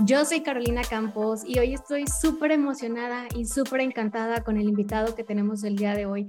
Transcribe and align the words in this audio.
Yo 0.00 0.24
soy 0.24 0.42
Carolina 0.42 0.82
Campos 0.82 1.42
y 1.44 1.58
hoy 1.58 1.74
estoy 1.74 2.06
súper 2.06 2.50
emocionada 2.50 3.28
y 3.36 3.44
súper 3.44 3.80
encantada 3.80 4.42
con 4.42 4.56
el 4.56 4.68
invitado 4.68 5.14
que 5.14 5.24
tenemos 5.24 5.64
el 5.64 5.76
día 5.76 5.94
de 5.94 6.06
hoy. 6.06 6.28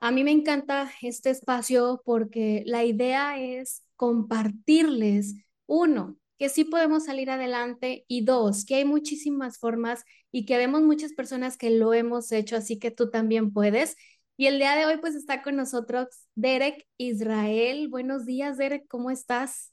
A 0.00 0.10
mí 0.10 0.24
me 0.24 0.30
encanta 0.30 0.90
este 1.02 1.30
espacio 1.30 2.00
porque 2.04 2.62
la 2.66 2.84
idea 2.84 3.38
es 3.38 3.82
compartirles, 3.96 5.34
uno, 5.66 6.16
que 6.38 6.48
sí 6.48 6.64
podemos 6.64 7.04
salir 7.04 7.30
adelante 7.30 8.04
y 8.08 8.24
dos, 8.24 8.64
que 8.64 8.76
hay 8.76 8.84
muchísimas 8.84 9.58
formas 9.58 10.04
y 10.30 10.46
que 10.46 10.56
vemos 10.56 10.82
muchas 10.82 11.12
personas 11.12 11.56
que 11.56 11.70
lo 11.70 11.92
hemos 11.92 12.30
hecho, 12.30 12.56
así 12.56 12.78
que 12.78 12.90
tú 12.90 13.10
también 13.10 13.52
puedes. 13.52 13.96
Y 14.36 14.46
el 14.46 14.58
día 14.58 14.76
de 14.76 14.86
hoy 14.86 14.98
pues 14.98 15.14
está 15.16 15.42
con 15.42 15.56
nosotros 15.56 16.06
Derek 16.34 16.86
Israel. 16.96 17.88
Buenos 17.88 18.24
días, 18.24 18.56
Derek, 18.56 18.86
¿cómo 18.86 19.10
estás? 19.10 19.72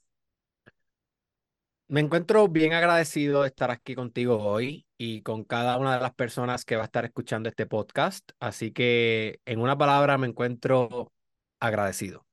Me 1.88 2.00
encuentro 2.00 2.48
bien 2.48 2.72
agradecido 2.72 3.42
de 3.42 3.48
estar 3.48 3.70
aquí 3.70 3.94
contigo 3.94 4.38
hoy 4.38 4.86
y 4.98 5.22
con 5.22 5.44
cada 5.44 5.78
una 5.78 5.94
de 5.94 6.00
las 6.00 6.12
personas 6.14 6.64
que 6.64 6.74
va 6.74 6.82
a 6.82 6.86
estar 6.86 7.04
escuchando 7.04 7.48
este 7.48 7.66
podcast. 7.66 8.28
Así 8.40 8.72
que 8.72 9.40
en 9.44 9.60
una 9.60 9.78
palabra 9.78 10.18
me 10.18 10.26
encuentro 10.26 11.12
agradecido. 11.60 12.26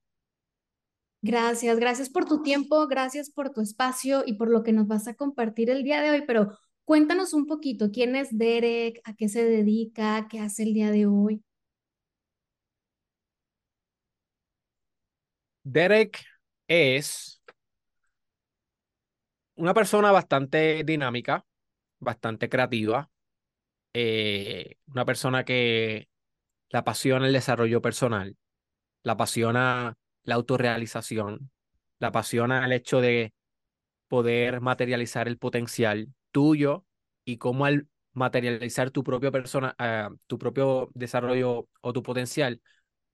Gracias, 1.21 1.77
gracias 1.79 2.09
por 2.09 2.25
tu 2.25 2.41
tiempo, 2.41 2.87
gracias 2.87 3.29
por 3.29 3.51
tu 3.51 3.61
espacio 3.61 4.23
y 4.25 4.33
por 4.33 4.49
lo 4.49 4.63
que 4.63 4.73
nos 4.73 4.87
vas 4.87 5.07
a 5.07 5.13
compartir 5.13 5.69
el 5.69 5.83
día 5.83 6.01
de 6.01 6.09
hoy, 6.09 6.23
pero 6.25 6.57
cuéntanos 6.83 7.33
un 7.33 7.45
poquito, 7.45 7.91
¿quién 7.91 8.15
es 8.15 8.35
Derek? 8.35 9.01
¿A 9.05 9.13
qué 9.15 9.29
se 9.29 9.45
dedica? 9.45 10.27
¿Qué 10.29 10.39
hace 10.39 10.63
el 10.63 10.73
día 10.73 10.89
de 10.89 11.05
hoy? 11.05 11.43
Derek 15.63 16.25
es 16.67 17.32
una 19.63 19.73
persona 19.73 20.11
bastante 20.11 20.83
dinámica, 20.83 21.45
bastante 21.99 22.49
creativa, 22.49 23.09
eh, 23.93 24.75
una 24.87 25.05
persona 25.05 25.45
que 25.45 26.09
la 26.69 26.79
apasiona 26.79 27.27
el 27.27 27.33
desarrollo 27.33 27.81
personal, 27.81 28.35
la 29.03 29.13
apasiona 29.13 29.95
la 30.23 30.35
autorrealización, 30.35 31.49
la 31.99 32.09
apasiona 32.09 32.65
el 32.65 32.73
hecho 32.73 32.99
de 32.99 33.33
poder 34.09 34.59
materializar 34.59 35.29
el 35.29 35.37
potencial 35.37 36.09
tuyo 36.31 36.85
y 37.23 37.37
cómo 37.37 37.65
al 37.65 37.87
materializar 38.11 38.91
tu 38.91 39.01
propio 39.05 39.31
persona, 39.31 39.75
ah, 39.79 40.09
tu 40.27 40.37
propio 40.37 40.89
desarrollo 40.93 41.69
o 41.79 41.93
tu 41.93 42.03
potencial, 42.03 42.61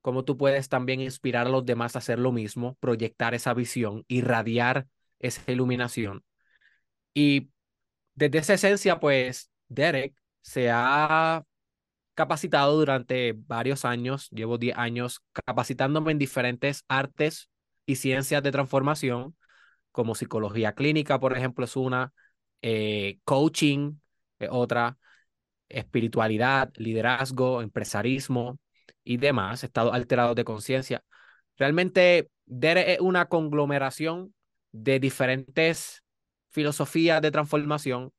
cómo 0.01 0.25
tú 0.25 0.35
puedes 0.35 0.67
también 0.67 0.99
inspirar 0.99 1.45
a 1.45 1.51
los 1.51 1.63
demás 1.63 1.95
a 1.95 1.99
hacer 1.99 2.17
lo 2.17 2.31
mismo, 2.31 2.75
proyectar 2.79 3.35
esa 3.35 3.53
visión, 3.53 4.03
irradiar 4.07 4.87
esa 5.19 5.51
iluminación. 5.51 6.23
Y 7.13 7.49
desde 8.15 8.39
esa 8.39 8.53
esencia, 8.55 8.99
pues 8.99 9.49
Derek 9.67 10.13
se 10.41 10.69
ha 10.71 11.43
capacitado 12.15 12.77
durante 12.77 13.33
varios 13.35 13.85
años, 13.85 14.29
llevo 14.31 14.57
10 14.57 14.77
años 14.77 15.21
capacitándome 15.33 16.11
en 16.11 16.19
diferentes 16.19 16.83
artes 16.87 17.49
y 17.85 17.95
ciencias 17.95 18.43
de 18.43 18.51
transformación, 18.51 19.35
como 19.91 20.15
psicología 20.15 20.73
clínica, 20.73 21.19
por 21.19 21.35
ejemplo, 21.37 21.65
es 21.65 21.75
una, 21.75 22.13
eh, 22.61 23.19
coaching, 23.23 23.95
otra, 24.49 24.97
espiritualidad, 25.69 26.71
liderazgo, 26.75 27.61
empresarismo, 27.61 28.59
y 29.09 29.17
demás, 29.17 29.63
estados 29.63 29.93
alterados 29.93 30.35
de 30.35 30.43
conciencia. 30.43 31.03
Realmente, 31.57 32.29
DERE 32.45 32.93
es 32.93 32.99
una 32.99 33.25
conglomeración 33.25 34.35
de 34.71 34.99
diferentes 34.99 36.03
filosofías 36.59 37.21
de 37.21 37.31
transformación 37.31 38.11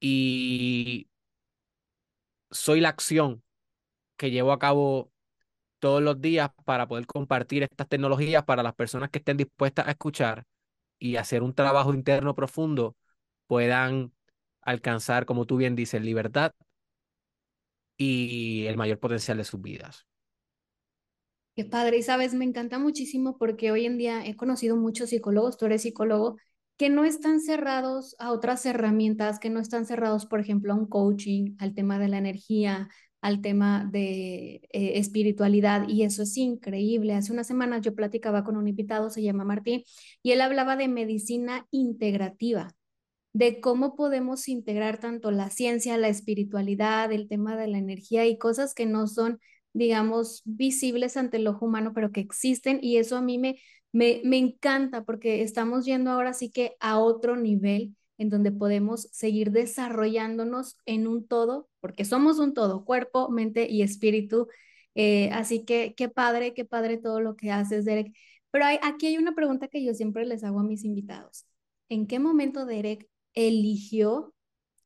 y 0.00 1.08
soy 2.50 2.80
la 2.80 2.88
acción 2.88 3.44
que 4.16 4.32
llevo 4.32 4.52
a 4.52 4.58
cabo 4.58 5.12
todos 5.78 6.02
los 6.02 6.20
días 6.20 6.50
para 6.64 6.88
poder 6.88 7.06
compartir 7.06 7.62
estas 7.62 7.88
tecnologías 7.88 8.44
para 8.44 8.64
las 8.64 8.74
personas 8.74 9.10
que 9.10 9.18
estén 9.20 9.36
dispuestas 9.36 9.86
a 9.86 9.92
escuchar 9.92 10.44
y 10.98 11.14
hacer 11.16 11.44
un 11.44 11.54
trabajo 11.54 11.94
interno 11.94 12.34
profundo, 12.34 12.96
puedan 13.46 14.12
alcanzar, 14.62 15.26
como 15.26 15.46
tú 15.46 15.56
bien 15.56 15.76
dices, 15.76 16.02
libertad 16.02 16.52
y 17.96 18.66
el 18.66 18.76
mayor 18.76 18.98
potencial 18.98 19.38
de 19.38 19.44
sus 19.44 19.62
vidas. 19.62 20.06
Qué 21.54 21.64
padre, 21.64 21.98
y 21.98 22.02
sabes, 22.02 22.34
me 22.34 22.44
encanta 22.44 22.80
muchísimo 22.80 23.38
porque 23.38 23.70
hoy 23.70 23.86
en 23.86 23.96
día 23.96 24.26
he 24.26 24.36
conocido 24.36 24.76
muchos 24.76 25.10
psicólogos, 25.10 25.56
tú 25.56 25.66
eres 25.66 25.82
psicólogo, 25.82 26.36
que 26.80 26.88
no 26.88 27.04
están 27.04 27.42
cerrados 27.42 28.16
a 28.18 28.32
otras 28.32 28.64
herramientas, 28.64 29.38
que 29.38 29.50
no 29.50 29.60
están 29.60 29.84
cerrados, 29.84 30.24
por 30.24 30.40
ejemplo, 30.40 30.72
a 30.72 30.76
un 30.76 30.86
coaching, 30.86 31.54
al 31.58 31.74
tema 31.74 31.98
de 31.98 32.08
la 32.08 32.16
energía, 32.16 32.88
al 33.20 33.42
tema 33.42 33.86
de 33.92 34.62
eh, 34.72 34.92
espiritualidad, 34.94 35.86
y 35.86 36.04
eso 36.04 36.22
es 36.22 36.34
increíble. 36.38 37.12
Hace 37.12 37.34
unas 37.34 37.46
semanas 37.46 37.82
yo 37.82 37.94
platicaba 37.94 38.44
con 38.44 38.56
un 38.56 38.66
invitado, 38.66 39.10
se 39.10 39.22
llama 39.22 39.44
Martín, 39.44 39.82
y 40.22 40.30
él 40.32 40.40
hablaba 40.40 40.74
de 40.76 40.88
medicina 40.88 41.66
integrativa 41.70 42.74
de 43.34 43.60
cómo 43.60 43.94
podemos 43.94 44.48
integrar 44.48 45.00
tanto 45.00 45.30
la 45.32 45.50
ciencia, 45.50 45.98
la 45.98 46.08
espiritualidad, 46.08 47.12
el 47.12 47.28
tema 47.28 47.58
de 47.58 47.68
la 47.68 47.76
energía 47.76 48.24
y 48.24 48.38
cosas 48.38 48.72
que 48.72 48.86
no 48.86 49.06
son, 49.06 49.38
digamos, 49.74 50.40
visibles 50.46 51.18
ante 51.18 51.36
el 51.36 51.46
ojo 51.46 51.66
humano, 51.66 51.92
pero 51.94 52.10
que 52.10 52.20
existen 52.20 52.78
y 52.80 52.96
eso 52.96 53.18
a 53.18 53.20
mí 53.20 53.36
me, 53.36 53.58
me, 53.92 54.20
me 54.24 54.38
encanta 54.38 55.04
porque 55.04 55.42
estamos 55.42 55.84
yendo 55.84 56.10
ahora 56.10 56.32
sí 56.32 56.50
que 56.50 56.76
a 56.80 56.98
otro 56.98 57.36
nivel 57.36 57.96
en 58.18 58.28
donde 58.28 58.52
podemos 58.52 59.08
seguir 59.12 59.50
desarrollándonos 59.50 60.76
en 60.84 61.06
un 61.08 61.26
todo, 61.26 61.70
porque 61.80 62.04
somos 62.04 62.38
un 62.38 62.52
todo, 62.52 62.84
cuerpo, 62.84 63.30
mente 63.30 63.66
y 63.70 63.80
espíritu. 63.82 64.46
Eh, 64.94 65.30
así 65.32 65.64
que 65.64 65.94
qué 65.96 66.10
padre, 66.10 66.52
qué 66.52 66.66
padre 66.66 66.98
todo 66.98 67.20
lo 67.20 67.34
que 67.34 67.50
haces, 67.50 67.86
Derek. 67.86 68.14
Pero 68.50 68.66
hay, 68.66 68.78
aquí 68.82 69.06
hay 69.06 69.16
una 69.16 69.34
pregunta 69.34 69.68
que 69.68 69.82
yo 69.82 69.94
siempre 69.94 70.26
les 70.26 70.44
hago 70.44 70.60
a 70.60 70.64
mis 70.64 70.84
invitados. 70.84 71.46
¿En 71.88 72.06
qué 72.06 72.18
momento, 72.18 72.66
Derek, 72.66 73.08
eligió 73.32 74.34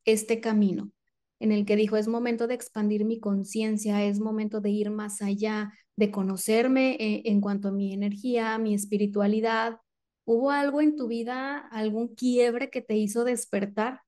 este 0.05 0.41
camino 0.41 0.93
en 1.41 1.51
el 1.51 1.67
que 1.67 1.75
dijo, 1.75 1.97
es 1.97 2.07
momento 2.07 2.47
de 2.47 2.55
expandir 2.55 3.05
mi 3.05 3.19
conciencia, 3.19 4.05
es 4.05 4.21
momento 4.21 4.61
de 4.61 4.71
ir 4.71 4.91
más 4.91 5.21
allá, 5.23 5.73
de 5.97 6.11
conocerme 6.11 6.97
eh, 6.99 7.23
en, 7.27 7.41
cuanto 7.41 7.69
a 7.69 7.73
mi 7.73 7.93
energía, 7.93 8.59
mi 8.59 8.75
espiritualidad. 8.75 9.81
¿Hubo 10.25 10.51
algo 10.51 10.81
en 10.81 10.97
tu 10.97 11.09
vida, 11.09 11.59
algún 11.59 12.15
quiebre 12.15 12.71
que 12.71 12.81
te 12.81 12.97
hizo 12.97 13.25
despertar? 13.25 14.01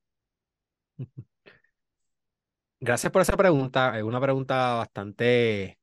Gracias 2.79 3.11
por 3.11 3.21
esa 3.21 3.37
pregunta. 3.37 3.97
Es 3.97 4.03
una 4.03 4.21
pregunta 4.21 4.75
bastante 4.75 5.79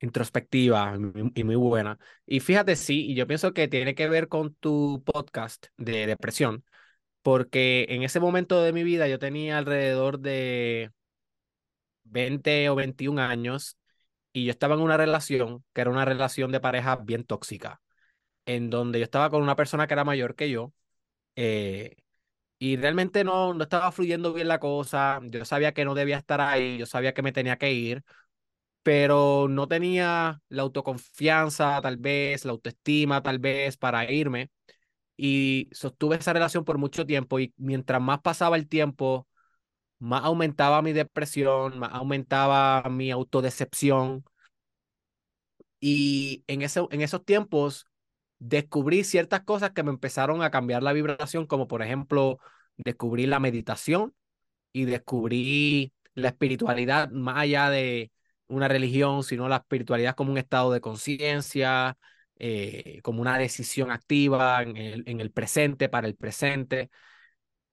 introspectiva 0.00 0.96
y 1.34 1.44
muy 1.44 1.56
buena. 1.56 1.98
Y 2.26 2.40
fíjate, 2.40 2.76
sí, 2.76 3.06
y 3.10 3.14
yo 3.14 3.26
pienso 3.26 3.52
que 3.52 3.68
tiene 3.68 3.94
que 3.94 4.08
ver 4.08 4.28
con 4.28 4.54
tu 4.54 5.02
podcast 5.04 5.66
de 5.76 6.06
depresión, 6.06 6.64
porque 7.22 7.86
en 7.90 8.02
ese 8.02 8.20
momento 8.20 8.62
de 8.62 8.72
mi 8.72 8.84
vida 8.84 9.08
yo 9.08 9.18
tenía 9.18 9.58
alrededor 9.58 10.20
de 10.20 10.92
20 12.04 12.68
o 12.70 12.74
21 12.74 13.18
años 13.18 13.77
y 14.32 14.44
yo 14.46 14.50
estaba 14.50 14.74
en 14.74 14.80
una 14.82 14.96
relación 14.96 15.64
que 15.72 15.80
era 15.82 15.90
una 15.90 16.04
relación 16.04 16.52
de 16.52 16.60
pareja 16.60 16.96
bien 16.96 17.24
tóxica, 17.24 17.80
en 18.46 18.70
donde 18.70 18.98
yo 19.00 19.04
estaba 19.04 19.30
con 19.30 19.42
una 19.42 19.56
persona 19.56 19.86
que 19.86 19.94
era 19.94 20.04
mayor 20.04 20.34
que 20.36 20.50
yo 20.50 20.72
eh, 21.36 21.96
y 22.58 22.76
realmente 22.76 23.24
no, 23.24 23.54
no 23.54 23.64
estaba 23.64 23.92
fluyendo 23.92 24.32
bien 24.32 24.48
la 24.48 24.60
cosa, 24.60 25.20
yo 25.24 25.44
sabía 25.44 25.74
que 25.74 25.84
no 25.84 25.94
debía 25.94 26.18
estar 26.18 26.40
ahí, 26.40 26.78
yo 26.78 26.86
sabía 26.86 27.14
que 27.14 27.22
me 27.22 27.32
tenía 27.32 27.58
que 27.58 27.72
ir, 27.72 28.04
pero 28.82 29.48
no 29.48 29.68
tenía 29.68 30.40
la 30.48 30.62
autoconfianza 30.62 31.80
tal 31.82 31.96
vez, 31.98 32.44
la 32.44 32.52
autoestima 32.52 33.22
tal 33.22 33.38
vez 33.38 33.76
para 33.76 34.10
irme 34.10 34.50
y 35.16 35.68
sostuve 35.72 36.16
esa 36.16 36.32
relación 36.32 36.64
por 36.64 36.78
mucho 36.78 37.06
tiempo 37.06 37.40
y 37.40 37.52
mientras 37.56 38.00
más 38.02 38.20
pasaba 38.20 38.56
el 38.56 38.68
tiempo, 38.68 39.28
más 39.98 40.24
aumentaba 40.24 40.82
mi 40.82 40.92
depresión, 40.92 41.78
más 41.78 41.90
aumentaba 41.92 42.82
mi 42.90 43.10
autodecepción. 43.10 44.24
Y 45.80 46.44
en, 46.46 46.62
ese, 46.62 46.86
en 46.90 47.00
esos 47.02 47.24
tiempos 47.24 47.86
descubrí 48.38 49.04
ciertas 49.04 49.42
cosas 49.42 49.70
que 49.72 49.82
me 49.82 49.90
empezaron 49.90 50.42
a 50.42 50.50
cambiar 50.50 50.82
la 50.82 50.92
vibración, 50.92 51.46
como 51.46 51.68
por 51.68 51.82
ejemplo, 51.82 52.38
descubrí 52.76 53.26
la 53.26 53.40
meditación 53.40 54.14
y 54.72 54.84
descubrí 54.84 55.92
la 56.14 56.28
espiritualidad 56.28 57.10
más 57.10 57.38
allá 57.38 57.70
de 57.70 58.12
una 58.48 58.68
religión, 58.68 59.22
sino 59.24 59.48
la 59.48 59.56
espiritualidad 59.56 60.14
como 60.16 60.32
un 60.32 60.38
estado 60.38 60.72
de 60.72 60.80
conciencia, 60.80 61.96
eh, 62.38 63.00
como 63.02 63.20
una 63.20 63.38
decisión 63.38 63.90
activa 63.90 64.62
en 64.62 64.76
el, 64.76 65.04
en 65.06 65.20
el 65.20 65.30
presente, 65.32 65.88
para 65.88 66.06
el 66.08 66.16
presente. 66.16 66.90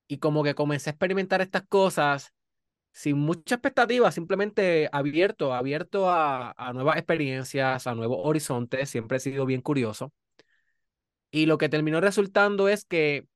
Y 0.08 0.20
como 0.20 0.44
que 0.44 0.56
comencé 0.56 0.90
a 0.90 0.94
experimentar 0.94 1.42
estas 1.42 1.64
cosas 1.68 2.32
sin 2.92 3.18
mucha 3.18 3.56
expectativa, 3.56 4.12
simplemente 4.12 4.90
abierto, 4.92 5.54
abierto 5.54 6.10
a, 6.10 6.54
a 6.58 6.74
nuevas 6.74 6.98
experiencias, 6.98 7.88
a 7.88 7.96
nuevos 7.96 8.20
horizontes, 8.24 8.90
siempre 8.90 9.18
he 9.18 9.20
sido 9.20 9.46
bien 9.46 9.62
curioso. 9.62 10.14
Y 11.32 11.46
lo 11.48 11.58
que 11.58 11.70
terminó 11.70 12.00
resultando 12.02 12.70
es 12.70 12.86
que 12.86 13.28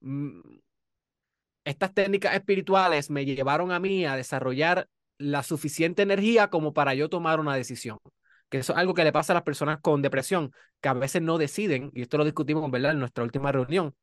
mm, 0.00 0.40
estas 1.64 1.94
técnicas 1.94 2.34
espirituales 2.34 3.10
me 3.10 3.24
llevaron 3.24 3.72
a 3.72 3.78
mí 3.80 4.04
a 4.04 4.16
desarrollar 4.16 4.88
la 5.18 5.42
suficiente 5.42 6.02
energía 6.02 6.48
como 6.48 6.72
para 6.74 6.94
yo 6.94 7.08
tomar 7.08 7.40
una 7.40 7.54
decisión. 7.56 7.98
Que 8.48 8.58
eso 8.58 8.72
es 8.72 8.78
algo 8.78 8.94
que 8.94 9.04
le 9.04 9.12
pasa 9.12 9.32
a 9.32 9.34
las 9.34 9.42
personas 9.42 9.80
con 9.80 10.02
depresión, 10.02 10.52
que 10.80 10.88
a 10.88 10.94
veces 10.94 11.22
no 11.22 11.38
deciden, 11.38 11.90
y 11.94 12.02
esto 12.02 12.18
lo 12.18 12.24
discutimos, 12.24 12.70
¿verdad? 12.70 12.92
En 12.92 12.98
nuestra 12.98 13.24
última 13.24 13.50
reunión, 13.52 13.94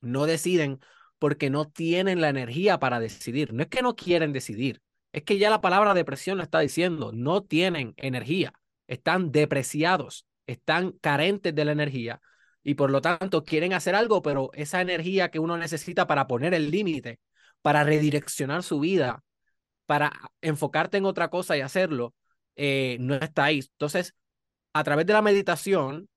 no 0.00 0.26
deciden 0.26 0.80
porque 1.18 1.50
no 1.50 1.68
tienen 1.68 2.20
la 2.20 2.28
energía 2.28 2.78
para 2.78 3.00
decidir. 3.00 3.52
No 3.52 3.62
es 3.62 3.68
que 3.68 3.82
no 3.82 3.96
quieren 3.96 4.32
decidir, 4.32 4.80
es 5.12 5.22
que 5.24 5.38
ya 5.38 5.50
la 5.50 5.60
palabra 5.60 5.94
depresión 5.94 6.38
lo 6.38 6.44
está 6.44 6.60
diciendo, 6.60 7.12
no 7.12 7.42
tienen 7.42 7.94
energía, 7.96 8.52
están 8.86 9.32
depreciados, 9.32 10.26
están 10.46 10.92
carentes 10.92 11.54
de 11.54 11.64
la 11.64 11.72
energía 11.72 12.20
y 12.62 12.74
por 12.74 12.90
lo 12.90 13.00
tanto 13.00 13.44
quieren 13.44 13.72
hacer 13.72 13.94
algo, 13.94 14.22
pero 14.22 14.50
esa 14.52 14.80
energía 14.80 15.30
que 15.30 15.38
uno 15.38 15.56
necesita 15.56 16.06
para 16.06 16.26
poner 16.26 16.54
el 16.54 16.70
límite, 16.70 17.18
para 17.62 17.84
redireccionar 17.84 18.62
su 18.62 18.80
vida, 18.80 19.22
para 19.86 20.12
enfocarte 20.42 20.98
en 20.98 21.06
otra 21.06 21.28
cosa 21.30 21.56
y 21.56 21.62
hacerlo, 21.62 22.14
eh, 22.56 22.98
no 23.00 23.14
está 23.14 23.44
ahí. 23.44 23.60
Entonces, 23.60 24.14
a 24.72 24.84
través 24.84 25.06
de 25.06 25.14
la 25.14 25.22
meditación 25.22 26.08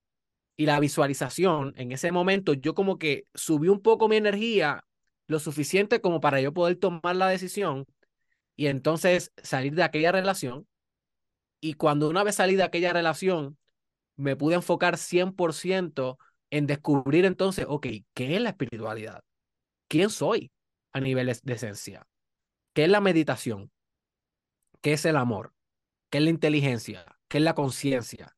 y 0.58 0.66
la 0.66 0.80
visualización, 0.80 1.74
en 1.78 1.92
ese 1.92 2.12
momento 2.12 2.54
yo 2.54 2.74
como 2.74 2.98
que 2.98 3.26
subí 3.34 3.68
un 3.68 3.82
poco 3.82 4.08
mi 4.08 4.18
energía, 4.18 4.86
lo 5.28 5.40
suficiente 5.40 6.02
como 6.02 6.20
para 6.20 6.42
yo 6.42 6.54
poder 6.54 6.76
tomar 6.76 7.16
la 7.16 7.30
decisión 7.30 7.86
y 8.56 8.68
entonces 8.68 9.32
salir 9.42 9.74
de 9.76 9.84
aquella 9.84 10.12
relación. 10.12 10.68
Y 11.62 11.76
cuando 11.76 12.10
una 12.10 12.24
vez 12.24 12.36
salí 12.36 12.56
de 12.56 12.64
aquella 12.64 12.94
relación, 12.94 13.58
me 14.18 14.36
pude 14.36 14.56
enfocar 14.56 14.98
100% 14.98 16.18
en 16.50 16.68
descubrir 16.68 17.26
entonces, 17.26 17.66
ok, 17.68 17.88
¿qué 18.14 18.36
es 18.36 18.42
la 18.42 18.50
espiritualidad? 18.50 19.24
¿Quién 19.88 20.10
soy 20.10 20.52
a 20.92 21.00
niveles 21.00 21.42
de 21.44 21.54
esencia? 21.54 22.08
¿Qué 22.74 22.84
es 22.86 22.90
la 22.90 23.02
meditación? 23.02 23.72
¿Qué 24.82 24.94
es 24.94 25.06
el 25.06 25.16
amor? 25.16 25.54
¿Qué 26.10 26.18
es 26.18 26.24
la 26.24 26.30
inteligencia? 26.30 27.06
¿Qué 27.28 27.38
es 27.38 27.44
la 27.44 27.56
conciencia? 27.56 28.36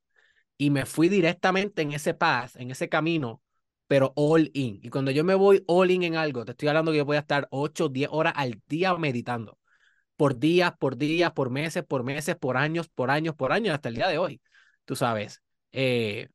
Y 0.63 0.69
me 0.69 0.85
fui 0.85 1.09
directamente 1.09 1.81
en 1.81 1.91
ese 1.91 2.13
path, 2.13 2.55
en 2.55 2.71
ese 2.71 2.87
camino, 2.87 3.41
pero 3.87 4.13
all 4.15 4.49
in. 4.53 4.79
Y 4.81 4.89
cuando 4.89 5.11
yo 5.11 5.25
me 5.25 5.35
voy 5.35 5.61
all 5.67 5.91
in 5.91 6.03
en 6.03 6.15
algo, 6.15 6.45
te 6.45 6.51
estoy 6.51 6.69
hablando 6.69 6.91
que 6.91 6.99
yo 6.99 7.05
voy 7.05 7.17
a 7.17 7.19
estar 7.19 7.49
8, 7.51 7.89
10 7.89 8.09
horas 8.13 8.33
al 8.37 8.61
día 8.67 8.95
meditando. 8.95 9.59
Por 10.15 10.39
días, 10.39 10.73
por 10.79 10.97
días, 10.97 11.33
por 11.33 11.49
meses, 11.49 11.83
por 11.83 12.03
meses, 12.03 12.37
por 12.37 12.55
años, 12.55 12.87
por 12.87 13.11
años, 13.11 13.35
por 13.35 13.51
años, 13.51 13.73
hasta 13.75 13.89
el 13.89 13.95
día 13.95 14.07
de 14.07 14.17
hoy. 14.17 14.41
Tú 14.85 14.95
sabes. 14.95 15.41
Eh, 15.73 16.29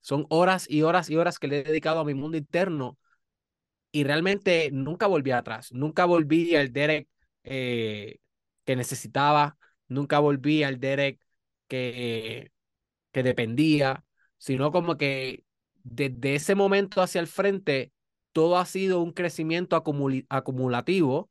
son 0.00 0.26
horas 0.30 0.66
y 0.70 0.82
horas 0.82 1.10
y 1.10 1.16
horas 1.16 1.38
que 1.38 1.48
le 1.48 1.60
he 1.60 1.64
dedicado 1.64 2.00
a 2.00 2.04
mi 2.06 2.14
mundo 2.14 2.38
interno 2.38 2.98
y 3.92 4.04
realmente 4.04 4.70
nunca 4.72 5.06
volví 5.06 5.32
atrás. 5.32 5.70
Nunca 5.72 6.06
volví 6.06 6.56
al 6.56 6.72
Derek 6.72 7.08
eh, 7.44 8.20
que 8.64 8.76
necesitaba. 8.76 9.58
Nunca 9.88 10.18
volví 10.18 10.62
al 10.62 10.80
Derek 10.80 11.20
que, 11.68 12.50
que 13.12 13.22
dependía, 13.22 14.04
sino 14.38 14.72
como 14.72 14.96
que 14.96 15.44
desde 15.82 16.34
ese 16.34 16.54
momento 16.54 17.02
hacia 17.02 17.20
el 17.20 17.26
frente, 17.26 17.92
todo 18.32 18.58
ha 18.58 18.66
sido 18.66 19.00
un 19.00 19.12
crecimiento 19.12 19.76
acumulativo, 20.28 21.30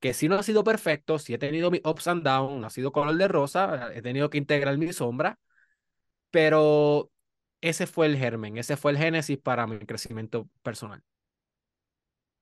que 0.00 0.14
si 0.14 0.28
no 0.28 0.36
ha 0.36 0.42
sido 0.42 0.64
perfecto, 0.64 1.18
si 1.18 1.34
he 1.34 1.38
tenido 1.38 1.70
mis 1.70 1.80
ups 1.84 2.06
and 2.06 2.22
downs, 2.22 2.64
ha 2.64 2.70
sido 2.70 2.92
color 2.92 3.16
de 3.16 3.28
rosa, 3.28 3.90
he 3.94 4.02
tenido 4.02 4.30
que 4.30 4.38
integrar 4.38 4.76
mi 4.78 4.92
sombra, 4.92 5.38
pero 6.30 7.10
ese 7.60 7.86
fue 7.86 8.06
el 8.06 8.16
germen, 8.16 8.58
ese 8.58 8.76
fue 8.76 8.92
el 8.92 8.98
génesis 8.98 9.38
para 9.38 9.66
mi 9.66 9.78
crecimiento 9.78 10.48
personal. 10.62 11.02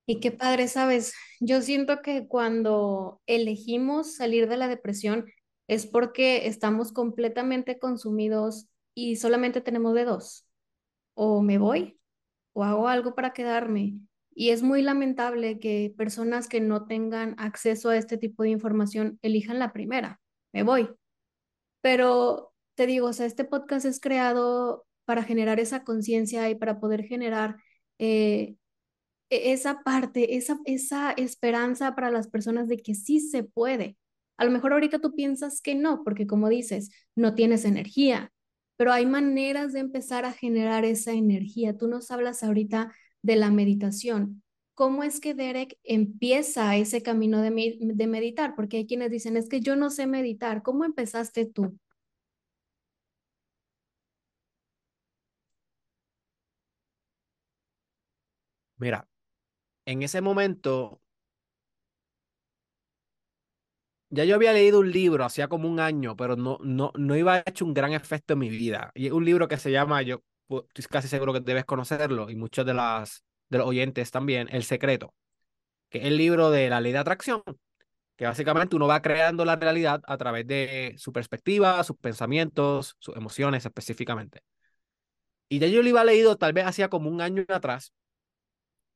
Y 0.07 0.21
qué 0.21 0.31
padre, 0.33 0.69
sabes, 0.69 1.15
yo 1.41 1.63
siento 1.63 2.03
que 2.03 2.29
cuando 2.29 3.23
elegimos 3.27 4.17
salir 4.17 4.49
de 4.49 4.59
la 4.59 4.69
depresión 4.69 5.25
es 5.67 5.87
porque 5.87 6.47
estamos 6.47 6.93
completamente 6.93 7.79
consumidos 7.79 8.67
y 8.95 9.17
solamente 9.17 9.61
tenemos 9.61 9.95
de 9.95 10.05
dos. 10.05 10.47
O 11.15 11.43
me 11.43 11.59
voy 11.59 11.99
o 12.55 12.65
hago 12.65 12.89
algo 12.89 13.15
para 13.15 13.33
quedarme. 13.33 13.99
Y 14.35 14.51
es 14.51 14.63
muy 14.63 14.83
lamentable 14.83 15.61
que 15.61 15.95
personas 15.97 16.49
que 16.49 16.61
no 16.61 16.87
tengan 16.87 17.35
acceso 17.39 17.91
a 17.91 17.97
este 17.97 18.19
tipo 18.19 18.43
de 18.43 18.51
información 18.51 19.19
elijan 19.23 19.59
la 19.59 19.73
primera, 19.73 20.21
me 20.53 20.63
voy. 20.63 20.91
Pero 21.83 22.53
te 22.75 22.87
digo, 22.87 23.09
o 23.09 23.13
sea, 23.13 23.27
este 23.27 23.45
podcast 23.45 23.87
es 23.87 24.01
creado 24.01 24.87
para 25.05 25.23
generar 25.23 25.61
esa 25.61 25.85
conciencia 25.85 26.49
y 26.51 26.55
para 26.57 26.81
poder 26.81 27.05
generar 27.05 27.57
eh, 27.99 28.57
e-, 29.31 29.53
esa 29.53 29.83
parte, 29.83 30.37
esa, 30.37 30.59
esa 30.65 31.13
esperanza 31.13 31.95
para 31.95 32.11
las 32.11 32.29
personas 32.29 32.69
de 32.69 32.79
que 32.79 32.95
sí 32.95 33.21
se 33.21 33.45
puede. 33.45 33.97
A 34.37 34.45
lo 34.45 34.51
mejor 34.51 34.73
ahorita 34.73 34.99
tú 35.01 35.15
piensas 35.15 35.61
que 35.61 35.75
no, 35.77 36.03
porque 36.05 36.27
como 36.27 36.49
dices, 36.49 36.91
no 37.15 37.35
tienes 37.35 37.65
energía, 37.65 38.33
pero 38.77 38.93
hay 38.93 39.07
maneras 39.07 39.73
de 39.73 39.81
empezar 39.81 40.25
a 40.25 40.33
generar 40.33 40.85
esa 40.85 41.13
energía. 41.13 41.77
Tú 41.77 41.89
nos 41.89 42.11
hablas 42.11 42.43
ahorita 42.43 42.93
de 43.23 43.37
la 43.37 43.51
meditación. 43.51 44.43
¿Cómo 44.75 45.05
es 45.05 45.21
que 45.21 45.35
Derek 45.35 45.79
empieza 45.85 46.77
ese 46.77 47.03
camino 47.03 47.41
de, 47.43 47.77
de 47.81 48.07
meditar? 48.07 48.55
Porque 48.57 48.79
hay 48.79 48.87
quienes 48.87 49.11
dicen, 49.11 49.37
es 49.37 49.49
que 49.49 49.61
yo 49.61 49.77
no 49.77 49.91
sé 49.91 50.07
meditar. 50.07 50.63
¿Cómo 50.63 50.85
empezaste 50.85 51.47
tú? 51.47 51.79
Mira, 58.77 59.09
en 59.87 60.03
ese 60.05 60.23
momento, 60.23 61.03
ya 64.15 64.25
yo 64.25 64.37
había 64.37 64.53
leído 64.53 64.81
un 64.81 64.91
libro 64.91 65.25
hacía 65.25 65.49
como 65.49 65.69
un 65.69 65.81
año, 65.81 66.17
pero 66.17 66.37
no, 66.37 66.59
no, 66.63 66.93
no 66.97 67.17
iba 67.17 67.35
a 67.35 67.43
hecho 67.47 67.65
un 67.65 67.75
gran 67.75 67.93
efecto 67.93 68.35
en 68.35 68.39
mi 68.41 68.49
vida. 68.49 68.91
Y 68.95 69.07
es 69.07 69.13
un 69.13 69.25
libro 69.25 69.49
que 69.49 69.57
se 69.57 69.71
llama, 69.73 70.03
yo 70.03 70.23
estoy 70.49 70.85
casi 70.91 71.09
seguro 71.09 71.33
que 71.33 71.41
debes 71.41 71.65
conocerlo, 71.65 72.31
y 72.31 72.37
muchos 72.37 72.65
de, 72.67 72.75
las, 72.75 73.25
de 73.49 73.59
los 73.59 73.67
oyentes 73.67 74.11
también, 74.11 74.49
El 74.51 74.65
Secreto, 74.65 75.15
que 75.91 75.99
es 75.99 76.05
el 76.05 76.17
libro 76.17 76.51
de 76.51 76.69
la 76.71 76.81
ley 76.81 76.93
de 76.93 76.99
atracción, 76.99 77.43
que 78.17 78.27
básicamente 78.27 78.77
uno 78.77 78.87
va 78.87 79.03
creando 79.03 79.45
la 79.45 79.57
realidad 79.57 80.01
a 80.07 80.17
través 80.17 80.47
de 80.47 80.95
su 80.99 81.13
perspectiva, 81.13 81.83
sus 81.85 81.97
pensamientos, 81.97 82.97
sus 82.99 83.17
emociones 83.17 83.67
específicamente. 83.67 84.41
Y 85.49 85.59
ya 85.59 85.67
yo 85.67 85.83
lo 85.83 85.89
iba 85.89 86.05
leído 86.05 86.37
tal 86.37 86.53
vez 86.53 86.67
hacía 86.67 86.89
como 86.89 87.11
un 87.11 87.21
año 87.21 87.45
atrás, 87.49 87.93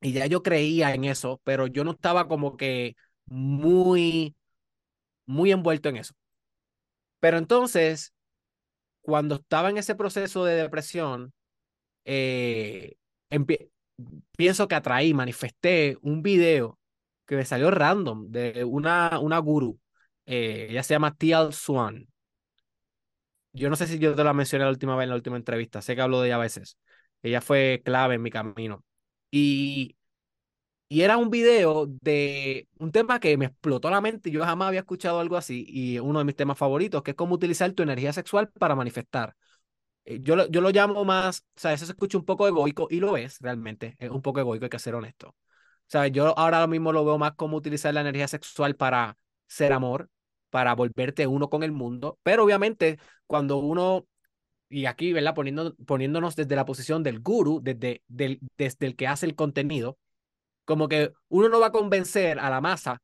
y 0.01 0.13
ya 0.13 0.25
yo 0.27 0.43
creía 0.43 0.93
en 0.93 1.03
eso, 1.05 1.41
pero 1.43 1.67
yo 1.67 1.83
no 1.83 1.91
estaba 1.91 2.27
como 2.27 2.55
que 2.55 2.95
muy, 3.25 4.35
muy 5.29 5.51
envuelto 5.51 5.89
en 5.89 5.97
eso. 5.97 6.15
Pero 7.19 7.37
entonces, 7.37 8.13
cuando 9.01 9.35
estaba 9.35 9.69
en 9.69 9.77
ese 9.77 9.95
proceso 9.95 10.43
de 10.45 10.55
depresión, 10.55 11.33
eh, 12.05 12.95
pienso 14.35 14.67
que 14.67 14.75
atraí, 14.75 15.13
manifesté 15.13 15.97
un 16.01 16.21
video 16.23 16.79
que 17.25 17.35
me 17.35 17.45
salió 17.45 17.69
random 17.69 18.31
de 18.31 18.63
una, 18.63 19.19
una 19.19 19.37
guru. 19.39 19.79
Eh, 20.25 20.67
ella 20.69 20.83
se 20.83 20.95
llama 20.95 21.15
Tial 21.15 21.53
Swan. 21.53 22.07
Yo 23.53 23.69
no 23.69 23.75
sé 23.75 23.87
si 23.87 23.99
yo 23.99 24.15
te 24.15 24.23
la 24.23 24.33
mencioné 24.33 24.65
la 24.65 24.71
última 24.71 24.95
vez 24.95 25.03
en 25.05 25.09
la 25.09 25.15
última 25.15 25.37
entrevista, 25.37 25.81
sé 25.81 25.95
que 25.95 26.01
hablo 26.01 26.21
de 26.21 26.27
ella 26.27 26.35
a 26.35 26.39
veces. 26.39 26.77
Ella 27.21 27.41
fue 27.41 27.81
clave 27.83 28.15
en 28.15 28.21
mi 28.21 28.31
camino. 28.31 28.83
Y, 29.31 29.95
y 30.89 31.01
era 31.01 31.17
un 31.17 31.29
video 31.29 31.85
de 32.01 32.67
un 32.79 32.91
tema 32.91 33.19
que 33.19 33.37
me 33.37 33.45
explotó 33.45 33.89
la 33.91 34.01
mente. 34.01 34.31
Yo 34.31 34.43
jamás 34.43 34.69
había 34.69 34.81
escuchado 34.81 35.19
algo 35.19 35.37
así. 35.37 35.65
Y 35.67 35.99
uno 35.99 36.19
de 36.19 36.25
mis 36.25 36.35
temas 36.35 36.57
favoritos, 36.57 37.03
que 37.03 37.11
es 37.11 37.17
cómo 37.17 37.35
utilizar 37.35 37.71
tu 37.73 37.83
energía 37.83 38.11
sexual 38.11 38.49
para 38.49 38.75
manifestar. 38.75 39.35
Eh, 40.05 40.19
yo 40.21 40.35
lo, 40.35 40.47
yo 40.49 40.61
lo 40.61 40.71
llamo 40.71 41.05
más, 41.05 41.41
o 41.55 41.59
sea, 41.59 41.73
eso 41.73 41.85
se 41.85 41.91
escucha 41.91 42.17
un 42.17 42.25
poco 42.25 42.47
egoico 42.47 42.87
y 42.89 42.99
lo 42.99 43.17
es 43.17 43.37
realmente. 43.39 43.95
Es 43.99 44.09
un 44.09 44.21
poco 44.21 44.39
egoico, 44.39 44.65
hay 44.65 44.69
que 44.69 44.79
ser 44.79 44.95
honesto. 44.95 45.35
O 45.93 46.05
yo 46.07 46.37
ahora 46.37 46.65
mismo 46.67 46.93
lo 46.93 47.05
veo 47.05 47.17
más 47.17 47.33
como 47.33 47.57
utilizar 47.57 47.93
la 47.93 48.01
energía 48.01 48.27
sexual 48.27 48.75
para 48.75 49.17
ser 49.47 49.73
amor, 49.73 50.09
para 50.49 50.75
volverte 50.75 51.27
uno 51.27 51.49
con 51.49 51.63
el 51.63 51.71
mundo. 51.71 52.19
Pero 52.23 52.43
obviamente, 52.43 52.99
cuando 53.27 53.57
uno 53.57 54.07
y 54.69 54.85
aquí, 54.85 55.13
¿verdad? 55.13 55.35
Poniendo, 55.35 55.75
poniéndonos 55.75 56.35
desde 56.35 56.55
la 56.55 56.65
posición 56.65 57.03
del 57.03 57.19
guru, 57.21 57.59
desde, 57.63 58.03
del, 58.07 58.39
desde 58.57 58.85
el 58.87 58.95
que 58.95 59.07
hace 59.07 59.25
el 59.25 59.35
contenido, 59.35 59.97
como 60.69 60.87
que 60.87 61.13
uno 61.29 61.49
no 61.49 61.59
va 61.59 61.67
a 61.67 61.71
convencer 61.71 62.37
a 62.39 62.47
la 62.51 62.61
masa 62.61 63.01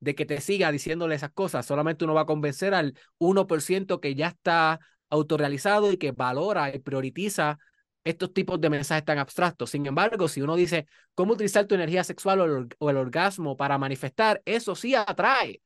de 0.00 0.14
que 0.14 0.26
te 0.26 0.38
siga 0.42 0.70
diciéndole 0.70 1.14
esas 1.14 1.30
cosas, 1.32 1.64
solamente 1.64 2.04
uno 2.04 2.12
va 2.12 2.20
a 2.22 2.26
convencer 2.26 2.74
al 2.74 2.92
1% 3.16 4.02
que 4.02 4.14
ya 4.14 4.28
está 4.28 4.80
autorrealizado 5.08 5.90
y 5.90 5.96
que 5.96 6.12
valora 6.12 6.74
y 6.74 6.78
prioriza 6.78 7.58
estos 8.04 8.34
tipos 8.34 8.60
de 8.60 8.68
mensajes 8.68 9.06
tan 9.06 9.18
abstractos. 9.18 9.70
Sin 9.70 9.86
embargo, 9.86 10.28
si 10.28 10.42
uno 10.42 10.56
dice 10.56 10.86
cómo 11.14 11.32
utilizar 11.32 11.64
tu 11.64 11.74
energía 11.74 12.04
sexual 12.04 12.68
o 12.78 12.90
el, 12.90 12.96
orgasmo 12.98 13.56
para 13.56 13.78
manifestar, 13.78 14.42
eso 14.44 14.74
sí 14.74 14.94
atrae 14.94 15.62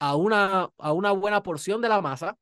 a 0.00 0.16
una, 0.16 0.70
a 0.76 0.92
una 0.92 1.12
buena 1.12 1.40
porción 1.44 1.80
de 1.80 1.88
la 1.88 2.00
masa 2.00 2.36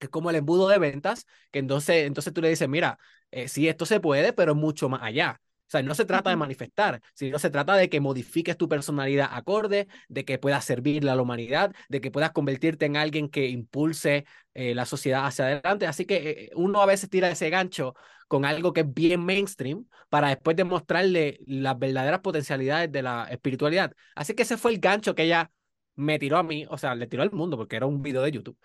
es 0.00 0.08
como 0.08 0.30
el 0.30 0.36
embudo 0.36 0.68
de 0.68 0.78
ventas, 0.78 1.26
que 1.52 1.60
entonces, 1.60 2.06
entonces 2.06 2.32
tú 2.32 2.40
le 2.40 2.48
dices, 2.48 2.68
mira, 2.68 2.98
eh, 3.30 3.48
sí, 3.48 3.68
esto 3.68 3.86
se 3.86 4.00
puede, 4.00 4.32
pero 4.32 4.54
mucho 4.54 4.88
más 4.88 5.02
allá. 5.02 5.40
O 5.70 5.72
sea, 5.72 5.82
no 5.84 5.94
se 5.94 6.04
trata 6.04 6.30
de 6.30 6.36
manifestar, 6.36 7.00
sino 7.14 7.38
se 7.38 7.48
trata 7.48 7.76
de 7.76 7.88
que 7.88 8.00
modifiques 8.00 8.56
tu 8.56 8.68
personalidad 8.68 9.28
acorde, 9.30 9.86
de 10.08 10.24
que 10.24 10.36
puedas 10.36 10.64
servirle 10.64 11.12
a 11.12 11.14
la 11.14 11.22
humanidad, 11.22 11.72
de 11.88 12.00
que 12.00 12.10
puedas 12.10 12.32
convertirte 12.32 12.86
en 12.86 12.96
alguien 12.96 13.28
que 13.28 13.48
impulse 13.48 14.24
eh, 14.54 14.74
la 14.74 14.84
sociedad 14.84 15.26
hacia 15.26 15.44
adelante. 15.44 15.86
Así 15.86 16.06
que 16.06 16.16
eh, 16.16 16.50
uno 16.56 16.82
a 16.82 16.86
veces 16.86 17.08
tira 17.08 17.30
ese 17.30 17.50
gancho 17.50 17.94
con 18.26 18.44
algo 18.44 18.72
que 18.72 18.80
es 18.80 18.92
bien 18.92 19.24
mainstream 19.24 19.86
para 20.08 20.30
después 20.30 20.56
demostrarle 20.56 21.38
las 21.46 21.78
verdaderas 21.78 22.18
potencialidades 22.18 22.90
de 22.90 23.02
la 23.02 23.28
espiritualidad. 23.30 23.92
Así 24.16 24.34
que 24.34 24.42
ese 24.42 24.56
fue 24.56 24.72
el 24.72 24.80
gancho 24.80 25.14
que 25.14 25.22
ella 25.22 25.52
me 25.94 26.18
tiró 26.18 26.36
a 26.38 26.42
mí, 26.42 26.66
o 26.68 26.78
sea, 26.78 26.96
le 26.96 27.06
tiró 27.06 27.22
al 27.22 27.30
mundo 27.30 27.56
porque 27.56 27.76
era 27.76 27.86
un 27.86 28.02
video 28.02 28.22
de 28.22 28.32
YouTube. 28.32 28.58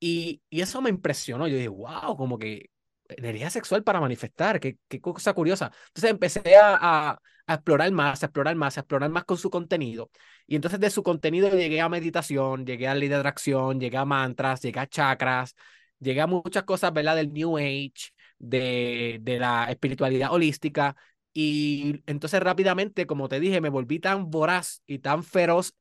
Y, 0.00 0.42
y 0.50 0.62
eso 0.62 0.82
me 0.82 0.90
impresionó. 0.90 1.46
Yo 1.48 1.56
dije, 1.56 1.68
wow, 1.68 2.16
como 2.16 2.38
que 2.38 2.70
energía 3.16 3.50
sexual 3.50 3.82
para 3.82 4.00
manifestar, 4.00 4.60
qué, 4.60 4.78
qué 4.88 5.00
cosa 5.00 5.32
curiosa. 5.34 5.72
Entonces 5.88 6.10
empecé 6.10 6.56
a, 6.56 6.76
a, 6.76 7.22
a, 7.46 7.54
explorar 7.54 7.90
más, 7.92 8.22
a 8.22 8.26
explorar 8.26 8.56
más, 8.56 8.76
a 8.76 8.80
explorar 8.80 9.10
más 9.10 9.24
con 9.24 9.38
su 9.38 9.50
contenido. 9.50 10.10
Y 10.46 10.56
entonces 10.56 10.80
de 10.80 10.90
su 10.90 11.02
contenido 11.02 11.48
llegué 11.50 11.80
a 11.80 11.88
meditación, 11.88 12.66
llegué 12.66 12.88
a 12.88 12.94
ley 12.94 13.08
de 13.08 13.16
atracción, 13.16 13.80
llegué 13.80 13.96
a 13.96 14.04
mantras, 14.04 14.60
llegué 14.62 14.80
a 14.80 14.86
chakras, 14.86 15.54
llegué 15.98 16.20
a 16.20 16.26
muchas 16.26 16.64
cosas, 16.64 16.92
¿verdad? 16.92 17.16
Del 17.16 17.32
New 17.32 17.58
Age, 17.58 18.12
de, 18.38 19.18
de 19.22 19.38
la 19.38 19.66
espiritualidad 19.70 20.32
holística. 20.32 20.96
Y 21.32 22.02
entonces 22.06 22.40
rápidamente, 22.40 23.06
como 23.06 23.28
te 23.28 23.40
dije, 23.40 23.60
me 23.60 23.68
volví 23.68 24.00
tan 24.00 24.30
voraz 24.30 24.82
y 24.86 24.98
tan 24.98 25.22
feroz 25.24 25.74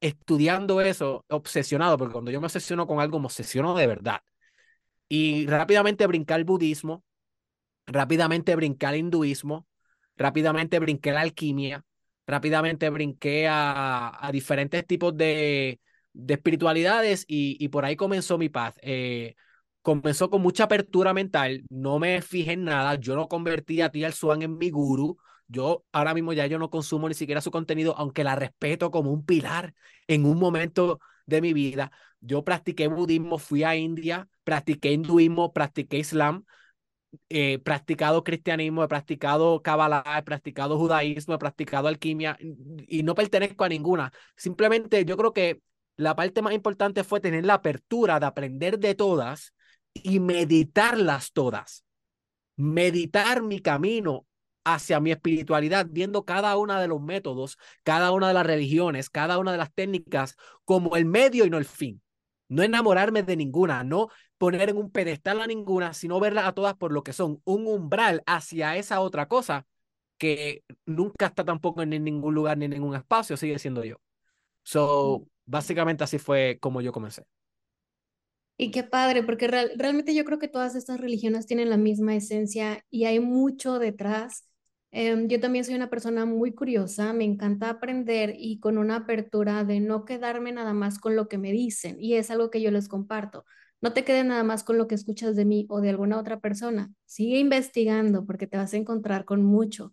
estudiando 0.00 0.80
eso, 0.80 1.24
obsesionado, 1.28 1.96
porque 1.98 2.12
cuando 2.12 2.30
yo 2.30 2.40
me 2.40 2.46
obsesiono 2.46 2.86
con 2.86 3.00
algo, 3.00 3.18
me 3.20 3.26
obsesiono 3.26 3.74
de 3.74 3.86
verdad 3.86 4.20
y 5.14 5.46
rápidamente 5.46 6.06
brincar 6.08 6.40
el 6.40 6.44
budismo, 6.44 7.04
rápidamente 7.86 8.56
brincar 8.56 8.94
el 8.94 9.00
hinduismo, 9.00 9.68
rápidamente 10.16 10.80
brinqué 10.80 11.12
la 11.12 11.20
alquimia, 11.20 11.84
rápidamente 12.26 12.90
brinqué 12.90 13.46
a, 13.46 14.26
a 14.26 14.32
diferentes 14.32 14.84
tipos 14.86 15.16
de, 15.16 15.80
de 16.12 16.34
espiritualidades 16.34 17.24
y, 17.28 17.56
y, 17.60 17.68
por 17.68 17.84
ahí 17.84 17.94
comenzó 17.94 18.38
mi 18.38 18.48
paz. 18.48 18.74
Eh, 18.82 19.36
comenzó 19.82 20.30
con 20.30 20.42
mucha 20.42 20.64
apertura 20.64 21.14
mental, 21.14 21.62
no 21.68 21.98
me 22.00 22.20
fijé 22.20 22.52
en 22.54 22.64
nada, 22.64 22.96
yo 22.96 23.14
no 23.14 23.28
convertí 23.28 23.82
a 23.82 23.90
Tia 23.90 24.10
Swan 24.10 24.42
en 24.42 24.56
mi 24.58 24.70
guru, 24.70 25.18
yo 25.46 25.84
ahora 25.92 26.14
mismo 26.14 26.32
ya 26.32 26.46
yo 26.46 26.58
no 26.58 26.70
consumo 26.70 27.08
ni 27.08 27.14
siquiera 27.14 27.40
su 27.40 27.50
contenido, 27.52 27.94
aunque 27.98 28.24
la 28.24 28.34
respeto 28.34 28.90
como 28.90 29.12
un 29.12 29.24
pilar 29.24 29.74
en 30.08 30.24
un 30.24 30.38
momento 30.38 30.98
de 31.26 31.40
mi 31.40 31.52
vida. 31.52 31.90
Yo 32.20 32.44
practiqué 32.44 32.88
budismo, 32.88 33.38
fui 33.38 33.64
a 33.64 33.76
India, 33.76 34.28
practiqué 34.44 34.92
hinduismo, 34.92 35.52
practiqué 35.52 35.98
islam, 35.98 36.44
he 37.28 37.58
practicado 37.58 38.24
cristianismo, 38.24 38.84
he 38.84 38.88
practicado 38.88 39.62
Kabbalah, 39.62 40.04
he 40.18 40.22
practicado 40.22 40.78
judaísmo, 40.78 41.34
he 41.34 41.38
practicado 41.38 41.88
alquimia 41.88 42.36
y 42.40 43.02
no 43.02 43.14
pertenezco 43.14 43.64
a 43.64 43.68
ninguna. 43.68 44.12
Simplemente 44.36 45.04
yo 45.04 45.16
creo 45.16 45.32
que 45.32 45.60
la 45.96 46.16
parte 46.16 46.42
más 46.42 46.54
importante 46.54 47.04
fue 47.04 47.20
tener 47.20 47.44
la 47.44 47.54
apertura 47.54 48.18
de 48.18 48.26
aprender 48.26 48.78
de 48.78 48.94
todas 48.94 49.54
y 49.92 50.18
meditarlas 50.18 51.32
todas. 51.32 51.84
Meditar 52.56 53.42
mi 53.42 53.60
camino 53.60 54.26
hacia 54.64 55.00
mi 55.00 55.10
espiritualidad, 55.10 55.86
viendo 55.90 56.24
cada 56.24 56.56
una 56.56 56.80
de 56.80 56.88
los 56.88 57.00
métodos, 57.00 57.58
cada 57.82 58.12
una 58.12 58.28
de 58.28 58.34
las 58.34 58.46
religiones, 58.46 59.10
cada 59.10 59.38
una 59.38 59.52
de 59.52 59.58
las 59.58 59.72
técnicas 59.72 60.36
como 60.64 60.96
el 60.96 61.04
medio 61.04 61.44
y 61.44 61.50
no 61.50 61.58
el 61.58 61.64
fin. 61.64 62.02
No 62.48 62.62
enamorarme 62.62 63.22
de 63.22 63.36
ninguna, 63.36 63.84
no 63.84 64.08
poner 64.38 64.68
en 64.70 64.76
un 64.76 64.90
pedestal 64.90 65.40
a 65.40 65.46
ninguna, 65.46 65.94
sino 65.94 66.20
verlas 66.20 66.46
a 66.46 66.52
todas 66.52 66.74
por 66.74 66.92
lo 66.92 67.02
que 67.02 67.12
son, 67.12 67.40
un 67.44 67.66
umbral 67.66 68.22
hacia 68.26 68.76
esa 68.76 69.00
otra 69.00 69.28
cosa 69.28 69.66
que 70.18 70.62
nunca 70.86 71.26
está 71.26 71.44
tampoco 71.44 71.82
en 71.82 71.90
ningún 72.04 72.34
lugar 72.34 72.58
ni 72.58 72.66
en 72.66 72.72
ningún 72.72 72.94
espacio, 72.94 73.36
sigue 73.36 73.58
siendo 73.58 73.84
yo. 73.84 73.96
So, 74.62 75.26
básicamente 75.46 76.04
así 76.04 76.18
fue 76.18 76.58
como 76.60 76.80
yo 76.80 76.92
comencé. 76.92 77.24
Y 78.56 78.70
qué 78.70 78.84
padre, 78.84 79.24
porque 79.24 79.48
real, 79.48 79.72
realmente 79.76 80.14
yo 80.14 80.24
creo 80.24 80.38
que 80.38 80.48
todas 80.48 80.76
estas 80.76 81.00
religiones 81.00 81.46
tienen 81.46 81.70
la 81.70 81.76
misma 81.76 82.14
esencia 82.14 82.84
y 82.88 83.04
hay 83.04 83.18
mucho 83.18 83.78
detrás 83.78 84.44
Em, 84.96 85.26
yo 85.28 85.40
también 85.40 85.64
soy 85.64 85.74
una 85.74 85.90
persona 85.90 86.24
muy 86.24 86.52
curiosa, 86.54 87.12
me 87.12 87.24
encanta 87.24 87.68
aprender 87.68 88.34
y 88.38 88.60
con 88.60 88.78
una 88.78 88.96
apertura 88.96 89.64
de 89.64 89.80
no 89.80 90.04
quedarme 90.04 90.52
nada 90.52 90.72
más 90.72 91.00
con 91.00 91.16
lo 91.16 91.28
que 91.28 91.36
me 91.36 91.50
dicen 91.50 91.96
y 92.00 92.14
es 92.14 92.30
algo 92.30 92.48
que 92.50 92.62
yo 92.62 92.70
les 92.70 92.86
comparto. 92.88 93.44
No 93.80 93.92
te 93.92 94.04
quedes 94.04 94.24
nada 94.24 94.44
más 94.44 94.62
con 94.62 94.78
lo 94.78 94.86
que 94.86 94.94
escuchas 94.94 95.34
de 95.36 95.44
mí 95.44 95.66
o 95.68 95.80
de 95.80 95.90
alguna 95.90 96.18
otra 96.18 96.38
persona. 96.40 96.92
Sigue 97.06 97.38
investigando 97.40 98.24
porque 98.24 98.46
te 98.46 98.56
vas 98.56 98.72
a 98.72 98.76
encontrar 98.76 99.24
con 99.24 99.42
mucho. 99.44 99.90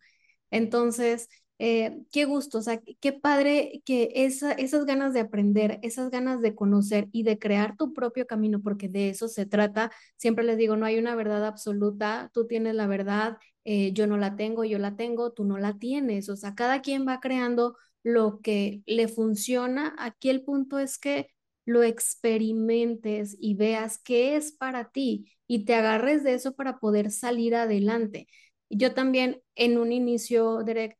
Entonces, 0.51 1.29
eh, 1.59 2.01
qué 2.11 2.25
gusto, 2.25 2.57
o 2.59 2.61
sea, 2.61 2.81
qué 2.99 3.13
padre 3.13 3.81
que 3.85 4.11
esa, 4.15 4.51
esas 4.53 4.85
ganas 4.85 5.13
de 5.13 5.19
aprender, 5.21 5.79
esas 5.83 6.09
ganas 6.09 6.41
de 6.41 6.55
conocer 6.55 7.07
y 7.11 7.23
de 7.23 7.37
crear 7.39 7.77
tu 7.77 7.93
propio 7.93 8.25
camino, 8.27 8.61
porque 8.61 8.89
de 8.89 9.09
eso 9.09 9.27
se 9.27 9.45
trata. 9.45 9.91
Siempre 10.17 10.43
les 10.43 10.57
digo, 10.57 10.75
no 10.75 10.85
hay 10.85 10.97
una 10.97 11.15
verdad 11.15 11.45
absoluta, 11.45 12.29
tú 12.33 12.47
tienes 12.47 12.73
la 12.75 12.87
verdad, 12.87 13.37
eh, 13.63 13.93
yo 13.93 14.07
no 14.07 14.17
la 14.17 14.35
tengo, 14.35 14.63
yo 14.65 14.79
la 14.79 14.95
tengo, 14.95 15.31
tú 15.33 15.43
no 15.45 15.57
la 15.57 15.77
tienes, 15.79 16.29
o 16.29 16.35
sea, 16.35 16.55
cada 16.55 16.81
quien 16.81 17.07
va 17.07 17.19
creando 17.19 17.77
lo 18.03 18.39
que 18.41 18.81
le 18.85 19.07
funciona. 19.07 19.95
Aquí 19.99 20.29
el 20.29 20.43
punto 20.43 20.79
es 20.79 20.97
que 20.97 21.27
lo 21.65 21.83
experimentes 21.83 23.37
y 23.39 23.55
veas 23.55 23.99
qué 23.99 24.35
es 24.35 24.51
para 24.51 24.91
ti 24.91 25.31
y 25.47 25.65
te 25.65 25.75
agarres 25.75 26.23
de 26.23 26.33
eso 26.33 26.55
para 26.55 26.79
poder 26.79 27.11
salir 27.11 27.55
adelante. 27.55 28.27
Yo 28.69 28.93
también 28.93 29.41
en 29.55 29.77
un 29.77 29.91
inicio, 29.91 30.63
Derek, 30.63 30.97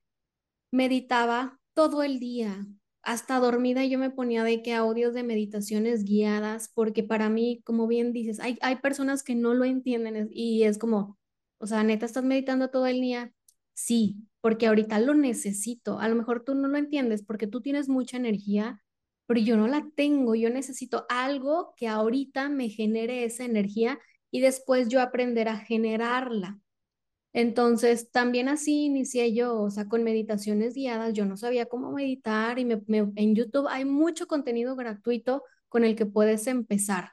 meditaba 0.72 1.60
todo 1.74 2.03
el 2.03 2.20
día, 2.20 2.65
hasta 3.03 3.39
dormida 3.39 3.86
yo 3.86 3.98
me 4.00 4.12
ponía 4.12 4.44
de 4.44 4.62
que 4.62 4.74
audios 4.74 5.13
de 5.13 5.24
meditaciones 5.24 6.03
guiadas, 6.03 6.70
porque 6.74 7.03
para 7.03 7.30
mí, 7.30 7.62
como 7.65 7.88
bien 7.88 8.13
dices, 8.13 8.39
hay, 8.39 8.58
hay 8.62 8.77
personas 8.77 9.24
que 9.24 9.36
no 9.36 9.53
lo 9.53 9.65
entienden 9.65 10.30
y 10.32 10.63
es 10.63 10.77
como, 10.77 11.18
o 11.62 11.68
sea, 11.68 11.84
neta, 11.84 12.06
estás 12.06 12.24
meditando 12.24 12.70
todo 12.70 12.88
el 12.88 13.01
día. 13.01 13.34
Sí, 13.74 14.18
porque 14.41 14.68
ahorita 14.68 15.00
lo 15.00 15.13
necesito. 15.13 16.00
A 16.00 16.10
lo 16.10 16.15
mejor 16.15 16.44
tú 16.44 16.56
no 16.56 16.68
lo 16.68 16.77
entiendes 16.77 17.24
porque 17.24 17.48
tú 17.48 17.62
tienes 17.62 17.89
mucha 17.89 18.18
energía, 18.18 18.84
pero 19.27 19.39
yo 19.39 19.58
no 19.58 19.68
la 19.68 19.88
tengo. 19.96 20.36
Yo 20.36 20.50
necesito 20.50 21.06
algo 21.10 21.74
que 21.77 21.88
ahorita 21.88 22.50
me 22.50 22.70
genere 22.70 23.24
esa 23.24 23.46
energía 23.46 24.00
y 24.32 24.41
después 24.41 24.89
yo 24.89 25.01
aprender 25.01 25.48
a 25.50 25.58
generarla. 25.58 26.60
Entonces, 27.34 28.12
también 28.12 28.50
así 28.50 28.86
inicié 28.86 29.34
yo, 29.34 29.62
o 29.62 29.70
sea, 29.70 29.88
con 29.88 30.03
meditaciones 30.03 30.74
guiadas, 30.74 31.13
yo 31.13 31.25
no 31.25 31.38
sabía 31.38 31.65
cómo 31.65 31.91
meditar 31.91 32.60
y 32.60 32.68
en 32.70 33.36
YouTube 33.36 33.68
hay 33.70 33.86
mucho 33.86 34.27
contenido 34.27 34.75
gratuito 34.75 35.44
con 35.70 35.86
el 35.86 35.96
que 35.96 36.06
puedes 36.06 36.48
empezar, 36.48 37.12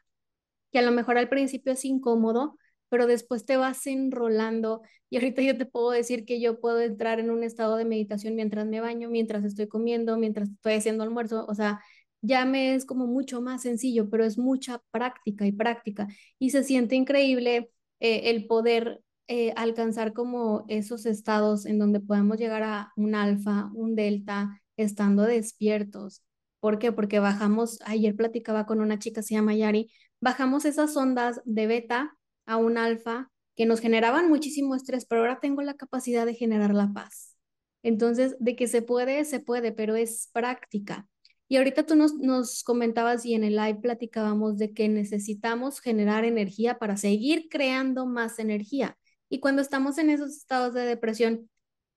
que 0.72 0.80
a 0.80 0.82
lo 0.82 0.90
mejor 0.90 1.18
al 1.18 1.28
principio 1.28 1.72
es 1.72 1.84
incómodo, 1.84 2.57
pero 2.88 3.06
después 3.06 3.44
te 3.44 3.56
vas 3.56 3.86
enrolando 3.86 4.82
y 5.10 5.16
ahorita 5.16 5.42
yo 5.42 5.56
te 5.56 5.66
puedo 5.66 5.90
decir 5.90 6.24
que 6.24 6.40
yo 6.40 6.60
puedo 6.60 6.80
entrar 6.80 7.20
en 7.20 7.30
un 7.30 7.42
estado 7.44 7.76
de 7.76 7.84
meditación 7.84 8.34
mientras 8.34 8.66
me 8.66 8.80
baño, 8.80 9.08
mientras 9.10 9.44
estoy 9.44 9.68
comiendo, 9.68 10.16
mientras 10.18 10.50
estoy 10.50 10.74
haciendo 10.74 11.04
almuerzo, 11.04 11.46
o 11.48 11.54
sea, 11.54 11.80
ya 12.20 12.44
me 12.44 12.74
es 12.74 12.84
como 12.84 13.06
mucho 13.06 13.40
más 13.40 13.62
sencillo, 13.62 14.10
pero 14.10 14.24
es 14.24 14.38
mucha 14.38 14.82
práctica 14.90 15.46
y 15.46 15.52
práctica 15.52 16.08
y 16.38 16.50
se 16.50 16.64
siente 16.64 16.96
increíble 16.96 17.70
eh, 18.00 18.30
el 18.30 18.46
poder 18.46 19.02
eh, 19.28 19.52
alcanzar 19.56 20.12
como 20.14 20.64
esos 20.68 21.06
estados 21.06 21.66
en 21.66 21.78
donde 21.78 22.00
podamos 22.00 22.38
llegar 22.38 22.62
a 22.62 22.92
un 22.96 23.14
alfa, 23.14 23.70
un 23.74 23.94
delta, 23.94 24.62
estando 24.76 25.24
despiertos. 25.24 26.22
¿Por 26.60 26.78
qué? 26.78 26.92
Porque 26.92 27.20
bajamos, 27.20 27.78
ayer 27.84 28.16
platicaba 28.16 28.66
con 28.66 28.80
una 28.80 28.98
chica, 28.98 29.22
se 29.22 29.34
llama 29.34 29.54
Yari, 29.54 29.90
bajamos 30.20 30.64
esas 30.64 30.96
ondas 30.96 31.40
de 31.44 31.66
beta 31.66 32.17
a 32.48 32.56
un 32.56 32.78
alfa 32.78 33.30
que 33.56 33.66
nos 33.66 33.80
generaban 33.80 34.28
muchísimo 34.28 34.74
estrés, 34.74 35.04
pero 35.06 35.20
ahora 35.20 35.40
tengo 35.40 35.62
la 35.62 35.74
capacidad 35.74 36.26
de 36.26 36.34
generar 36.34 36.74
la 36.74 36.92
paz. 36.92 37.36
Entonces, 37.82 38.36
de 38.40 38.56
que 38.56 38.66
se 38.66 38.82
puede, 38.82 39.24
se 39.24 39.40
puede, 39.40 39.72
pero 39.72 39.96
es 39.96 40.30
práctica. 40.32 41.06
Y 41.48 41.56
ahorita 41.56 41.86
tú 41.86 41.94
nos, 41.96 42.14
nos 42.14 42.62
comentabas 42.62 43.24
y 43.24 43.34
en 43.34 43.44
el 43.44 43.56
live 43.56 43.80
platicábamos 43.80 44.58
de 44.58 44.72
que 44.72 44.88
necesitamos 44.88 45.80
generar 45.80 46.24
energía 46.24 46.78
para 46.78 46.96
seguir 46.96 47.48
creando 47.48 48.06
más 48.06 48.38
energía. 48.38 48.98
Y 49.28 49.40
cuando 49.40 49.62
estamos 49.62 49.98
en 49.98 50.10
esos 50.10 50.36
estados 50.36 50.74
de 50.74 50.82
depresión, 50.82 51.48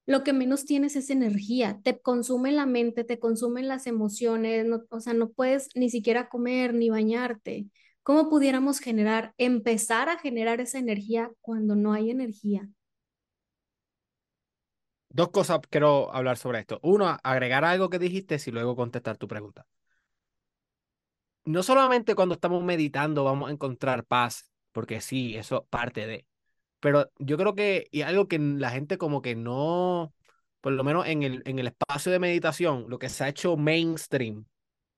lo 0.06 0.24
que 0.24 0.34
menos 0.34 0.66
tienes 0.66 0.96
es 0.96 1.10
energía, 1.10 1.80
te 1.84 2.00
consume 2.02 2.52
la 2.52 2.66
mente, 2.66 3.04
te 3.04 3.20
consumen 3.20 3.68
las 3.68 3.88
emociones, 3.88 4.68
o 4.90 5.00
sea, 5.00 5.14
no 5.14 5.32
puedes 5.32 5.70
ni 5.76 5.90
siquiera 5.90 6.28
comer 6.30 6.74
ni 6.74 6.90
bañarte. 6.90 7.68
¿Cómo 8.04 8.30
pudiéramos 8.30 8.80
generar, 8.80 9.34
empezar 9.38 10.10
a 10.10 10.18
generar 10.18 10.60
esa 10.60 10.80
energía 10.80 11.32
cuando 11.42 11.76
no 11.76 11.94
hay 11.94 12.10
energía? 12.10 12.68
Dos 15.10 15.30
cosas 15.30 15.60
quiero 15.70 16.14
hablar 16.14 16.38
sobre 16.38 16.60
esto. 16.60 16.80
Uno, 16.84 17.18
agregar 17.24 17.66
algo 17.66 17.90
que 17.90 18.00
dijiste 18.00 18.38
y 18.46 18.52
luego 18.52 18.76
contestar 18.76 19.18
tu 19.18 19.28
pregunta. 19.28 19.68
No 21.46 21.64
solamente 21.64 22.16
cuando 22.16 22.36
estamos 22.36 22.64
meditando 22.64 23.24
vamos 23.24 23.50
a 23.50 23.52
encontrar 23.52 24.06
paz, 24.06 24.50
porque 24.72 25.02
sí, 25.02 25.36
eso 25.36 25.66
parte 25.70 26.08
de, 26.08 26.26
pero 26.80 27.12
yo 27.20 27.38
creo 27.38 27.56
que, 27.56 27.88
y 27.92 28.02
algo 28.02 28.28
que 28.28 28.40
la 28.40 28.72
gente 28.72 28.98
como 28.98 29.22
que 29.22 29.36
no, 29.36 30.14
por 30.62 30.74
lo 30.74 30.84
menos 30.84 31.08
en 31.08 31.24
el, 31.24 31.42
en 31.46 31.60
el 31.60 31.68
espacio 31.68 32.12
de 32.12 32.20
meditación, 32.20 32.86
lo 32.90 33.00
que 33.00 33.10
se 33.10 33.24
ha 33.24 33.30
hecho 33.30 33.58
mainstream 33.58 34.46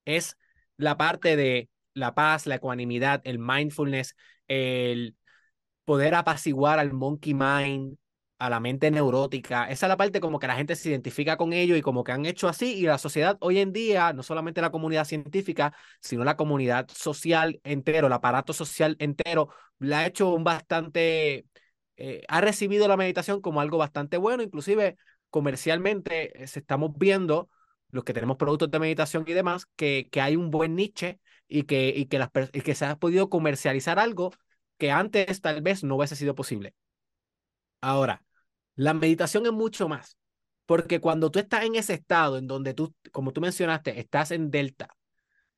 es 0.05 0.37
la 0.77 0.97
parte 0.97 1.35
de 1.35 1.69
la 1.93 2.13
paz, 2.13 2.45
la 2.47 2.55
ecuanimidad, 2.55 3.21
el 3.25 3.39
mindfulness, 3.39 4.15
el 4.47 5.15
poder 5.85 6.15
apaciguar 6.15 6.79
al 6.79 6.93
monkey 6.93 7.33
mind, 7.33 7.97
a 8.43 8.49
la 8.49 8.59
mente 8.59 8.91
neurótica. 8.91 9.69
Esa 9.69 9.85
es 9.85 9.89
la 9.89 9.95
parte 9.97 10.19
como 10.19 10.37
que 10.37 10.47
la 10.47 10.55
gente 10.55 10.75
se 10.75 10.89
identifica 10.89 11.37
con 11.37 11.53
ello 11.53 11.77
y 11.77 11.81
como 11.81 12.03
que 12.03 12.11
han 12.11 12.25
hecho 12.25 12.49
así. 12.49 12.73
Y 12.73 12.81
la 12.83 12.97
sociedad 12.97 13.37
hoy 13.39 13.59
en 13.59 13.71
día, 13.71 14.11
no 14.11 14.21
solamente 14.21 14.59
la 14.61 14.71
comunidad 14.71 15.05
científica, 15.05 15.73
sino 16.01 16.25
la 16.25 16.35
comunidad 16.35 16.89
social 16.93 17.61
entero, 17.63 18.07
el 18.07 18.13
aparato 18.13 18.51
social 18.51 18.97
entero, 18.99 19.49
la 19.79 19.99
ha 19.99 20.07
hecho 20.07 20.33
un 20.33 20.43
bastante, 20.43 21.45
eh, 21.95 22.23
ha 22.27 22.41
recibido 22.41 22.87
la 22.89 22.97
meditación 22.97 23.39
como 23.41 23.61
algo 23.61 23.77
bastante 23.77 24.17
bueno, 24.17 24.43
inclusive 24.43 24.97
comercialmente 25.29 26.43
eh, 26.43 26.47
se 26.47 26.59
estamos 26.59 26.91
viendo 26.97 27.49
los 27.91 28.03
que 28.03 28.13
tenemos 28.13 28.37
productos 28.37 28.69
de 28.71 28.79
meditación 28.79 29.23
y 29.25 29.33
demás, 29.33 29.67
que, 29.77 30.09
que 30.11 30.19
hay 30.19 30.35
un 30.35 30.49
buen 30.51 30.75
niche 30.75 31.19
y 31.53 31.63
que, 31.65 31.89
y 31.95 32.07
que, 32.07 32.17
las, 32.17 32.31
y 32.51 32.61
que 32.61 32.73
se 32.73 32.85
ha 32.85 32.95
podido 32.95 33.29
comercializar 33.29 33.99
algo 33.99 34.33
que 34.79 34.89
antes 34.89 35.39
tal 35.39 35.61
vez 35.61 35.83
no 35.83 35.95
hubiese 35.95 36.15
sido 36.15 36.33
posible. 36.33 36.73
Ahora, 37.79 38.23
la 38.75 38.95
meditación 38.95 39.45
es 39.45 39.51
mucho 39.51 39.87
más, 39.87 40.17
porque 40.65 40.99
cuando 40.99 41.29
tú 41.29 41.37
estás 41.37 41.63
en 41.65 41.75
ese 41.75 41.93
estado 41.93 42.39
en 42.39 42.47
donde 42.47 42.73
tú, 42.73 42.95
como 43.11 43.33
tú 43.33 43.39
mencionaste, 43.39 43.99
estás 43.99 44.31
en 44.31 44.49
delta 44.49 44.97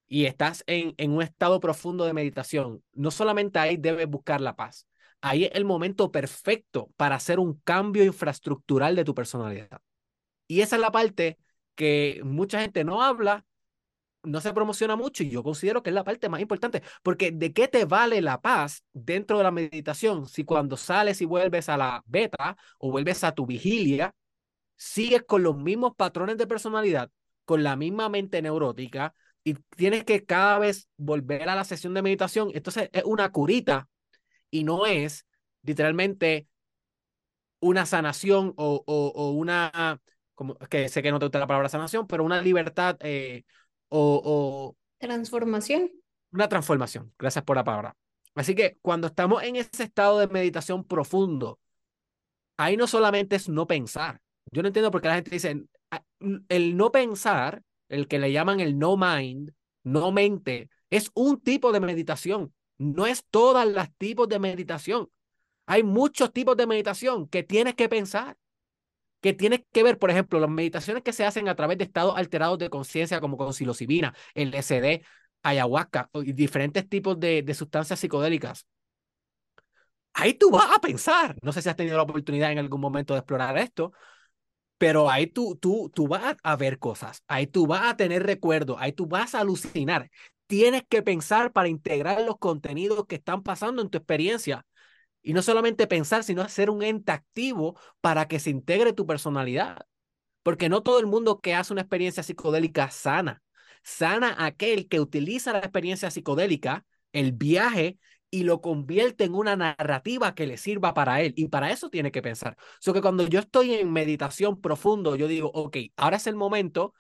y 0.05 0.25
estás 0.25 0.65
en, 0.67 0.93
en 0.97 1.11
un 1.11 1.21
estado 1.21 1.61
profundo 1.61 2.03
de 2.03 2.11
meditación, 2.11 2.83
no 2.91 3.09
solamente 3.09 3.59
ahí 3.59 3.77
debes 3.77 4.07
buscar 4.07 4.41
la 4.41 4.57
paz, 4.57 4.87
ahí 5.21 5.45
es 5.45 5.51
el 5.53 5.63
momento 5.63 6.11
perfecto 6.11 6.89
para 6.97 7.15
hacer 7.15 7.39
un 7.39 7.61
cambio 7.63 8.03
infraestructural 8.03 8.97
de 8.97 9.05
tu 9.05 9.15
personalidad. 9.15 9.79
Y 10.45 10.59
esa 10.59 10.75
es 10.75 10.81
la 10.81 10.91
parte 10.91 11.37
que 11.73 12.19
mucha 12.25 12.59
gente 12.59 12.83
no 12.83 13.01
habla, 13.01 13.45
no 14.25 14.41
se 14.41 14.53
promociona 14.53 14.95
mucho 14.95 15.23
y 15.23 15.29
yo 15.29 15.43
considero 15.43 15.83
que 15.83 15.89
es 15.89 15.93
la 15.93 16.03
parte 16.03 16.29
más 16.29 16.41
importante, 16.41 16.83
porque 17.03 17.31
¿de 17.31 17.53
qué 17.53 17.67
te 17.67 17.85
vale 17.85 18.21
la 18.21 18.41
paz 18.41 18.83
dentro 18.93 19.37
de 19.37 19.43
la 19.43 19.51
meditación 19.51 20.27
si 20.27 20.43
cuando 20.43 20.77
sales 20.77 21.21
y 21.21 21.25
vuelves 21.25 21.69
a 21.69 21.77
la 21.77 22.03
beta 22.05 22.57
o 22.79 22.91
vuelves 22.91 23.23
a 23.23 23.33
tu 23.33 23.45
vigilia, 23.45 24.13
sigues 24.75 25.23
con 25.23 25.43
los 25.43 25.57
mismos 25.57 25.95
patrones 25.95 26.37
de 26.37 26.47
personalidad, 26.47 27.09
con 27.45 27.63
la 27.63 27.75
misma 27.75 28.09
mente 28.09 28.41
neurótica 28.41 29.13
y 29.43 29.55
tienes 29.75 30.03
que 30.03 30.25
cada 30.25 30.59
vez 30.59 30.89
volver 30.97 31.47
a 31.49 31.55
la 31.55 31.63
sesión 31.63 31.93
de 31.93 32.01
meditación? 32.01 32.51
Entonces 32.53 32.89
es 32.93 33.03
una 33.05 33.31
curita 33.31 33.87
y 34.49 34.63
no 34.63 34.85
es 34.85 35.25
literalmente 35.63 36.47
una 37.59 37.85
sanación 37.85 38.53
o, 38.57 38.83
o, 38.85 39.31
una, 39.31 39.99
como, 40.35 40.55
que 40.55 40.89
sé 40.89 41.01
que 41.01 41.11
no 41.11 41.19
te 41.19 41.25
gusta 41.25 41.39
la 41.39 41.47
palabra 41.47 41.69
sanación, 41.69 42.07
pero 42.07 42.23
una 42.23 42.41
libertad 42.41 42.97
eh, 43.01 43.43
o, 43.89 44.21
o... 44.23 44.75
Transformación. 44.99 45.91
Una 46.31 46.49
transformación, 46.49 47.13
gracias 47.17 47.43
por 47.43 47.55
la 47.55 47.63
palabra. 47.63 47.95
Así 48.35 48.53
que 48.53 48.77
cuando 48.81 49.07
estamos 49.07 49.43
en 49.43 49.55
ese 49.55 49.83
estado 49.83 50.19
de 50.19 50.27
meditación 50.27 50.83
profundo, 50.83 51.59
ahí 52.57 52.75
no 52.75 52.87
solamente 52.87 53.37
es 53.37 53.47
no 53.47 53.65
pensar. 53.67 54.21
Yo 54.51 54.61
no 54.61 54.67
entiendo 54.67 54.91
por 54.91 55.01
qué 55.01 55.07
la 55.07 55.15
gente 55.15 55.31
dice, 55.31 55.63
ah, 55.91 56.03
el 56.49 56.75
no 56.75 56.91
pensar, 56.91 57.63
el 57.87 58.07
que 58.07 58.19
le 58.19 58.31
llaman 58.31 58.59
el 58.59 58.77
no 58.77 58.97
mind, 58.97 59.53
no 59.83 60.11
mente, 60.11 60.69
es 60.89 61.11
un 61.13 61.39
tipo 61.39 61.71
de 61.71 61.79
meditación. 61.79 62.53
No 62.77 63.05
es 63.05 63.23
todas 63.29 63.67
las 63.67 63.93
tipos 63.97 64.27
de 64.27 64.39
meditación. 64.39 65.09
Hay 65.65 65.83
muchos 65.83 66.33
tipos 66.33 66.57
de 66.57 66.67
meditación 66.67 67.27
que 67.27 67.43
tienes 67.43 67.75
que 67.75 67.89
pensar, 67.89 68.37
que 69.25 69.33
tienes 69.33 69.61
que 69.71 69.81
ver, 69.81 69.97
por 69.97 70.11
ejemplo, 70.11 70.39
las 70.39 70.51
meditaciones 70.51 71.01
que 71.01 71.11
se 71.11 71.25
hacen 71.25 71.49
a 71.49 71.55
través 71.55 71.79
de 71.79 71.83
estados 71.85 72.15
alterados 72.15 72.59
de 72.59 72.69
conciencia, 72.69 73.19
como 73.19 73.37
con 73.37 73.55
psilocibina, 73.55 74.13
LSD, 74.35 75.01
ayahuasca 75.41 76.11
y 76.13 76.33
diferentes 76.33 76.87
tipos 76.87 77.19
de, 77.19 77.41
de 77.41 77.53
sustancias 77.55 77.99
psicodélicas. 77.99 78.67
Ahí 80.13 80.33
tú 80.35 80.51
vas 80.51 80.69
a 80.75 80.79
pensar. 80.79 81.35
No 81.41 81.51
sé 81.51 81.61
si 81.61 81.69
has 81.69 81.75
tenido 81.75 81.97
la 81.97 82.03
oportunidad 82.03 82.51
en 82.51 82.59
algún 82.59 82.79
momento 82.81 83.13
de 83.13 83.19
explorar 83.19 83.57
esto, 83.57 83.91
pero 84.77 85.09
ahí 85.09 85.27
tú, 85.27 85.57
tú, 85.57 85.91
tú 85.93 86.07
vas 86.07 86.37
a 86.43 86.55
ver 86.57 86.79
cosas, 86.79 87.23
ahí 87.27 87.47
tú 87.47 87.67
vas 87.67 87.83
a 87.91 87.97
tener 87.97 88.23
recuerdos, 88.23 88.77
ahí 88.79 88.93
tú 88.93 89.07
vas 89.07 89.35
a 89.35 89.41
alucinar. 89.41 90.11
Tienes 90.47 90.83
que 90.89 91.01
pensar 91.03 91.53
para 91.53 91.69
integrar 91.69 92.21
los 92.21 92.37
contenidos 92.39 93.05
que 93.07 93.15
están 93.15 93.43
pasando 93.43 93.81
en 93.81 93.89
tu 93.89 93.97
experiencia. 93.97 94.65
Y 95.27 95.33
no 95.33 95.41
solamente 95.41 95.87
pensar, 95.87 96.23
sino 96.23 96.43
hacer 96.43 96.69
un 96.69 96.83
ente 96.83 97.11
activo 97.11 97.79
para 97.99 98.27
que 98.27 98.37
se 98.37 98.51
integre 98.51 98.93
tu 98.93 99.07
personalidad. 99.07 99.87
Porque 100.43 100.69
no 100.69 100.83
todo 100.83 100.99
el 100.99 101.07
mundo 101.07 101.41
que 101.41 101.55
hace 101.55 101.73
una 101.73 101.81
experiencia 101.81 102.21
psicodélica 102.21 102.91
sana. 102.91 103.41
Sana 103.81 104.35
aquel 104.45 104.87
que 104.87 104.99
utiliza 104.99 105.51
la 105.51 105.59
experiencia 105.59 106.11
psicodélica, 106.11 106.85
el 107.11 107.31
viaje, 107.31 107.97
y 108.29 108.43
lo 108.43 108.61
convierte 108.61 109.23
en 109.23 109.33
una 109.33 109.55
narrativa 109.55 110.35
que 110.35 110.45
le 110.45 110.57
sirva 110.57 110.93
para 110.93 111.21
él. 111.21 111.33
Y 111.35 111.47
para 111.47 111.71
eso 111.71 111.89
tiene 111.89 112.11
que 112.11 112.21
pensar. 112.21 112.55
So 112.79 112.93
que 112.93 113.01
cuando 113.01 113.27
yo 113.27 113.39
estoy 113.39 113.73
en 113.73 113.91
meditación 113.91 114.61
profundo, 114.61 115.15
yo 115.15 115.27
digo, 115.27 115.49
ok, 115.55 115.77
ahora 115.97 116.17
es 116.17 116.27
el 116.27 116.35
momento 116.35 116.93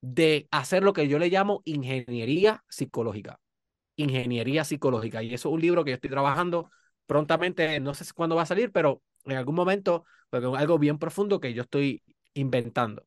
de 0.00 0.48
hacer 0.50 0.82
lo 0.82 0.92
que 0.92 1.06
yo 1.06 1.20
le 1.20 1.28
llamo 1.28 1.62
ingeniería 1.64 2.64
psicológica. 2.68 3.38
Ingeniería 3.94 4.64
psicológica. 4.64 5.22
Y 5.22 5.34
eso 5.34 5.50
es 5.50 5.54
un 5.54 5.60
libro 5.60 5.84
que 5.84 5.92
yo 5.92 5.94
estoy 5.94 6.10
trabajando 6.10 6.68
prontamente, 7.06 7.80
no 7.80 7.94
sé 7.94 8.04
cuándo 8.14 8.36
va 8.36 8.42
a 8.42 8.46
salir, 8.46 8.72
pero 8.72 9.02
en 9.24 9.36
algún 9.36 9.54
momento, 9.54 10.04
porque 10.30 10.46
es 10.48 10.54
algo 10.54 10.78
bien 10.78 10.98
profundo 10.98 11.40
que 11.40 11.54
yo 11.54 11.62
estoy 11.62 12.02
inventando. 12.34 13.06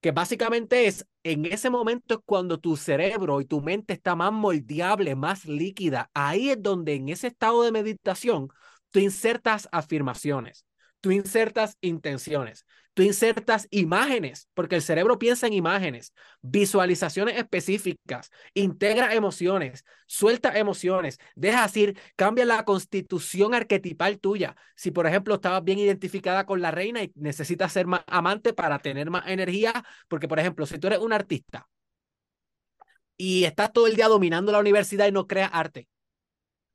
Que 0.00 0.12
básicamente 0.12 0.86
es, 0.86 1.06
en 1.24 1.44
ese 1.44 1.68
momento 1.68 2.14
es 2.14 2.20
cuando 2.24 2.58
tu 2.58 2.76
cerebro 2.76 3.40
y 3.40 3.44
tu 3.44 3.60
mente 3.60 3.92
está 3.92 4.16
más 4.16 4.32
moldeable, 4.32 5.14
más 5.14 5.44
líquida. 5.44 6.10
Ahí 6.14 6.50
es 6.50 6.62
donde 6.62 6.94
en 6.94 7.10
ese 7.10 7.26
estado 7.26 7.62
de 7.62 7.72
meditación 7.72 8.48
tú 8.90 8.98
insertas 8.98 9.68
afirmaciones, 9.72 10.64
tú 11.00 11.10
insertas 11.10 11.76
intenciones, 11.80 12.66
tú 12.94 13.02
insertas 13.02 13.66
imágenes, 13.70 14.48
porque 14.54 14.76
el 14.76 14.82
cerebro 14.82 15.18
piensa 15.18 15.46
en 15.46 15.52
imágenes, 15.52 16.12
visualizaciones 16.42 17.38
específicas, 17.38 18.30
integra 18.54 19.14
emociones, 19.14 19.84
suelta 20.06 20.58
emociones, 20.58 21.18
deja 21.34 21.62
decir, 21.62 21.98
cambia 22.16 22.44
la 22.44 22.64
constitución 22.64 23.54
arquetipal 23.54 24.18
tuya. 24.18 24.56
Si, 24.76 24.90
por 24.90 25.06
ejemplo, 25.06 25.34
estabas 25.34 25.64
bien 25.64 25.78
identificada 25.78 26.44
con 26.46 26.60
la 26.60 26.70
reina 26.70 27.02
y 27.02 27.12
necesitas 27.14 27.72
ser 27.72 27.86
más 27.86 28.02
amante 28.06 28.52
para 28.52 28.78
tener 28.78 29.10
más 29.10 29.26
energía, 29.28 29.84
porque, 30.08 30.28
por 30.28 30.38
ejemplo, 30.38 30.66
si 30.66 30.78
tú 30.78 30.88
eres 30.88 30.98
un 30.98 31.12
artista 31.12 31.68
y 33.16 33.44
estás 33.44 33.72
todo 33.72 33.86
el 33.86 33.96
día 33.96 34.08
dominando 34.08 34.52
la 34.52 34.60
universidad 34.60 35.06
y 35.06 35.12
no 35.12 35.26
creas 35.26 35.50
arte, 35.52 35.88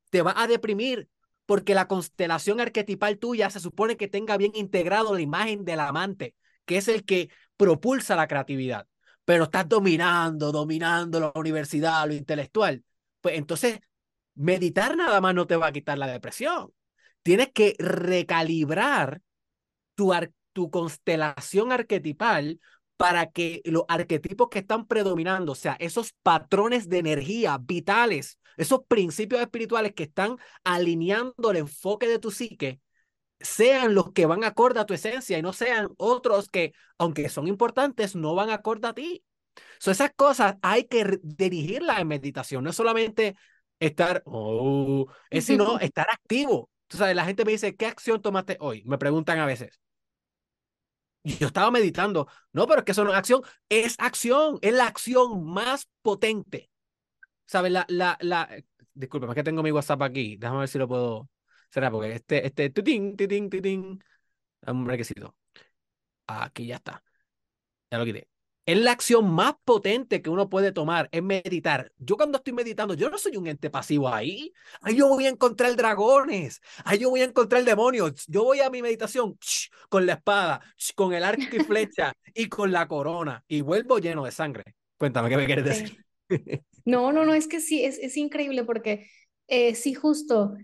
te 0.09 0.21
va 0.21 0.33
a 0.37 0.47
deprimir 0.47 1.09
porque 1.45 1.75
la 1.75 1.87
constelación 1.87 2.59
arquetipal 2.59 3.17
tuya 3.17 3.49
se 3.49 3.59
supone 3.59 3.97
que 3.97 4.07
tenga 4.07 4.37
bien 4.37 4.51
integrado 4.55 5.13
la 5.13 5.21
imagen 5.21 5.65
del 5.65 5.79
amante, 5.79 6.35
que 6.65 6.77
es 6.77 6.87
el 6.87 7.05
que 7.05 7.29
propulsa 7.57 8.15
la 8.15 8.27
creatividad, 8.27 8.87
pero 9.25 9.45
estás 9.45 9.67
dominando, 9.67 10.51
dominando 10.51 11.19
la 11.19 11.31
universidad, 11.35 12.07
lo 12.07 12.13
intelectual. 12.13 12.83
Pues 13.21 13.37
entonces, 13.37 13.79
meditar 14.35 14.95
nada 14.97 15.21
más 15.21 15.33
no 15.35 15.47
te 15.47 15.55
va 15.55 15.67
a 15.67 15.71
quitar 15.71 15.97
la 15.97 16.07
depresión. 16.07 16.71
Tienes 17.23 17.51
que 17.53 17.75
recalibrar 17.79 19.21
tu, 19.95 20.13
tu 20.53 20.69
constelación 20.69 21.71
arquetipal 21.71 22.59
para 22.97 23.31
que 23.31 23.61
los 23.65 23.83
arquetipos 23.87 24.49
que 24.49 24.59
están 24.59 24.85
predominando, 24.85 25.51
o 25.51 25.55
sea, 25.55 25.75
esos 25.79 26.13
patrones 26.23 26.87
de 26.87 26.99
energía 26.99 27.57
vitales, 27.61 28.39
esos 28.57 28.81
principios 28.87 29.41
espirituales 29.41 29.93
que 29.93 30.03
están 30.03 30.37
alineando 30.63 31.51
el 31.51 31.57
enfoque 31.57 32.07
de 32.07 32.19
tu 32.19 32.31
psique, 32.31 32.79
sean 33.39 33.95
los 33.95 34.11
que 34.11 34.25
van 34.25 34.43
acorde 34.43 34.79
a 34.79 34.85
tu 34.85 34.93
esencia 34.93 35.37
y 35.37 35.41
no 35.41 35.53
sean 35.53 35.89
otros 35.97 36.49
que, 36.49 36.73
aunque 36.97 37.29
son 37.29 37.47
importantes, 37.47 38.15
no 38.15 38.35
van 38.35 38.49
acorde 38.49 38.87
a 38.87 38.93
ti. 38.93 39.23
So, 39.79 39.91
esas 39.91 40.11
cosas 40.15 40.55
hay 40.61 40.85
que 40.85 41.19
dirigirlas 41.23 41.99
en 41.99 42.07
meditación, 42.07 42.63
no 42.63 42.69
es 42.69 42.75
solamente 42.75 43.35
estar, 43.79 44.23
oh, 44.25 45.07
es 45.29 45.45
sino 45.45 45.79
estar 45.79 46.07
activo. 46.11 46.69
Tú 46.87 46.97
sabes, 46.97 47.15
la 47.15 47.25
gente 47.25 47.45
me 47.45 47.51
dice, 47.51 47.75
¿qué 47.75 47.85
acción 47.87 48.21
tomaste 48.21 48.57
hoy? 48.59 48.83
Me 48.85 48.97
preguntan 48.97 49.39
a 49.39 49.45
veces. 49.45 49.79
Yo 51.23 51.47
estaba 51.47 51.71
meditando. 51.71 52.27
No, 52.53 52.67
pero 52.67 52.79
es 52.79 52.85
que 52.85 52.91
eso 52.91 53.03
no 53.03 53.11
es 53.11 53.17
acción. 53.17 53.41
Es 53.67 53.95
acción. 53.97 54.59
Es 54.61 54.73
la 54.73 54.85
acción 54.85 55.43
más 55.43 55.89
potente. 56.03 56.69
¿Sabes? 57.45 57.71
La, 57.71 57.85
la, 57.89 58.17
la... 58.21 58.49
Disculpa, 58.93 59.27
es 59.27 59.35
que 59.35 59.43
tengo 59.43 59.63
mi 59.63 59.71
WhatsApp 59.71 60.01
aquí. 60.01 60.37
Déjame 60.37 60.59
ver 60.59 60.67
si 60.67 60.77
lo 60.77 60.87
puedo 60.87 61.29
cerrar, 61.69 61.91
porque 61.91 62.13
este, 62.13 62.45
este, 62.45 62.69
tutín, 62.69 63.15
tutín, 63.15 63.49
tutín. 63.49 64.03
Un 64.67 64.87
requisito. 64.87 65.35
Aquí 66.27 66.67
ya 66.67 66.75
está. 66.77 67.03
Ya 67.91 67.97
lo 67.99 68.05
quité. 68.05 68.27
es 68.65 68.77
la 68.79 68.91
acción 68.91 69.29
más 69.31 69.55
potente 69.63 70.21
que 70.21 70.29
uno 70.29 70.49
puede 70.49 70.71
tomar, 70.71 71.07
es 71.11 71.21
meditar. 71.21 71.91
Yo 71.97 72.17
cuando 72.17 72.39
estoy 72.39 72.53
meditando, 72.53 72.95
yo 72.95 73.09
no 73.09 73.17
soy 73.19 73.37
un 73.37 73.47
ente 73.47 73.69
pasivo 73.69 74.09
ahí. 74.09 74.51
Ahí 74.81 74.95
yo 74.97 75.07
voy 75.07 75.27
a 75.27 75.29
encontrar 75.29 75.75
dragones, 75.75 76.61
ahí 76.83 76.99
yo 76.99 77.09
voy 77.11 77.21
a 77.21 77.25
encontrar 77.25 77.63
demonios. 77.63 78.25
Yo 78.27 78.43
voy 78.43 78.61
a 78.61 78.69
mi 78.71 78.81
meditación 78.81 79.37
con 79.89 80.05
la 80.05 80.13
espada, 80.13 80.61
con 80.95 81.13
el 81.13 81.23
arco 81.23 81.55
y 81.55 81.59
flecha 81.59 82.13
y 82.33 82.49
con 82.49 82.71
la 82.71 82.87
corona 82.87 83.43
y 83.47 83.61
vuelvo 83.61 83.99
lleno 83.99 84.25
de 84.25 84.31
sangre. 84.31 84.75
Cuéntame, 84.97 85.29
¿qué 85.29 85.37
me 85.37 85.45
quieres 85.45 85.65
decir? 85.65 86.04
No, 86.85 87.11
no, 87.11 87.25
no, 87.25 87.33
es 87.33 87.47
que 87.47 87.61
sí, 87.61 87.83
es, 87.83 87.97
es 87.97 88.15
increíble 88.15 88.63
porque 88.63 89.07
eh, 89.47 89.73
sí, 89.73 89.95
justo 89.95 90.55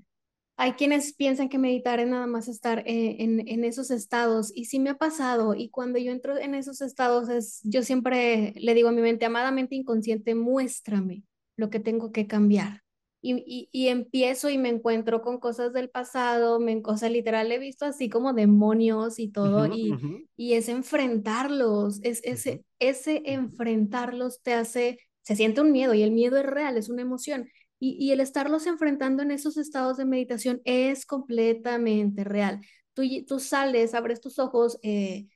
hay 0.56 0.74
quienes 0.74 1.16
piensan 1.16 1.50
que 1.50 1.58
meditar 1.58 2.00
es 2.00 2.08
nada 2.08 2.28
más 2.28 2.48
estar 2.48 2.84
eh, 2.86 3.16
en, 3.20 3.48
en, 3.48 3.64
esos 3.64 3.90
estados 3.90 4.52
y 4.54 4.66
sí 4.66 4.80
me 4.80 4.92
ha 4.92 4.98
pasado 5.00 5.56
y 5.56 5.70
cuando 5.70 5.98
yo 5.98 6.12
entro 6.12 6.38
en 6.38 6.54
esos 6.54 6.82
estados 6.82 7.30
es, 7.30 7.62
yo 7.64 7.82
siempre 7.82 8.54
le 8.56 8.76
digo 8.76 8.90
a 8.90 8.92
mi 8.92 9.02
mente, 9.02 9.26
amadamente 9.26 9.74
inconsciente, 9.74 10.36
muéstrame 10.36 11.24
lo 11.56 11.72
que 11.72 11.80
tengo 11.80 12.12
que 12.12 12.28
cambiar. 12.28 12.84
Y, 13.24 13.70
y, 13.72 13.88
empiezo 13.90 14.50
y 14.50 14.58
me 14.58 14.70
encuentro 14.70 15.22
con 15.22 15.40
cosas 15.40 15.74
del 15.74 15.92
pasado, 15.92 16.60
me, 16.60 16.82
o 16.84 16.98
sea, 16.98 17.08
literal 17.08 17.52
he 17.52 17.60
visto 17.60 17.86
así 17.86 18.10
como 18.10 18.34
demonios 18.34 19.20
y 19.20 19.28
todo, 19.28 19.68
y, 19.68 19.94
y 20.36 20.54
es 20.54 20.70
enfrentarlos, 20.70 22.00
es, 22.02 22.22
ese, 22.24 22.66
ese 22.80 23.22
enfrentarlos 23.26 24.42
te 24.42 24.56
hace, 24.56 24.98
se 25.32 25.38
siente 25.38 25.62
un 25.62 25.72
miedo 25.72 25.94
y 25.94 26.04
el 26.04 26.12
miedo 26.12 26.38
es 26.38 26.46
real, 26.46 26.76
es 26.78 26.90
una 26.90 27.02
emoción, 27.02 27.48
y, 27.80 28.12
el 28.12 28.20
estarlos 28.20 28.68
enfrentando 28.68 29.24
en 29.24 29.32
esos 29.32 29.58
estados 29.58 29.98
de 29.98 30.06
meditación 30.06 30.62
es 30.66 31.06
completamente 31.08 32.24
real. 32.24 32.62
Tú, 32.94 33.02
tú 33.26 33.40
sales, 33.40 33.96
abres 33.96 34.22
tus 34.22 34.38
ojos 34.38 34.78
eh, 34.84 35.28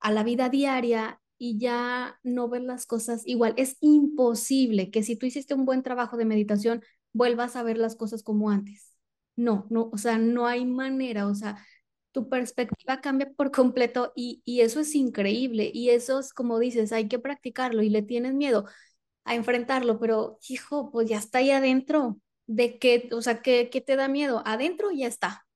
a 0.00 0.12
la 0.12 0.22
vida 0.22 0.50
diaria 0.50 1.20
y 1.38 1.58
ya 1.58 2.20
no 2.22 2.48
ves 2.50 2.62
las 2.62 2.84
cosas 2.84 3.22
igual. 3.26 3.54
Es 3.56 3.78
imposible 3.80 4.90
que 4.90 5.02
si 5.02 5.16
tú 5.16 5.24
hiciste 5.24 5.54
un 5.54 5.64
buen 5.64 5.82
trabajo 5.82 6.18
de 6.18 6.26
meditación, 6.26 6.82
vuelvas 7.14 7.56
a 7.56 7.62
ver 7.62 7.78
las 7.78 7.96
cosas 7.96 8.22
como 8.22 8.50
antes. 8.50 8.92
No, 9.36 9.66
no, 9.70 9.88
o 9.90 9.96
sea, 9.96 10.18
no 10.18 10.46
hay 10.46 10.66
manera, 10.66 11.26
o 11.26 11.34
sea, 11.34 11.56
tu 12.12 12.28
perspectiva 12.28 13.00
cambia 13.00 13.30
por 13.34 13.50
completo 13.50 14.12
y, 14.14 14.42
y 14.44 14.60
eso 14.60 14.80
es 14.80 14.94
increíble 14.94 15.70
y 15.72 15.90
eso 15.90 16.20
es 16.20 16.32
como 16.34 16.58
dices, 16.58 16.92
hay 16.92 17.08
que 17.08 17.18
practicarlo 17.18 17.82
y 17.82 17.88
le 17.88 18.02
tienes 18.02 18.34
miedo 18.34 18.66
a 19.24 19.34
enfrentarlo, 19.34 19.98
pero 19.98 20.38
hijo, 20.48 20.90
pues 20.90 21.08
ya 21.08 21.18
está 21.18 21.38
ahí 21.38 21.50
adentro. 21.50 22.18
¿De 22.46 22.78
qué, 22.78 23.08
o 23.12 23.22
sea, 23.22 23.42
qué, 23.42 23.70
qué 23.70 23.80
te 23.80 23.96
da 23.96 24.08
miedo? 24.08 24.42
Adentro 24.46 24.90
ya 24.92 25.06
está. 25.08 25.46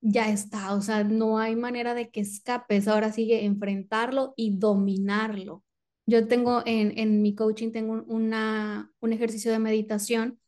Ya 0.00 0.30
está, 0.30 0.74
o 0.74 0.80
sea, 0.82 1.04
no 1.04 1.38
hay 1.38 1.54
manera 1.54 1.94
de 1.94 2.10
que 2.10 2.20
escapes. 2.20 2.88
Ahora 2.88 3.12
sigue 3.12 3.44
enfrentarlo 3.44 4.34
y 4.36 4.56
dominarlo. 4.58 5.62
Yo 6.06 6.26
tengo 6.26 6.62
en, 6.66 6.98
en 6.98 7.22
mi 7.22 7.34
coaching, 7.36 7.70
tengo 7.70 8.02
una, 8.08 8.92
un 9.00 9.12
ejercicio 9.12 9.52
de 9.52 9.60
meditación 9.60 10.40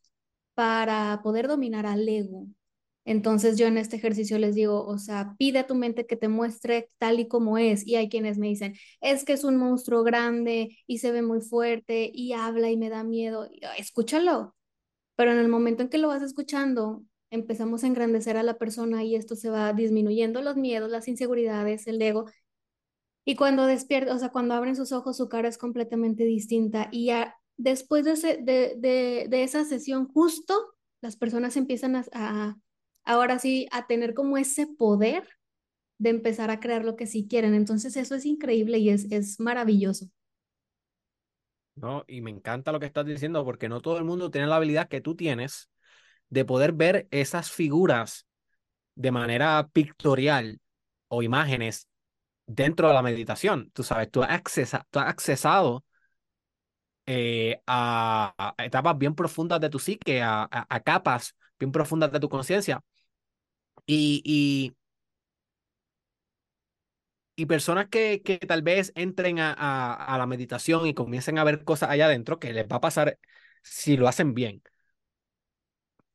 para 0.55 1.21
poder 1.23 1.47
dominar 1.47 1.85
al 1.85 2.07
ego. 2.09 2.47
Entonces 3.05 3.57
yo 3.57 3.67
en 3.67 3.77
este 3.77 3.97
ejercicio 3.97 4.39
les 4.39 4.55
digo, 4.55 4.83
o 4.83 4.97
sea, 4.97 5.35
pide 5.37 5.59
a 5.59 5.67
tu 5.67 5.75
mente 5.75 6.07
que 6.07 6.17
te 6.17 6.27
muestre 6.27 6.89
tal 6.97 7.19
y 7.19 7.27
como 7.27 7.57
es. 7.59 7.85
Y 7.85 7.95
hay 7.95 8.09
quienes 8.09 8.39
me 8.39 8.47
dicen, 8.47 8.75
es 8.99 9.23
que 9.23 9.33
es 9.33 9.43
un 9.43 9.57
monstruo 9.57 10.03
grande 10.03 10.75
y 10.87 10.97
se 10.97 11.11
ve 11.11 11.21
muy 11.21 11.41
fuerte 11.41 12.09
y 12.13 12.33
habla 12.33 12.71
y 12.71 12.77
me 12.77 12.89
da 12.89 13.03
miedo. 13.03 13.47
Escúchalo. 13.77 14.55
Pero 15.15 15.31
en 15.31 15.37
el 15.37 15.47
momento 15.47 15.83
en 15.83 15.89
que 15.89 15.99
lo 15.99 16.07
vas 16.09 16.23
escuchando, 16.23 17.03
empezamos 17.29 17.83
a 17.83 17.87
engrandecer 17.87 18.37
a 18.37 18.43
la 18.43 18.57
persona 18.57 19.03
y 19.03 19.15
esto 19.15 19.35
se 19.35 19.49
va 19.49 19.71
disminuyendo 19.73 20.41
los 20.41 20.57
miedos, 20.57 20.89
las 20.89 21.07
inseguridades, 21.07 21.87
el 21.87 22.01
ego. 22.01 22.25
Y 23.23 23.35
cuando 23.35 23.65
despierta, 23.67 24.15
o 24.15 24.19
sea, 24.19 24.29
cuando 24.29 24.55
abren 24.55 24.75
sus 24.75 24.91
ojos, 24.91 25.17
su 25.17 25.29
cara 25.29 25.47
es 25.47 25.57
completamente 25.59 26.23
distinta. 26.25 26.89
Y 26.91 27.11
después 27.55 28.03
de, 28.03 28.37
de, 28.37 29.27
de, 29.29 29.43
esa 29.43 29.63
sesión, 29.63 30.07
justo 30.07 30.53
las 31.01 31.17
personas 31.17 31.55
empiezan 31.55 31.95
a 31.95 32.57
ahora 33.05 33.39
sí 33.39 33.67
a 33.71 33.87
tener 33.87 34.13
como 34.13 34.37
ese 34.37 34.67
poder 34.67 35.27
de 35.97 36.09
empezar 36.09 36.51
a 36.51 36.59
crear 36.59 36.83
lo 36.83 36.95
que 36.95 37.07
sí 37.07 37.27
quieren. 37.27 37.53
Entonces 37.53 37.95
eso 37.95 38.15
es 38.15 38.25
increíble 38.25 38.79
y 38.79 38.89
es, 38.89 39.09
es 39.11 39.39
maravilloso. 39.39 40.07
No, 41.75 42.05
y 42.07 42.21
me 42.21 42.31
encanta 42.31 42.71
lo 42.71 42.79
que 42.79 42.85
estás 42.85 43.05
diciendo 43.05 43.43
porque 43.43 43.69
no 43.69 43.81
todo 43.81 43.97
el 43.97 44.05
mundo 44.05 44.31
tiene 44.31 44.47
la 44.47 44.55
habilidad 44.57 44.87
que 44.87 45.01
tú 45.01 45.15
tienes 45.15 45.69
de 46.29 46.45
poder 46.45 46.71
ver 46.71 47.07
esas 47.11 47.51
figuras 47.51 48.25
de 48.95 49.11
manera 49.11 49.69
pictorial 49.73 50.59
o 51.09 51.21
imágenes 51.21 51.89
dentro 52.47 52.87
de 52.87 52.93
la 52.93 53.01
meditación. 53.01 53.71
Tú 53.71 53.83
sabes, 53.83 54.09
tú 54.09 54.23
has, 54.23 54.41
accesado 54.93 55.83
eh, 57.05 57.61
a, 57.67 58.55
etapas 58.57 58.97
bien 58.97 59.13
profundas 59.13 59.59
de 59.59 59.69
tu 59.69 59.79
psique, 59.79 60.21
a 60.23 60.81
capas 60.85 61.35
bien 61.59 61.71
profundas 61.71 62.11
de 62.11 62.19
tu 62.19 62.29
conciencia 62.29 62.81
y, 63.85 64.21
y, 64.25 64.75
y 67.35 67.45
personas 67.47 67.87
que, 67.89 68.21
que 68.23 68.37
tal 68.39 68.61
vez 68.61 68.91
entren 68.95 69.39
a, 69.39 69.53
a, 69.93 70.17
la 70.17 70.25
meditación 70.27 70.87
y 70.87 70.93
comiencen 70.93 71.37
a 71.37 71.43
ver 71.43 71.63
cosas 71.63 71.89
allá 71.89 72.05
adentro, 72.05 72.39
que 72.39 72.53
les 72.53 72.65
va 72.65 72.77
a 72.77 72.81
pasar 72.81 73.19
si 73.63 73.97
lo 73.97 74.07
hacen 74.07 74.33
bien. 74.33 74.63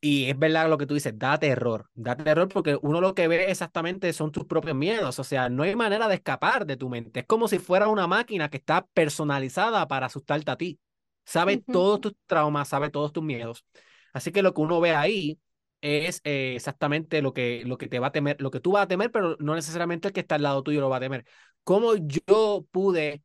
Y 0.02 0.30
es 0.30 0.38
verdad 0.38 0.70
lo 0.70 0.78
que 0.78 0.86
tú 0.86 0.94
dices, 0.94 1.18
da 1.18 1.38
terror, 1.38 1.90
da 1.94 2.16
terror 2.16 2.48
porque 2.48 2.78
uno 2.80 3.02
lo 3.02 3.14
que 3.14 3.28
ve 3.28 3.50
exactamente 3.50 4.12
son 4.14 4.32
tus 4.32 4.46
propios 4.46 4.74
miedos, 4.74 5.18
o 5.18 5.24
sea, 5.24 5.50
no 5.50 5.62
hay 5.62 5.76
manera 5.76 6.08
de 6.08 6.14
escapar 6.14 6.64
de 6.64 6.78
tu 6.78 6.88
mente, 6.88 7.20
es 7.20 7.26
como 7.26 7.48
si 7.48 7.58
fuera 7.58 7.86
una 7.88 8.06
máquina 8.06 8.48
que 8.48 8.56
está 8.56 8.86
personalizada 8.94 9.86
para 9.88 10.06
asustarte 10.06 10.50
a 10.50 10.56
ti, 10.56 10.80
sabe 11.26 11.58
todos 11.58 12.00
tus 12.00 12.14
traumas, 12.26 12.68
sabe 12.68 12.88
todos 12.88 13.12
tus 13.12 13.22
miedos. 13.22 13.66
Así 14.14 14.32
que 14.32 14.42
lo 14.42 14.54
que 14.54 14.62
uno 14.62 14.80
ve 14.80 14.94
ahí 14.94 15.38
es 15.80 16.20
eh, 16.24 16.54
exactamente 16.56 17.22
lo 17.22 17.32
que, 17.32 17.62
lo 17.64 17.78
que 17.78 17.88
te 17.88 17.98
va 17.98 18.08
a 18.08 18.12
temer, 18.12 18.40
lo 18.40 18.50
que 18.50 18.60
tú 18.60 18.72
vas 18.72 18.84
a 18.84 18.88
temer, 18.88 19.10
pero 19.10 19.36
no 19.40 19.54
necesariamente 19.54 20.08
el 20.08 20.14
que 20.14 20.20
está 20.20 20.36
al 20.36 20.42
lado 20.42 20.62
tuyo 20.62 20.80
lo 20.80 20.90
va 20.90 20.98
a 20.98 21.00
temer. 21.00 21.24
¿Cómo 21.64 21.94
yo 21.96 22.66
pude 22.70 23.22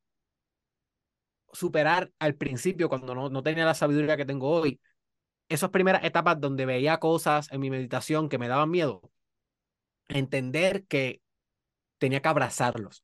superar 1.52 2.12
al 2.20 2.36
principio, 2.36 2.90
cuando 2.90 3.16
no, 3.16 3.30
no 3.30 3.44
tenía 3.44 3.66
la 3.66 3.74
sabiduría 3.74 4.18
que 4.18 4.26
tengo 4.26 4.50
hoy, 4.50 4.80
esas 5.50 5.70
primeras 5.70 6.04
etapas 6.04 6.40
donde 6.40 6.66
veía 6.66 7.00
cosas 7.00 7.52
en 7.52 7.62
mi 7.62 7.70
meditación 7.70 8.30
que 8.30 8.38
me 8.38 8.48
daban 8.48 8.70
miedo? 8.72 9.02
Entender 10.08 10.86
que 10.86 11.22
tenía 11.98 12.22
que 12.22 12.28
abrazarlos, 12.30 13.04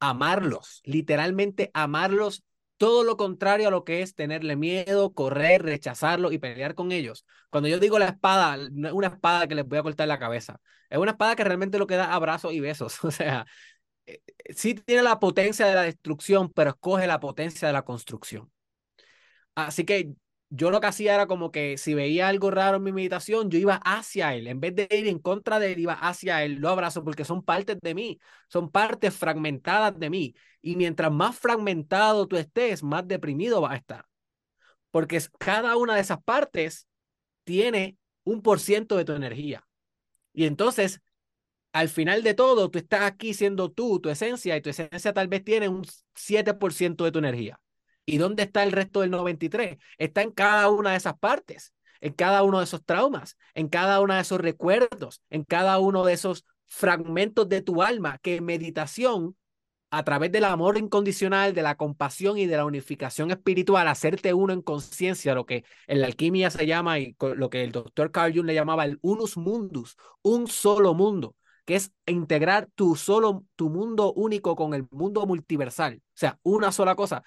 amarlos, 0.00 0.80
literalmente 0.84 1.70
amarlos 1.74 2.44
todo 2.78 3.04
lo 3.04 3.16
contrario 3.16 3.68
a 3.68 3.70
lo 3.70 3.84
que 3.84 4.02
es 4.02 4.14
tenerle 4.14 4.56
miedo, 4.56 5.12
correr, 5.12 5.62
rechazarlo 5.62 6.32
y 6.32 6.38
pelear 6.38 6.74
con 6.74 6.92
ellos. 6.92 7.26
Cuando 7.50 7.68
yo 7.68 7.78
digo 7.80 7.98
la 7.98 8.06
espada, 8.06 8.56
no 8.72 8.88
es 8.88 8.94
una 8.94 9.08
espada 9.08 9.48
que 9.48 9.54
les 9.56 9.66
voy 9.66 9.78
a 9.78 9.82
cortar 9.82 10.08
la 10.08 10.18
cabeza, 10.18 10.60
es 10.90 10.98
una 10.98 11.12
espada 11.12 11.36
que 11.36 11.44
realmente 11.44 11.78
lo 11.78 11.86
que 11.86 11.96
da 11.96 12.14
abrazos 12.14 12.52
y 12.54 12.60
besos. 12.60 12.98
O 13.04 13.10
sea, 13.10 13.46
eh, 14.06 14.22
sí 14.54 14.74
tiene 14.74 15.02
la 15.02 15.20
potencia 15.20 15.66
de 15.66 15.74
la 15.74 15.82
destrucción, 15.82 16.50
pero 16.52 16.70
escoge 16.70 17.06
la 17.06 17.20
potencia 17.20 17.68
de 17.68 17.74
la 17.74 17.84
construcción. 17.84 18.50
Así 19.54 19.84
que 19.84 20.14
yo 20.50 20.70
lo 20.70 20.80
que 20.80 20.86
hacía 20.86 21.14
era 21.14 21.26
como 21.26 21.50
que 21.50 21.76
si 21.76 21.94
veía 21.94 22.28
algo 22.28 22.50
raro 22.50 22.78
en 22.78 22.82
mi 22.82 22.92
meditación, 22.92 23.50
yo 23.50 23.58
iba 23.58 23.76
hacia 23.84 24.34
él. 24.34 24.46
En 24.46 24.60
vez 24.60 24.74
de 24.74 24.88
ir 24.90 25.06
en 25.06 25.18
contra 25.18 25.58
de 25.58 25.72
él, 25.72 25.80
iba 25.80 25.92
hacia 25.92 26.42
él. 26.44 26.54
Lo 26.54 26.70
abrazo 26.70 27.04
porque 27.04 27.24
son 27.24 27.42
partes 27.42 27.78
de 27.82 27.94
mí, 27.94 28.18
son 28.48 28.70
partes 28.70 29.14
fragmentadas 29.14 29.98
de 29.98 30.10
mí. 30.10 30.34
Y 30.62 30.76
mientras 30.76 31.12
más 31.12 31.38
fragmentado 31.38 32.26
tú 32.26 32.36
estés, 32.36 32.82
más 32.82 33.06
deprimido 33.06 33.60
vas 33.60 33.72
a 33.72 33.76
estar. 33.76 34.06
Porque 34.90 35.20
cada 35.38 35.76
una 35.76 35.94
de 35.94 36.00
esas 36.00 36.22
partes 36.22 36.86
tiene 37.44 37.98
un 38.24 38.42
por 38.42 38.60
ciento 38.60 38.96
de 38.96 39.04
tu 39.04 39.12
energía. 39.12 39.66
Y 40.32 40.46
entonces, 40.46 41.00
al 41.72 41.88
final 41.88 42.22
de 42.22 42.34
todo, 42.34 42.70
tú 42.70 42.78
estás 42.78 43.02
aquí 43.02 43.34
siendo 43.34 43.70
tú, 43.70 44.00
tu 44.00 44.08
esencia, 44.10 44.56
y 44.56 44.62
tu 44.62 44.70
esencia 44.70 45.12
tal 45.12 45.28
vez 45.28 45.44
tiene 45.44 45.68
un 45.68 45.84
7% 46.14 47.04
de 47.04 47.12
tu 47.12 47.18
energía. 47.18 47.60
¿Y 48.08 48.16
dónde 48.16 48.44
está 48.44 48.62
el 48.62 48.72
resto 48.72 49.02
del 49.02 49.10
93? 49.10 49.76
Está 49.98 50.22
en 50.22 50.30
cada 50.30 50.70
una 50.70 50.92
de 50.92 50.96
esas 50.96 51.18
partes, 51.18 51.74
en 52.00 52.14
cada 52.14 52.42
uno 52.42 52.56
de 52.56 52.64
esos 52.64 52.82
traumas, 52.82 53.36
en 53.52 53.68
cada 53.68 54.00
uno 54.00 54.14
de 54.14 54.22
esos 54.22 54.40
recuerdos, 54.40 55.20
en 55.28 55.44
cada 55.44 55.78
uno 55.78 56.06
de 56.06 56.14
esos 56.14 56.46
fragmentos 56.64 57.50
de 57.50 57.60
tu 57.60 57.82
alma 57.82 58.16
que 58.22 58.40
meditación 58.40 59.36
a 59.90 60.04
través 60.04 60.32
del 60.32 60.44
amor 60.44 60.78
incondicional, 60.78 61.52
de 61.52 61.60
la 61.60 61.76
compasión 61.76 62.38
y 62.38 62.46
de 62.46 62.56
la 62.56 62.64
unificación 62.64 63.30
espiritual, 63.30 63.86
hacerte 63.88 64.32
uno 64.32 64.54
en 64.54 64.62
conciencia, 64.62 65.34
lo 65.34 65.44
que 65.44 65.64
en 65.86 66.00
la 66.00 66.06
alquimia 66.06 66.48
se 66.48 66.66
llama 66.66 66.98
y 66.98 67.14
lo 67.20 67.50
que 67.50 67.62
el 67.62 67.72
doctor 67.72 68.10
Carl 68.10 68.32
Jung 68.34 68.46
le 68.46 68.54
llamaba 68.54 68.86
el 68.86 68.98
unus 69.02 69.36
mundus, 69.36 69.98
un 70.22 70.46
solo 70.46 70.94
mundo, 70.94 71.36
que 71.66 71.74
es 71.76 71.92
integrar 72.06 72.70
tu 72.74 72.96
solo 72.96 73.44
tu 73.54 73.68
mundo 73.68 74.14
único 74.14 74.56
con 74.56 74.72
el 74.72 74.86
mundo 74.90 75.26
multiversal, 75.26 75.96
o 75.96 76.00
sea, 76.14 76.38
una 76.42 76.72
sola 76.72 76.94
cosa. 76.94 77.22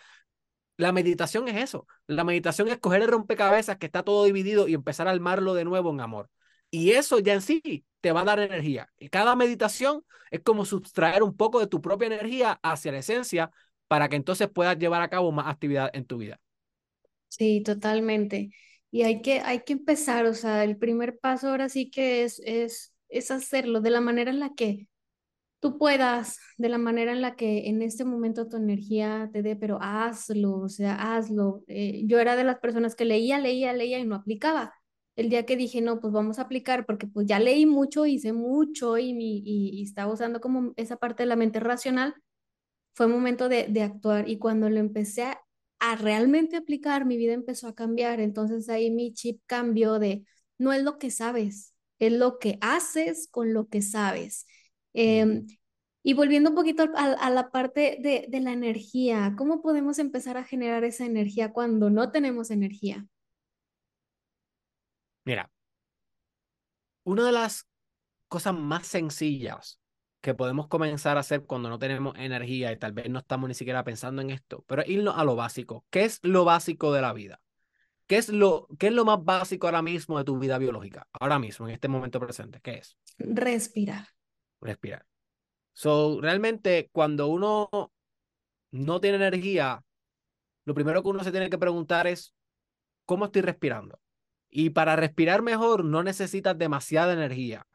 La 0.81 0.91
meditación 0.91 1.47
es 1.47 1.57
eso. 1.57 1.85
La 2.07 2.23
meditación 2.23 2.67
es 2.67 2.79
coger 2.79 3.03
el 3.03 3.07
rompecabezas 3.07 3.77
que 3.77 3.85
está 3.85 4.01
todo 4.01 4.25
dividido 4.25 4.67
y 4.67 4.73
empezar 4.73 5.07
a 5.07 5.11
armarlo 5.11 5.53
de 5.53 5.63
nuevo 5.63 5.91
en 5.91 6.01
amor. 6.01 6.29
Y 6.71 6.91
eso 6.91 7.19
ya 7.19 7.33
en 7.35 7.41
sí 7.41 7.85
te 8.01 8.11
va 8.11 8.21
a 8.21 8.25
dar 8.25 8.39
energía. 8.39 8.89
Y 8.97 9.09
cada 9.09 9.35
meditación 9.35 10.03
es 10.31 10.39
como 10.41 10.65
sustraer 10.65 11.21
un 11.21 11.37
poco 11.37 11.59
de 11.59 11.67
tu 11.67 11.81
propia 11.81 12.07
energía 12.07 12.59
hacia 12.63 12.91
la 12.91 12.97
esencia 12.97 13.51
para 13.87 14.09
que 14.09 14.15
entonces 14.15 14.49
puedas 14.49 14.75
llevar 14.79 15.03
a 15.03 15.09
cabo 15.09 15.31
más 15.31 15.45
actividad 15.47 15.91
en 15.93 16.05
tu 16.05 16.17
vida. 16.17 16.39
Sí, 17.27 17.61
totalmente. 17.61 18.51
Y 18.89 19.03
hay 19.03 19.21
que, 19.21 19.39
hay 19.41 19.61
que 19.63 19.73
empezar, 19.73 20.25
o 20.25 20.33
sea, 20.33 20.63
el 20.63 20.77
primer 20.77 21.19
paso 21.19 21.49
ahora 21.49 21.69
sí 21.69 21.91
que 21.91 22.23
es, 22.23 22.41
es, 22.43 22.93
es 23.09 23.29
hacerlo 23.29 23.81
de 23.81 23.91
la 23.91 24.01
manera 24.01 24.31
en 24.31 24.39
la 24.39 24.53
que 24.55 24.87
tú 25.61 25.77
puedas, 25.77 26.39
de 26.57 26.69
la 26.69 26.79
manera 26.79 27.13
en 27.13 27.21
la 27.21 27.35
que 27.35 27.69
en 27.69 27.81
este 27.83 28.03
momento 28.03 28.49
tu 28.49 28.57
energía 28.57 29.29
te 29.31 29.43
dé, 29.43 29.55
pero 29.55 29.77
hazlo, 29.81 30.55
o 30.57 30.69
sea, 30.69 31.15
hazlo. 31.15 31.63
Eh, 31.67 32.03
yo 32.07 32.19
era 32.19 32.35
de 32.35 32.43
las 32.43 32.59
personas 32.59 32.95
que 32.95 33.05
leía, 33.05 33.39
leía, 33.39 33.71
leía 33.73 33.99
y 33.99 34.05
no 34.05 34.15
aplicaba. 34.15 34.73
El 35.15 35.29
día 35.29 35.45
que 35.45 35.57
dije, 35.57 35.81
no, 35.81 35.99
pues 36.01 36.13
vamos 36.13 36.39
a 36.39 36.43
aplicar, 36.43 36.85
porque 36.85 37.07
pues 37.07 37.27
ya 37.27 37.39
leí 37.39 37.65
mucho, 37.67 38.05
hice 38.07 38.33
mucho 38.33 38.97
y, 38.97 39.13
mi, 39.13 39.43
y, 39.45 39.83
estaba 39.83 40.11
usando 40.11 40.41
como 40.41 40.73
esa 40.77 40.97
parte 40.97 41.23
de 41.23 41.27
la 41.27 41.35
mente 41.35 41.59
racional, 41.59 42.15
fue 42.93 43.07
momento 43.07 43.49
de, 43.49 43.67
de 43.67 43.83
actuar. 43.83 44.29
Y 44.29 44.39
cuando 44.39 44.69
lo 44.69 44.79
empecé 44.79 45.23
a, 45.23 45.41
a 45.79 45.95
realmente 45.95 46.57
aplicar, 46.57 47.05
mi 47.05 47.17
vida 47.17 47.33
empezó 47.33 47.67
a 47.67 47.75
cambiar. 47.75 48.19
Entonces 48.19 48.69
ahí 48.69 48.91
mi 48.91 49.13
chip 49.13 49.41
cambió 49.45 49.99
de, 49.99 50.25
no 50.57 50.73
es 50.73 50.83
lo 50.83 50.97
que 50.99 51.11
sabes, 51.11 51.75
es 51.99 52.13
lo 52.13 52.39
que 52.39 52.57
haces 52.61 53.27
con 53.31 53.53
lo 53.53 53.67
que 53.67 53.81
sabes. 53.81 54.45
Em, 54.93 55.47
y 56.03 56.13
volviendo 56.13 56.49
un 56.49 56.55
poquito 56.55 56.83
a, 56.95 57.03
a 57.13 57.29
la 57.29 57.51
parte 57.51 57.97
de, 58.01 58.25
de, 58.29 58.39
la 58.41 58.51
energía, 58.51 59.35
¿cómo 59.37 59.61
podemos 59.61 59.99
empezar 59.99 60.37
a 60.37 60.43
generar 60.43 60.83
esa 60.83 61.05
energía 61.05 61.53
cuando 61.53 61.89
no 61.89 62.11
tenemos 62.11 62.51
energía? 62.51 63.05
Mira, 65.23 65.51
una 67.03 67.25
de 67.25 67.31
las 67.31 67.67
cosas 68.27 68.55
más 68.55 68.87
sencillas 68.87 69.79
que 70.21 70.33
podemos 70.33 70.67
comenzar 70.67 71.17
a 71.17 71.21
hacer 71.21 71.43
cuando 71.45 71.69
no 71.69 71.79
tenemos 71.79 72.15
energía 72.17 72.71
y 72.71 72.77
tal 72.77 72.93
vez 72.93 73.09
no 73.09 73.19
estamos 73.19 73.47
ni 73.47 73.55
siquiera 73.55 73.83
pensando 73.83 74.21
en 74.21 74.29
esto, 74.29 74.63
pero 74.67 74.83
irnos 74.85 75.17
a 75.17 75.23
lo 75.23 75.35
básico. 75.35 75.85
¿Qué 75.89 76.05
es 76.05 76.19
lo 76.23 76.45
básico 76.45 76.93
de 76.93 77.01
la 77.01 77.13
vida? 77.13 77.41
¿Qué 78.07 78.17
es 78.17 78.29
lo, 78.29 78.67
qué 78.77 78.87
es 78.87 78.93
lo 78.93 79.05
más 79.05 79.23
básico 79.23 79.67
ahora 79.67 79.81
mismo 79.81 80.17
de 80.17 80.23
tu 80.23 80.37
vida 80.37 80.57
biológica? 80.57 81.07
Ahora 81.13 81.39
mismo, 81.39 81.67
en 81.67 81.73
este 81.73 81.87
momento 81.87 82.19
presente, 82.19 82.59
¿qué 82.61 82.75
es? 82.75 82.97
Respirar. 83.17 84.07
Respirar. 84.61 85.05
So, 85.73 86.19
realmente, 86.21 86.89
cuando 86.91 87.27
uno 87.27 87.69
no 88.71 89.01
tiene 89.01 89.17
energía, 89.17 89.83
lo 90.65 90.73
primero 90.73 91.01
que 91.01 91.09
uno 91.09 91.23
se 91.23 91.31
tiene 91.31 91.49
que 91.49 91.57
preguntar 91.57 92.07
es, 92.07 92.33
¿cómo 93.05 93.25
estoy 93.25 93.41
respirando? 93.41 93.99
Y 94.49 94.71
para 94.71 94.95
respirar 94.95 95.41
mejor 95.41 95.83
no 95.85 96.03
necesitas 96.03 96.57
demasiada 96.57 97.13
energía, 97.13 97.65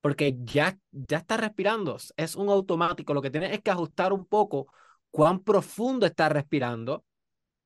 porque 0.00 0.38
ya, 0.44 0.78
ya 0.92 1.18
estás 1.18 1.40
respirando, 1.40 1.96
es 2.16 2.36
un 2.36 2.48
automático. 2.48 3.14
Lo 3.14 3.22
que 3.22 3.30
tienes 3.30 3.52
es 3.52 3.60
que 3.60 3.70
ajustar 3.70 4.12
un 4.12 4.26
poco 4.26 4.72
cuán 5.10 5.40
profundo 5.40 6.06
estás 6.06 6.30
respirando, 6.30 7.04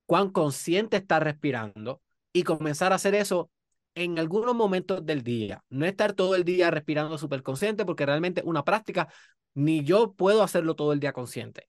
cuán 0.06 0.30
consciente 0.30 0.96
estás 0.96 1.22
respirando 1.22 2.00
y 2.32 2.42
comenzar 2.42 2.92
a 2.92 2.96
hacer 2.96 3.14
eso 3.14 3.50
en 3.94 4.18
algunos 4.18 4.54
momentos 4.54 5.04
del 5.04 5.22
día. 5.22 5.62
No 5.68 5.86
estar 5.86 6.12
todo 6.12 6.34
el 6.34 6.44
día 6.44 6.70
respirando 6.70 7.18
súper 7.18 7.42
consciente, 7.42 7.84
porque 7.84 8.06
realmente 8.06 8.42
una 8.44 8.64
práctica, 8.64 9.08
ni 9.54 9.84
yo 9.84 10.12
puedo 10.12 10.42
hacerlo 10.42 10.74
todo 10.74 10.92
el 10.92 11.00
día 11.00 11.12
consciente. 11.12 11.68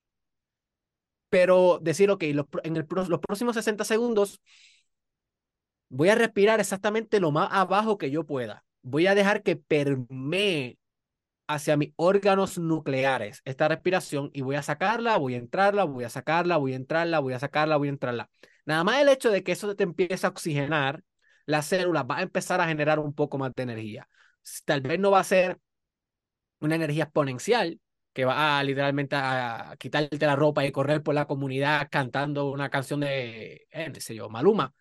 Pero 1.28 1.78
decir, 1.82 2.10
ok, 2.10 2.22
en 2.22 2.74
los 2.74 3.20
próximos 3.20 3.54
60 3.56 3.84
segundos 3.84 4.40
voy 5.88 6.08
a 6.08 6.14
respirar 6.14 6.60
exactamente 6.60 7.20
lo 7.20 7.30
más 7.30 7.48
abajo 7.52 7.98
que 7.98 8.10
yo 8.10 8.24
pueda. 8.24 8.64
Voy 8.82 9.06
a 9.06 9.14
dejar 9.14 9.42
que 9.42 9.56
permee 9.56 10.78
hacia 11.48 11.76
mis 11.76 11.92
órganos 11.96 12.58
nucleares 12.58 13.40
esta 13.44 13.68
respiración 13.68 14.30
y 14.32 14.42
voy 14.42 14.56
a 14.56 14.62
sacarla, 14.62 15.16
voy 15.16 15.34
a 15.34 15.38
entrarla, 15.38 15.84
voy 15.84 16.04
a 16.04 16.08
sacarla, 16.08 16.56
voy 16.56 16.72
a 16.72 16.76
entrarla, 16.76 17.20
voy 17.20 17.34
a 17.34 17.38
sacarla, 17.38 17.76
voy 17.76 17.88
a 17.88 17.92
entrarla. 17.92 18.30
Nada 18.64 18.82
más 18.82 19.00
el 19.00 19.08
hecho 19.08 19.30
de 19.30 19.44
que 19.44 19.52
eso 19.52 19.74
te 19.76 19.84
empiece 19.84 20.26
a 20.26 20.30
oxigenar 20.30 21.02
las 21.46 21.66
células 21.66 22.04
va 22.08 22.18
a 22.18 22.22
empezar 22.22 22.60
a 22.60 22.68
generar 22.68 22.98
un 22.98 23.14
poco 23.14 23.38
más 23.38 23.54
de 23.54 23.62
energía. 23.62 24.08
Tal 24.64 24.80
vez 24.82 24.98
no 24.98 25.10
va 25.10 25.20
a 25.20 25.24
ser 25.24 25.58
una 26.60 26.74
energía 26.76 27.04
exponencial 27.04 27.80
que 28.12 28.24
va 28.24 28.58
a 28.58 28.64
literalmente 28.64 29.14
a 29.16 29.76
quitarte 29.78 30.18
la 30.26 30.36
ropa 30.36 30.64
y 30.64 30.72
correr 30.72 31.02
por 31.02 31.14
la 31.14 31.26
comunidad 31.26 31.88
cantando 31.90 32.50
una 32.50 32.70
canción 32.70 33.00
de, 33.00 33.66
eh, 33.70 33.88
no 33.90 34.00
sé 34.00 34.14
yo, 34.14 34.28
Maluma. 34.30 34.74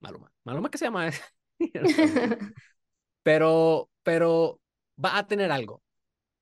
Maluma. 0.00 0.32
Maluma, 0.44 0.70
¿qué 0.70 0.78
se 0.78 0.84
llama? 0.86 1.10
pero, 3.22 3.90
pero 4.02 4.60
va 5.02 5.18
a 5.18 5.26
tener 5.26 5.50
algo. 5.52 5.82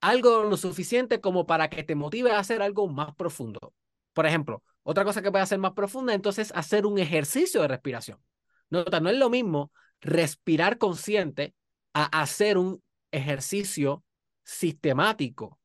Algo 0.00 0.44
lo 0.44 0.56
suficiente 0.56 1.20
como 1.20 1.46
para 1.46 1.70
que 1.70 1.84
te 1.84 1.94
motive 1.94 2.32
a 2.32 2.40
hacer 2.40 2.62
algo 2.62 2.88
más 2.88 3.14
profundo. 3.14 3.72
Por 4.12 4.26
ejemplo, 4.26 4.62
otra 4.82 5.04
cosa 5.04 5.22
que 5.22 5.30
puede 5.30 5.46
ser 5.46 5.58
más 5.58 5.72
profunda, 5.72 6.14
entonces, 6.14 6.52
hacer 6.54 6.84
un 6.84 6.98
ejercicio 6.98 7.62
de 7.62 7.68
respiración. 7.68 8.18
Nota, 8.74 9.00
no 9.00 9.10
es 9.10 9.16
lo 9.16 9.30
mismo 9.30 9.72
respirar 10.00 10.78
consciente 10.78 11.54
a 11.92 12.04
hacer 12.20 12.58
un 12.58 12.82
ejercicio 13.10 14.04
sistemático 14.42 15.58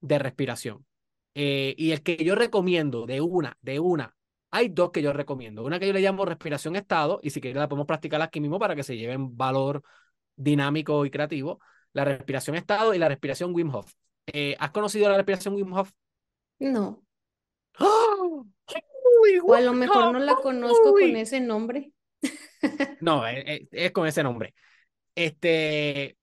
de 0.00 0.18
respiración. 0.18 0.86
Eh, 1.34 1.74
y 1.76 1.92
el 1.92 2.02
que 2.02 2.16
yo 2.16 2.34
recomiendo 2.34 3.06
de 3.06 3.20
una, 3.20 3.56
de 3.60 3.80
una, 3.80 4.14
hay 4.50 4.68
dos 4.68 4.90
que 4.90 5.02
yo 5.02 5.12
recomiendo. 5.12 5.64
Una 5.64 5.78
que 5.78 5.86
yo 5.86 5.92
le 5.92 6.00
llamo 6.00 6.24
respiración 6.24 6.76
estado, 6.76 7.20
y 7.22 7.30
si 7.30 7.40
quieres 7.40 7.58
la 7.58 7.68
podemos 7.68 7.86
practicar 7.86 8.20
aquí 8.20 8.40
mismo 8.40 8.58
para 8.58 8.74
que 8.76 8.82
se 8.82 8.96
lleven 8.96 9.36
valor 9.36 9.82
dinámico 10.36 11.04
y 11.06 11.10
creativo. 11.10 11.60
La 11.92 12.04
respiración 12.04 12.56
estado 12.56 12.94
y 12.94 12.98
la 12.98 13.08
respiración 13.08 13.54
Wim 13.54 13.74
Hof. 13.74 13.92
Eh, 14.26 14.56
¿Has 14.58 14.70
conocido 14.70 15.08
la 15.08 15.16
respiración 15.16 15.54
Wim 15.54 15.72
Hof? 15.72 15.90
No. 16.58 17.02
¡Oh! 17.78 18.46
O 19.44 19.54
a 19.54 19.60
lo 19.60 19.72
mejor 19.72 20.12
no 20.12 20.18
la 20.18 20.36
conozco 20.36 20.92
con 20.92 21.16
ese 21.16 21.40
nombre. 21.40 21.92
No, 23.00 23.26
es, 23.26 23.62
es, 23.70 23.92
con 23.92 24.06
ese 24.06 24.22
nombre. 24.22 24.54
Este, 25.14 26.16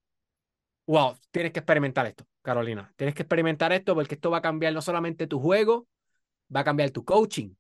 wow, 0.87 1.17
tienes 1.31 1.51
que 1.51 1.59
experimentar 1.59 2.05
esto, 2.07 2.25
Carolina. 2.41 2.91
Tienes 2.95 3.15
que 3.15 3.23
experimentar 3.23 3.71
esto 3.73 3.95
porque 3.95 4.15
esto 4.15 4.31
va 4.31 4.37
a 4.37 4.41
cambiar 4.41 4.73
no 4.73 4.81
solamente 4.81 5.27
tu 5.27 5.39
juego, 5.39 5.87
va 6.53 6.61
a 6.61 6.63
cambiar 6.63 6.91
tu 6.91 7.05
coaching 7.05 7.53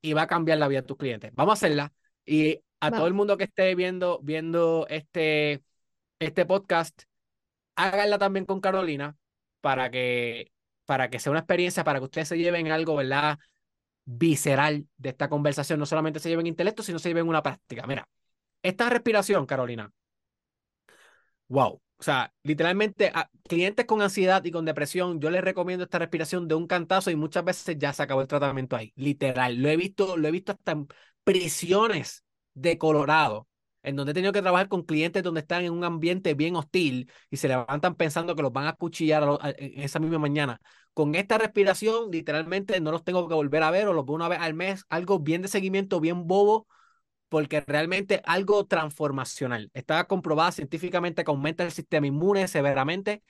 y 0.00 0.12
va 0.12 0.22
a 0.22 0.26
cambiar 0.26 0.58
la 0.58 0.68
vida 0.68 0.82
de 0.82 0.86
tus 0.86 0.96
clientes. 0.96 1.32
Vamos 1.34 1.52
a 1.52 1.54
hacerla 1.54 1.92
y 2.24 2.60
a 2.80 2.90
todo 2.90 3.06
el 3.06 3.14
mundo 3.14 3.36
que 3.36 3.44
esté 3.44 3.74
viendo, 3.74 4.20
viendo 4.22 4.86
este, 4.88 5.62
este 6.18 6.44
podcast, 6.44 7.04
háganla 7.76 8.18
también 8.18 8.44
con 8.44 8.60
Carolina 8.60 9.16
para 9.60 9.90
que, 9.90 10.52
para 10.84 11.08
que 11.08 11.18
sea 11.18 11.30
una 11.30 11.40
experiencia, 11.40 11.84
para 11.84 11.98
que 11.98 12.04
ustedes 12.04 12.28
se 12.28 12.38
lleven 12.38 12.70
algo, 12.70 12.96
¿verdad? 12.96 13.38
Visceral 14.04 14.86
de 14.96 15.10
esta 15.10 15.28
conversación, 15.28 15.78
no 15.78 15.86
solamente 15.86 16.20
se 16.20 16.28
lleven 16.28 16.46
intelecto, 16.46 16.82
sino 16.82 16.98
se 16.98 17.08
lleven 17.08 17.28
una 17.28 17.42
práctica. 17.42 17.86
Mira, 17.86 18.08
esta 18.62 18.88
respiración, 18.90 19.46
Carolina, 19.46 19.90
wow. 21.48 21.80
O 21.96 22.02
sea, 22.02 22.32
literalmente 22.42 23.12
a 23.14 23.30
clientes 23.48 23.86
con 23.86 24.02
ansiedad 24.02 24.44
y 24.44 24.50
con 24.50 24.64
depresión, 24.64 25.20
yo 25.20 25.30
les 25.30 25.42
recomiendo 25.42 25.84
esta 25.84 25.98
respiración 25.98 26.48
de 26.48 26.54
un 26.54 26.66
cantazo 26.66 27.10
y 27.10 27.16
muchas 27.16 27.44
veces 27.44 27.78
ya 27.78 27.92
se 27.92 28.02
acabó 28.02 28.20
el 28.20 28.26
tratamiento 28.26 28.76
ahí. 28.76 28.92
Literal, 28.96 29.62
lo 29.62 29.68
he 29.68 29.76
visto, 29.76 30.16
lo 30.16 30.28
he 30.28 30.30
visto 30.30 30.52
hasta 30.52 30.72
en 30.72 30.88
prisiones 31.22 32.24
de 32.52 32.76
Colorado, 32.78 33.48
en 33.82 33.96
donde 33.96 34.10
he 34.10 34.14
tenido 34.14 34.32
que 34.32 34.42
trabajar 34.42 34.68
con 34.68 34.82
clientes 34.82 35.22
donde 35.22 35.40
están 35.40 35.64
en 35.64 35.72
un 35.72 35.84
ambiente 35.84 36.34
bien 36.34 36.56
hostil 36.56 37.10
y 37.30 37.36
se 37.36 37.48
levantan 37.48 37.94
pensando 37.94 38.34
que 38.34 38.42
los 38.42 38.52
van 38.52 38.66
a 38.66 38.74
cuchillar 38.74 39.22
en 39.56 39.82
esa 39.82 40.00
misma 40.00 40.18
mañana 40.18 40.60
con 40.94 41.14
esta 41.16 41.38
respiración, 41.38 42.10
literalmente 42.10 42.80
no 42.80 42.92
los 42.92 43.04
tengo 43.04 43.28
que 43.28 43.34
volver 43.34 43.62
a 43.62 43.70
ver 43.70 43.88
o 43.88 43.92
los 43.92 44.06
veo 44.06 44.14
una 44.14 44.28
vez 44.28 44.38
al 44.40 44.54
mes, 44.54 44.84
algo 44.88 45.18
bien 45.18 45.42
de 45.42 45.48
seguimiento, 45.48 46.00
bien 46.00 46.26
bobo, 46.26 46.66
porque 47.28 47.60
realmente 47.62 48.22
algo 48.24 48.66
transformacional. 48.66 49.70
Está 49.74 50.06
comprobada 50.06 50.52
científicamente 50.52 51.24
que 51.24 51.30
aumenta 51.30 51.64
el 51.64 51.72
sistema 51.72 52.06
inmune 52.06 52.48
severamente, 52.48 53.22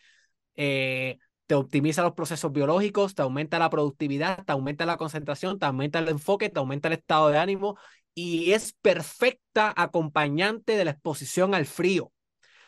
eh, 0.56 1.18
te 1.46 1.54
optimiza 1.54 2.02
los 2.02 2.12
procesos 2.12 2.52
biológicos, 2.52 3.14
te 3.14 3.22
aumenta 3.22 3.58
la 3.58 3.70
productividad, 3.70 4.44
te 4.44 4.52
aumenta 4.52 4.86
la 4.86 4.96
concentración, 4.96 5.58
te 5.58 5.66
aumenta 5.66 5.98
el 5.98 6.08
enfoque, 6.08 6.50
te 6.50 6.58
aumenta 6.58 6.88
el 6.88 6.94
estado 6.94 7.28
de 7.30 7.38
ánimo 7.38 7.76
y 8.14 8.52
es 8.52 8.74
perfecta 8.74 9.72
acompañante 9.76 10.76
de 10.76 10.84
la 10.84 10.92
exposición 10.92 11.54
al 11.54 11.66
frío. 11.66 12.13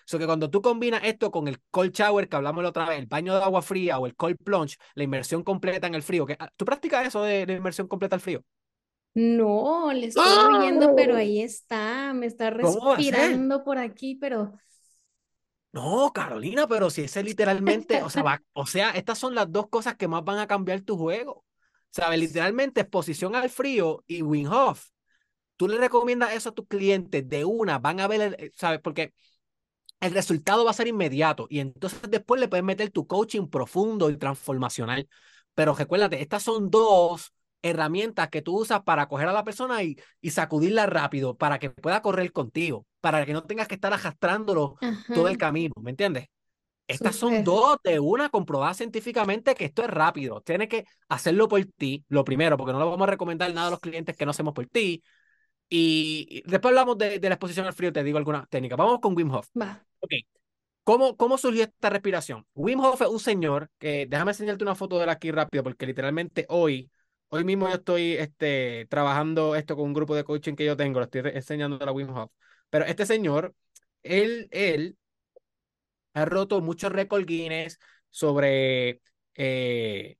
So 0.06 0.18
que 0.18 0.26
cuando 0.26 0.48
tú 0.48 0.62
combinas 0.62 1.02
esto 1.04 1.32
con 1.32 1.48
el 1.48 1.60
cold 1.70 1.92
shower 1.92 2.28
que 2.28 2.36
hablamos 2.36 2.62
la 2.62 2.70
otra 2.70 2.88
vez, 2.88 3.00
el 3.00 3.06
baño 3.06 3.34
de 3.34 3.42
agua 3.42 3.60
fría 3.60 3.98
o 3.98 4.06
el 4.06 4.14
cold 4.14 4.38
plunge, 4.42 4.76
la 4.94 5.02
inmersión 5.02 5.42
completa 5.42 5.88
en 5.88 5.96
el 5.96 6.02
frío, 6.02 6.24
que, 6.24 6.38
¿tú 6.56 6.64
practicas 6.64 7.08
eso 7.08 7.22
de, 7.22 7.44
la 7.44 7.54
inmersión 7.54 7.88
completa 7.88 8.14
al 8.14 8.20
frío? 8.20 8.44
No, 9.14 9.92
le 9.92 10.06
estoy 10.06 10.24
oyendo, 10.54 10.94
pero 10.94 11.16
ahí 11.16 11.42
está, 11.42 12.12
me 12.14 12.26
está 12.26 12.50
respirando 12.50 13.64
por 13.64 13.78
aquí, 13.78 14.14
pero... 14.14 14.52
No, 15.72 16.12
Carolina, 16.14 16.68
pero 16.68 16.88
si 16.88 17.02
ese 17.02 17.22
literalmente, 17.22 18.02
o 18.02 18.08
sea, 18.08 18.42
o 18.52 18.66
sea, 18.66 18.90
estas 18.90 19.18
son 19.18 19.34
las 19.34 19.50
dos 19.50 19.68
cosas 19.68 19.96
que 19.96 20.08
más 20.08 20.24
van 20.24 20.38
a 20.38 20.46
cambiar 20.46 20.82
tu 20.82 20.96
juego. 20.96 21.44
¿Sabes? 21.90 22.18
Literalmente 22.18 22.82
exposición 22.82 23.34
al 23.34 23.48
frío 23.48 24.04
y 24.06 24.22
Wim 24.22 24.52
Hof. 24.52 24.88
Tú 25.56 25.66
le 25.66 25.78
recomiendas 25.78 26.34
eso 26.34 26.50
a 26.50 26.54
tus 26.54 26.66
clientes 26.66 27.26
de 27.26 27.46
una, 27.46 27.78
van 27.78 28.00
a 28.00 28.06
ver, 28.06 28.36
eh, 28.38 28.50
¿sabes? 28.54 28.80
Porque 28.80 29.14
el 30.00 30.12
resultado 30.12 30.64
va 30.64 30.70
a 30.70 30.74
ser 30.74 30.88
inmediato 30.88 31.46
y 31.50 31.60
entonces 31.60 32.00
después 32.10 32.40
le 32.40 32.48
puedes 32.48 32.64
meter 32.64 32.90
tu 32.90 33.06
coaching 33.06 33.48
profundo 33.48 34.10
y 34.10 34.16
transformacional. 34.16 35.08
Pero 35.54 35.74
recuérdate, 35.74 36.20
estas 36.20 36.42
son 36.42 36.70
dos 36.70 37.32
herramientas 37.62 38.28
que 38.28 38.42
tú 38.42 38.60
usas 38.60 38.82
para 38.82 39.08
coger 39.08 39.28
a 39.28 39.32
la 39.32 39.44
persona 39.44 39.82
y, 39.82 39.96
y 40.20 40.30
sacudirla 40.30 40.86
rápido 40.86 41.36
para 41.36 41.58
que 41.58 41.70
pueda 41.70 42.02
correr 42.02 42.32
contigo, 42.32 42.86
para 43.00 43.24
que 43.24 43.32
no 43.32 43.44
tengas 43.44 43.66
que 43.68 43.74
estar 43.74 43.92
arrastrándolo 43.92 44.76
todo 45.12 45.28
el 45.28 45.38
camino, 45.38 45.72
¿me 45.80 45.90
entiendes? 45.90 46.28
Estas 46.88 47.16
son 47.16 47.42
dos 47.42 47.78
de 47.82 47.98
una 47.98 48.28
comprobada 48.28 48.72
científicamente 48.72 49.56
que 49.56 49.64
esto 49.64 49.82
es 49.82 49.90
rápido. 49.90 50.40
Tienes 50.42 50.68
que 50.68 50.84
hacerlo 51.08 51.48
por 51.48 51.64
ti, 51.64 52.04
lo 52.08 52.22
primero, 52.22 52.56
porque 52.56 52.72
no 52.72 52.78
le 52.78 52.84
vamos 52.84 53.02
a 53.02 53.10
recomendar 53.10 53.52
nada 53.52 53.68
a 53.68 53.70
los 53.72 53.80
clientes 53.80 54.16
que 54.16 54.24
no 54.24 54.30
hacemos 54.30 54.54
por 54.54 54.66
ti. 54.66 55.02
Y 55.68 56.42
después 56.46 56.70
hablamos 56.70 56.96
de, 56.98 57.18
de 57.18 57.28
la 57.28 57.34
exposición 57.34 57.66
al 57.66 57.72
frío, 57.72 57.92
te 57.92 58.04
digo 58.04 58.18
alguna 58.18 58.46
técnica. 58.46 58.76
Vamos 58.76 59.00
con 59.00 59.16
Wim 59.16 59.30
Hof. 59.32 59.48
Va. 59.60 59.84
Ok. 60.00 60.12
¿Cómo, 60.84 61.16
¿Cómo 61.16 61.36
surgió 61.36 61.64
esta 61.64 61.90
respiración? 61.90 62.46
Wim 62.54 62.78
Hof 62.78 63.02
es 63.02 63.08
un 63.08 63.18
señor 63.18 63.68
que, 63.78 64.06
déjame 64.08 64.30
enseñarte 64.30 64.62
una 64.62 64.76
foto 64.76 64.98
de 64.98 65.02
él 65.02 65.10
aquí 65.10 65.32
rápido, 65.32 65.64
porque 65.64 65.84
literalmente 65.84 66.46
hoy, 66.48 66.92
hoy 67.28 67.42
mismo 67.42 67.68
yo 67.68 67.74
estoy 67.74 68.12
este, 68.12 68.86
trabajando 68.88 69.56
esto 69.56 69.74
con 69.74 69.86
un 69.86 69.94
grupo 69.94 70.14
de 70.14 70.22
coaching 70.22 70.54
que 70.54 70.64
yo 70.64 70.76
tengo, 70.76 71.00
lo 71.00 71.06
estoy 71.06 71.22
enseñando 71.34 71.84
a 71.84 71.90
Wim 71.90 72.10
Hof. 72.10 72.30
Pero 72.70 72.84
este 72.84 73.04
señor, 73.04 73.52
él, 74.04 74.48
él 74.52 74.96
ha 76.14 76.24
roto 76.24 76.60
muchos 76.60 76.92
récords 76.92 77.26
Guinness 77.26 77.80
sobre 78.10 79.00
eh, 79.34 80.16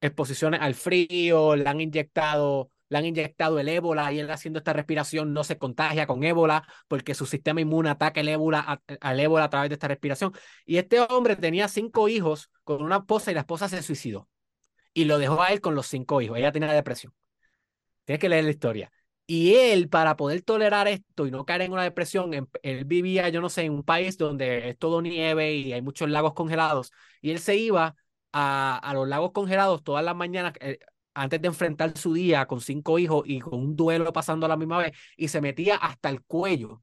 exposiciones 0.00 0.60
al 0.62 0.74
frío, 0.74 1.56
le 1.56 1.68
han 1.68 1.80
inyectado, 1.82 2.70
le 2.88 2.98
han 2.98 3.06
inyectado 3.06 3.58
el 3.58 3.68
ébola 3.68 4.12
y 4.12 4.20
él 4.20 4.30
haciendo 4.30 4.58
esta 4.58 4.72
respiración 4.72 5.32
no 5.32 5.44
se 5.44 5.58
contagia 5.58 6.06
con 6.06 6.24
ébola 6.24 6.66
porque 6.88 7.14
su 7.14 7.26
sistema 7.26 7.60
inmune 7.60 7.90
ataca 7.90 8.20
el 8.20 8.28
ébola 8.28 8.82
al 9.00 9.20
ébola 9.20 9.44
a 9.44 9.50
través 9.50 9.70
de 9.70 9.74
esta 9.74 9.88
respiración. 9.88 10.32
Y 10.64 10.78
este 10.78 11.00
hombre 11.00 11.36
tenía 11.36 11.68
cinco 11.68 12.08
hijos 12.08 12.50
con 12.64 12.82
una 12.82 12.96
esposa 12.98 13.30
y 13.30 13.34
la 13.34 13.40
esposa 13.40 13.68
se 13.68 13.82
suicidó 13.82 14.28
y 14.94 15.04
lo 15.04 15.18
dejó 15.18 15.42
a 15.42 15.48
él 15.48 15.60
con 15.60 15.74
los 15.74 15.86
cinco 15.86 16.20
hijos. 16.20 16.38
Ella 16.38 16.52
tenía 16.52 16.72
depresión. 16.72 17.12
Tienes 18.04 18.20
que 18.20 18.28
leer 18.28 18.44
la 18.44 18.50
historia. 18.50 18.92
Y 19.26 19.54
él, 19.54 19.88
para 19.88 20.16
poder 20.16 20.42
tolerar 20.42 20.86
esto 20.86 21.26
y 21.26 21.30
no 21.32 21.44
caer 21.44 21.62
en 21.62 21.72
una 21.72 21.82
depresión, 21.82 22.32
em, 22.34 22.46
él 22.62 22.84
vivía, 22.84 23.28
yo 23.28 23.40
no 23.40 23.48
sé, 23.48 23.62
en 23.62 23.72
un 23.72 23.82
país 23.82 24.16
donde 24.18 24.68
es 24.68 24.78
todo 24.78 25.02
nieve 25.02 25.54
y 25.54 25.72
hay 25.72 25.82
muchos 25.82 26.08
lagos 26.08 26.34
congelados. 26.34 26.92
Y 27.20 27.30
él 27.32 27.40
se 27.40 27.56
iba 27.56 27.96
a, 28.32 28.78
a 28.78 28.94
los 28.94 29.08
lagos 29.08 29.32
congelados 29.32 29.82
todas 29.82 30.04
las 30.04 30.14
mañanas 30.14 30.52
eh, 30.60 30.78
antes 31.16 31.40
de 31.40 31.48
enfrentar 31.48 31.96
su 31.98 32.12
día 32.14 32.46
con 32.46 32.60
cinco 32.60 32.98
hijos 32.98 33.24
y 33.26 33.40
con 33.40 33.54
un 33.58 33.76
duelo 33.76 34.12
pasando 34.12 34.46
a 34.46 34.48
la 34.48 34.56
misma 34.56 34.78
vez. 34.78 34.92
Y 35.16 35.28
se 35.28 35.40
metía 35.40 35.76
hasta 35.76 36.08
el 36.10 36.22
cuello 36.22 36.82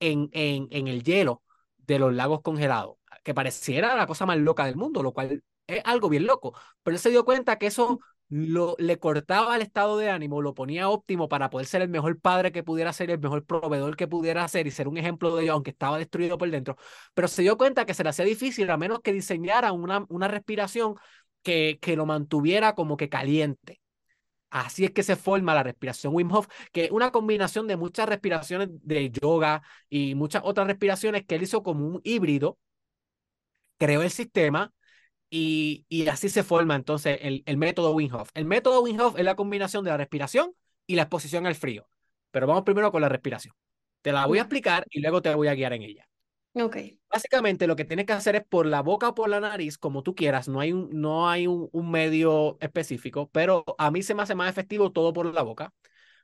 en, 0.00 0.28
en, 0.32 0.68
en 0.70 0.88
el 0.88 1.02
hielo 1.02 1.42
de 1.78 1.98
los 1.98 2.14
lagos 2.14 2.42
congelados, 2.42 2.96
que 3.22 3.34
pareciera 3.34 3.94
la 3.96 4.06
cosa 4.06 4.26
más 4.26 4.38
loca 4.38 4.64
del 4.66 4.76
mundo, 4.76 5.02
lo 5.02 5.12
cual 5.12 5.42
es 5.66 5.82
algo 5.84 6.08
bien 6.08 6.26
loco. 6.26 6.54
Pero 6.82 6.96
él 6.96 7.00
se 7.00 7.10
dio 7.10 7.24
cuenta 7.24 7.58
que 7.58 7.66
eso 7.66 8.00
lo, 8.28 8.74
le 8.78 8.98
cortaba 8.98 9.54
el 9.54 9.62
estado 9.62 9.98
de 9.98 10.10
ánimo, 10.10 10.42
lo 10.42 10.54
ponía 10.54 10.88
óptimo 10.88 11.28
para 11.28 11.48
poder 11.50 11.66
ser 11.66 11.82
el 11.82 11.88
mejor 11.88 12.18
padre 12.20 12.50
que 12.52 12.64
pudiera 12.64 12.92
ser, 12.92 13.10
el 13.10 13.20
mejor 13.20 13.44
proveedor 13.44 13.96
que 13.96 14.08
pudiera 14.08 14.46
ser 14.48 14.66
y 14.66 14.70
ser 14.72 14.88
un 14.88 14.96
ejemplo 14.98 15.34
de 15.36 15.44
ello, 15.44 15.52
aunque 15.52 15.70
estaba 15.70 15.98
destruido 15.98 16.38
por 16.38 16.50
dentro. 16.50 16.76
Pero 17.14 17.28
se 17.28 17.42
dio 17.42 17.56
cuenta 17.56 17.86
que 17.86 17.94
se 17.94 18.02
le 18.02 18.10
hacía 18.10 18.24
difícil 18.24 18.68
a 18.70 18.76
menos 18.76 19.00
que 19.00 19.12
diseñara 19.12 19.72
una, 19.72 20.04
una 20.08 20.28
respiración 20.28 20.96
que, 21.46 21.78
que 21.80 21.94
lo 21.94 22.06
mantuviera 22.06 22.74
como 22.74 22.96
que 22.96 23.08
caliente. 23.08 23.80
Así 24.50 24.84
es 24.84 24.90
que 24.90 25.04
se 25.04 25.14
forma 25.16 25.54
la 25.54 25.62
respiración 25.62 26.12
Wim 26.14 26.32
Hof, 26.32 26.48
que 26.72 26.86
es 26.86 26.90
una 26.90 27.12
combinación 27.12 27.68
de 27.68 27.76
muchas 27.76 28.08
respiraciones 28.08 28.68
de 28.82 29.10
yoga 29.10 29.62
y 29.88 30.16
muchas 30.16 30.42
otras 30.44 30.66
respiraciones 30.66 31.24
que 31.24 31.36
él 31.36 31.44
hizo 31.44 31.62
como 31.62 31.86
un 31.86 32.00
híbrido. 32.04 32.58
Creó 33.78 34.02
el 34.02 34.10
sistema, 34.10 34.72
y, 35.30 35.84
y, 35.88 36.08
así 36.08 36.28
se 36.30 36.42
forma 36.42 36.76
entonces 36.76 37.18
el, 37.22 37.42
el 37.46 37.56
método 37.56 37.92
Wim 37.92 38.12
Hof. 38.14 38.30
El 38.34 38.44
método 38.46 38.82
Wim 38.82 38.98
Hof 39.00 39.18
es 39.18 39.24
la 39.24 39.36
combinación 39.36 39.84
de 39.84 39.90
la 39.90 39.98
respiración 39.98 40.52
y 40.86 40.96
la 40.96 41.02
exposición 41.02 41.46
al 41.46 41.54
frío. 41.54 41.88
Pero 42.32 42.46
vamos 42.48 42.64
primero 42.64 42.90
con 42.92 43.02
la 43.02 43.08
respiración. 43.08 43.54
Te 44.02 44.12
la 44.12 44.26
voy 44.26 44.38
a 44.38 44.42
explicar 44.42 44.84
y 44.90 45.00
luego 45.00 45.22
te 45.22 45.34
voy 45.34 45.48
a 45.48 45.54
guiar 45.54 45.72
en 45.74 45.82
ella. 45.82 46.08
Ok. 46.58 46.76
Básicamente 47.10 47.66
lo 47.66 47.76
que 47.76 47.84
tienes 47.84 48.06
que 48.06 48.14
hacer 48.14 48.36
es 48.36 48.44
por 48.46 48.66
la 48.66 48.80
boca 48.80 49.10
o 49.10 49.14
por 49.14 49.28
la 49.28 49.40
nariz, 49.40 49.76
como 49.78 50.02
tú 50.02 50.14
quieras. 50.14 50.48
No 50.48 50.60
hay 50.60 50.72
un, 50.72 50.88
no 50.90 51.28
hay 51.28 51.46
un, 51.46 51.70
medio 51.90 52.56
específico, 52.60 53.28
pero 53.30 53.64
a 53.78 53.90
mí 53.90 54.02
se 54.02 54.14
me 54.14 54.22
hace 54.22 54.34
más 54.34 54.50
efectivo 54.50 54.90
todo 54.90 55.12
por 55.12 55.32
la 55.32 55.42
boca. 55.42 55.72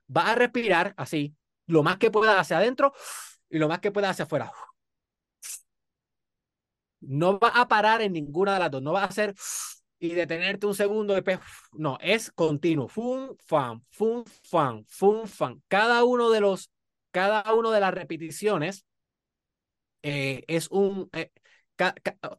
Vas 0.06 0.28
a 0.28 0.34
respirar 0.34 0.94
así, 0.96 1.36
lo 1.66 1.82
más 1.82 1.98
que 1.98 2.10
puedas 2.10 2.38
hacia 2.38 2.58
adentro 2.58 2.92
y 3.50 3.58
lo 3.58 3.68
más 3.68 3.80
que 3.80 3.92
puedas 3.92 4.12
hacia 4.12 4.24
afuera 4.24 4.52
no 7.02 7.38
va 7.38 7.48
a 7.48 7.68
parar 7.68 8.00
en 8.02 8.12
ninguna 8.12 8.54
de 8.54 8.60
las 8.60 8.70
dos, 8.70 8.82
no 8.82 8.92
va 8.92 9.02
a 9.02 9.06
hacer 9.06 9.34
y 9.98 10.10
detenerte 10.10 10.66
un 10.66 10.74
segundo, 10.74 11.14
después, 11.14 11.38
no, 11.72 11.96
es 12.00 12.32
continuo, 12.32 12.88
fun, 12.88 13.36
fan, 13.38 13.84
fun, 13.90 14.24
fan, 14.42 14.84
fun, 14.88 15.28
fan. 15.28 15.62
Cada 15.68 16.02
uno 16.02 16.30
de 16.30 16.40
los, 16.40 16.72
cada 17.12 17.54
uno 17.54 17.70
de 17.70 17.78
las 17.78 17.94
repeticiones 17.94 18.84
eh, 20.02 20.44
es 20.48 20.68
un, 20.70 21.08
eh, 21.12 21.30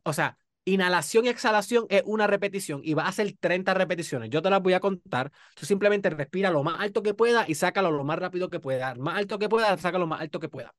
o 0.04 0.14
sea, 0.14 0.38
inhalación 0.66 1.26
y 1.26 1.30
exhalación 1.30 1.86
es 1.90 2.04
una 2.06 2.28
repetición 2.28 2.82
y 2.84 2.94
va 2.94 3.04
a 3.06 3.10
hacer 3.10 3.36
30 3.40 3.74
repeticiones. 3.74 4.30
Yo 4.30 4.42
te 4.42 4.50
las 4.50 4.62
voy 4.62 4.74
a 4.74 4.80
contar. 4.80 5.32
Tú 5.56 5.66
simplemente 5.66 6.10
respira 6.10 6.52
lo 6.52 6.64
más 6.64 6.80
alto 6.80 7.04
que 7.04 7.14
pueda 7.14 7.46
y 7.48 7.56
sácalo 7.56 7.92
lo 7.92 8.04
más 8.04 8.20
rápido 8.20 8.50
que 8.50 8.60
pueda. 8.60 8.96
Más 8.96 9.18
alto 9.18 9.40
que 9.40 9.50
pueda, 9.50 9.78
sácalo 9.78 10.06
lo 10.06 10.08
más 10.08 10.22
alto 10.22 10.40
que 10.40 10.50
pueda. 10.50 10.74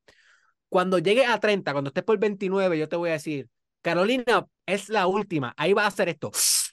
Cuando 0.69 0.99
llegue 0.99 1.27
a 1.27 1.39
30, 1.41 1.73
cuando 1.73 1.89
estés 1.89 2.05
por 2.05 2.19
29, 2.19 2.79
yo 2.79 2.89
te 2.89 2.97
voy 2.97 3.11
a 3.11 3.15
decir, 3.15 3.49
Carolina 3.83 4.47
es 4.67 4.89
la 4.89 5.07
última. 5.07 5.55
Ahí 5.57 5.73
va 5.73 5.85
a 5.85 5.89
hacer 5.89 6.09
esto. 6.09 6.33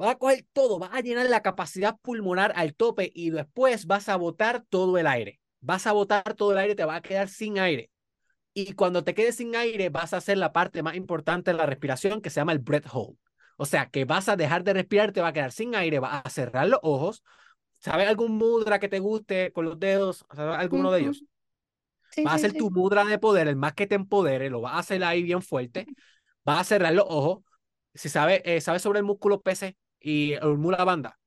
Va 0.00 0.12
a 0.12 0.18
coger 0.18 0.46
todo, 0.54 0.78
va 0.78 0.86
a 0.86 1.00
llenar 1.02 1.26
la 1.26 1.42
capacidad 1.42 1.96
pulmonar 2.00 2.52
al 2.56 2.74
tope 2.74 3.12
y 3.14 3.30
después 3.30 3.84
vas 3.86 4.08
a 4.08 4.16
botar 4.16 4.64
todo 4.70 4.96
el 4.96 5.06
aire. 5.06 5.40
Vas 5.60 5.86
a 5.86 5.92
botar 5.92 6.34
todo 6.34 6.52
el 6.52 6.58
aire, 6.58 6.74
te 6.74 6.86
va 6.86 6.96
a 6.96 7.02
quedar 7.02 7.28
sin 7.28 7.58
aire. 7.58 7.90
Y 8.52 8.74
cuando 8.74 9.04
te 9.04 9.14
quedes 9.14 9.36
sin 9.36 9.54
aire, 9.56 9.90
vas 9.90 10.12
a 10.12 10.18
hacer 10.18 10.38
la 10.38 10.52
parte 10.52 10.82
más 10.82 10.96
importante 10.96 11.52
de 11.52 11.56
la 11.56 11.66
respiración 11.66 12.20
que 12.20 12.30
se 12.30 12.40
llama 12.40 12.52
el 12.52 12.58
breath 12.58 12.86
hold. 12.92 13.16
O 13.56 13.66
sea, 13.66 13.90
que 13.90 14.04
vas 14.04 14.28
a 14.28 14.36
dejar 14.36 14.64
de 14.64 14.72
respirar, 14.72 15.12
te 15.12 15.20
va 15.20 15.28
a 15.28 15.32
quedar 15.32 15.52
sin 15.52 15.74
aire, 15.74 15.98
vas 15.98 16.22
a 16.24 16.30
cerrar 16.30 16.68
los 16.68 16.80
ojos. 16.82 17.22
¿Sabes 17.78 18.08
algún 18.08 18.32
mudra 18.36 18.78
que 18.78 18.88
te 18.88 18.98
guste 19.00 19.52
con 19.52 19.64
los 19.66 19.78
dedos? 19.78 20.26
¿Sabes 20.34 20.58
alguno 20.58 20.90
de 20.92 21.00
ellos? 21.00 21.24
Va 22.26 22.32
a 22.32 22.34
hacer 22.34 22.54
tu 22.54 22.70
mudra 22.70 23.04
de 23.04 23.18
poder, 23.18 23.48
el 23.48 23.56
más 23.56 23.74
que 23.74 23.86
te 23.86 23.94
empodere, 23.94 24.50
lo 24.50 24.60
vas 24.60 24.74
a 24.74 24.78
hacer 24.78 25.02
ahí 25.04 25.22
bien 25.22 25.42
fuerte. 25.42 25.88
Vas 26.44 26.60
a 26.60 26.64
cerrar 26.64 26.94
los 26.94 27.06
ojos. 27.08 27.44
Si 27.94 28.08
sabes 28.08 28.42
eh, 28.44 28.60
sabe 28.60 28.78
sobre 28.80 29.00
el 29.00 29.06
músculo 29.06 29.42
PC 29.42 29.76
y 30.00 30.32
el 30.34 30.58
mula 30.58 30.84
banda. 30.84 31.18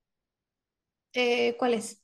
Eh, 1.13 1.55
¿Cuál 1.57 1.73
es? 1.75 2.02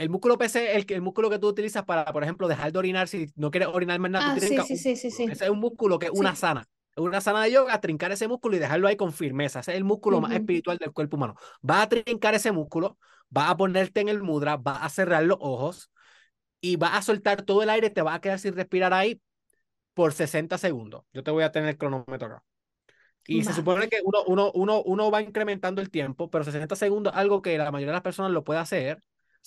El 0.00 0.08
músculo 0.08 0.38
PC 0.38 0.76
es 0.76 0.84
el, 0.84 0.94
el 0.94 1.02
músculo 1.02 1.28
que 1.28 1.38
tú 1.38 1.46
utilizas 1.46 1.84
para, 1.84 2.06
por 2.06 2.22
ejemplo, 2.22 2.48
dejar 2.48 2.72
de 2.72 2.78
orinar 2.78 3.06
si 3.06 3.30
no 3.36 3.50
quieres 3.50 3.68
orinar 3.68 3.98
más 4.00 4.10
nada. 4.10 4.32
Ah, 4.32 4.40
sí, 4.40 4.48
sí, 4.48 4.76
sí, 4.76 4.96
sí, 4.96 5.10
sí, 5.10 5.24
Ese 5.24 5.44
es 5.44 5.50
un 5.50 5.60
músculo 5.60 5.98
que 5.98 6.06
es 6.06 6.12
una 6.12 6.34
sana. 6.34 6.66
Una 6.96 7.20
sana 7.20 7.42
de 7.42 7.52
yoga, 7.52 7.78
trincar 7.80 8.10
ese 8.10 8.26
músculo 8.26 8.56
y 8.56 8.58
dejarlo 8.58 8.88
ahí 8.88 8.96
con 8.96 9.12
firmeza. 9.12 9.60
Ese 9.60 9.72
es 9.72 9.76
el 9.76 9.84
músculo 9.84 10.20
más 10.20 10.32
espiritual 10.32 10.78
del 10.78 10.92
cuerpo 10.92 11.16
humano. 11.16 11.34
Vas 11.60 11.82
a 11.82 11.88
trincar 11.90 12.34
ese 12.34 12.50
músculo, 12.50 12.98
vas 13.28 13.50
a 13.50 13.56
ponerte 13.56 14.00
en 14.00 14.08
el 14.08 14.22
mudra, 14.22 14.56
vas 14.56 14.82
a 14.82 14.88
cerrar 14.88 15.22
los 15.22 15.36
ojos, 15.38 15.90
y 16.60 16.76
vas 16.76 16.94
a 16.94 17.02
soltar 17.02 17.42
todo 17.42 17.62
el 17.62 17.70
aire, 17.70 17.90
te 17.90 18.02
vas 18.02 18.16
a 18.16 18.20
quedar 18.20 18.38
sin 18.38 18.54
respirar 18.54 18.92
ahí 18.92 19.20
por 19.94 20.12
60 20.12 20.58
segundos. 20.58 21.04
Yo 21.12 21.22
te 21.22 21.30
voy 21.30 21.42
a 21.42 21.52
tener 21.52 21.68
el 21.68 21.78
cronómetro 21.78 22.26
acá. 22.26 22.44
Y 23.26 23.44
se 23.44 23.52
supone 23.52 23.88
que 23.88 23.98
uno, 24.02 24.24
uno, 24.26 24.50
uno, 24.54 24.82
uno 24.82 25.10
va 25.10 25.22
incrementando 25.22 25.80
el 25.82 25.90
tiempo, 25.90 26.30
pero 26.30 26.42
60 26.42 26.74
segundos, 26.74 27.12
algo 27.14 27.42
que 27.42 27.56
la 27.58 27.70
mayoría 27.70 27.92
de 27.92 27.96
las 27.96 28.02
personas 28.02 28.32
lo 28.32 28.44
puede 28.44 28.60
hacer. 28.60 28.98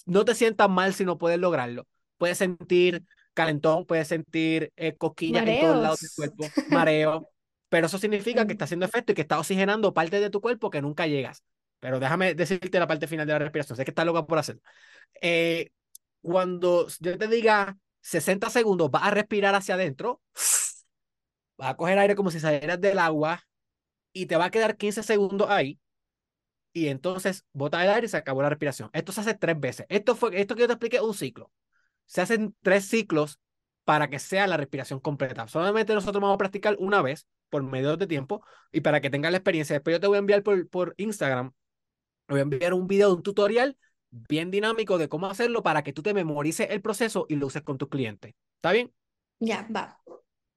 No 0.06 0.26
te 0.26 0.36
sientas 0.36 0.70
mal 0.70 0.94
si 0.94 1.06
no 1.06 1.18
puedes 1.18 1.40
lograrlo. 1.40 1.88
Puedes 2.18 2.38
sentir 2.38 3.04
calentón, 3.34 3.86
puedes 3.86 4.08
sentir 4.08 4.72
eh, 4.76 4.96
cosquillas 4.96 5.48
en 5.48 5.62
todos 5.62 5.82
lados 5.82 6.02
del 6.02 6.12
cuerpo, 6.16 6.46
mareo, 6.70 7.30
pero 7.70 7.88
eso 7.88 7.98
significa 7.98 8.46
que 8.46 8.54
está 8.54 8.66
haciendo 8.66 8.86
efecto 8.86 9.12
y 9.12 9.16
que 9.16 9.22
está 9.22 9.40
oxigenando 9.40 9.94
partes 9.94 10.22
de 10.22 10.30
tu 10.30 10.42
cuerpo 10.42 10.70
que 10.70 10.82
nunca 10.82 11.08
llegas. 11.08 11.44
Pero 11.80 12.00
déjame 12.00 12.36
decirte 12.36 12.80
la 12.80 12.88
parte 12.88 13.08
final 13.08 13.28
de 13.28 13.34
la 13.34 13.40
respiración. 13.40 13.76
Sé 13.76 13.84
que 13.84 13.92
está 13.92 14.06
loca 14.06 14.26
por 14.26 14.38
hacerlo. 14.38 14.62
Eh, 15.22 15.72
cuando 16.22 16.88
yo 17.00 17.18
te 17.18 17.28
diga 17.28 17.78
60 18.02 18.50
segundos, 18.50 18.90
vas 18.90 19.04
a 19.04 19.12
respirar 19.12 19.56
hacia 19.56 19.76
adentro, 19.76 20.22
vas 21.58 21.72
a 21.72 21.76
coger 21.76 22.00
aire 22.00 22.16
como 22.16 22.32
si 22.32 22.40
salieras 22.40 22.80
del 22.80 23.00
agua 23.00 23.44
y 24.14 24.28
te 24.28 24.38
va 24.38 24.46
a 24.46 24.52
quedar 24.52 24.78
15 24.78 25.04
segundos 25.04 25.50
ahí. 25.50 25.80
Y 26.74 26.88
entonces 26.88 27.46
bota 27.54 27.84
el 27.84 27.90
aire 27.92 28.08
y 28.08 28.10
se 28.10 28.18
acabó 28.18 28.42
la 28.42 28.50
respiración. 28.50 28.90
Esto 28.94 29.12
se 29.12 29.22
hace 29.22 29.36
tres 29.36 29.60
veces. 29.60 29.86
Esto, 29.90 30.16
fue, 30.16 30.40
esto 30.42 30.56
que 30.56 30.62
yo 30.62 30.68
te 30.68 30.74
expliqué 30.74 31.00
un 31.00 31.14
ciclo. 31.14 31.52
Se 32.06 32.22
hacen 32.22 32.56
tres 32.62 32.86
ciclos 32.88 33.40
para 33.84 34.10
que 34.10 34.20
sea 34.20 34.48
la 34.48 34.58
respiración 34.58 35.00
completa. 35.00 35.48
Solamente 35.48 35.94
nosotros 35.94 36.22
vamos 36.22 36.36
a 36.36 36.40
practicar 36.40 36.76
una 36.80 37.02
vez 37.02 37.28
por 37.50 37.64
medio 37.64 37.96
de 37.98 38.08
tiempo 38.08 38.44
y 38.72 38.82
para 38.82 39.02
que 39.02 39.10
tengas 39.10 39.32
la 39.32 39.38
experiencia. 39.38 39.76
Después 39.76 39.96
yo 39.96 40.00
te 40.00 40.08
voy 40.08 40.16
a 40.16 40.20
enviar 40.20 40.42
por, 40.42 40.68
por 40.70 40.96
Instagram, 40.98 41.52
voy 42.28 42.40
a 42.40 42.44
enviar 42.44 42.74
un 42.74 42.88
video, 42.88 43.14
un 43.14 43.24
tutorial 43.24 43.78
bien 44.10 44.52
dinámico 44.52 44.98
de 44.98 45.10
cómo 45.10 45.28
hacerlo 45.28 45.64
para 45.64 45.84
que 45.84 45.94
tú 45.94 46.02
te 46.02 46.14
memorices 46.14 46.68
el 46.70 46.82
proceso 46.82 47.26
y 47.30 47.36
lo 47.36 47.48
uses 47.48 47.64
con 47.64 47.78
tus 47.78 47.90
clientes. 47.90 48.34
¿Está 48.58 48.72
bien? 48.72 48.94
Ya, 49.40 49.68
va. 49.76 50.00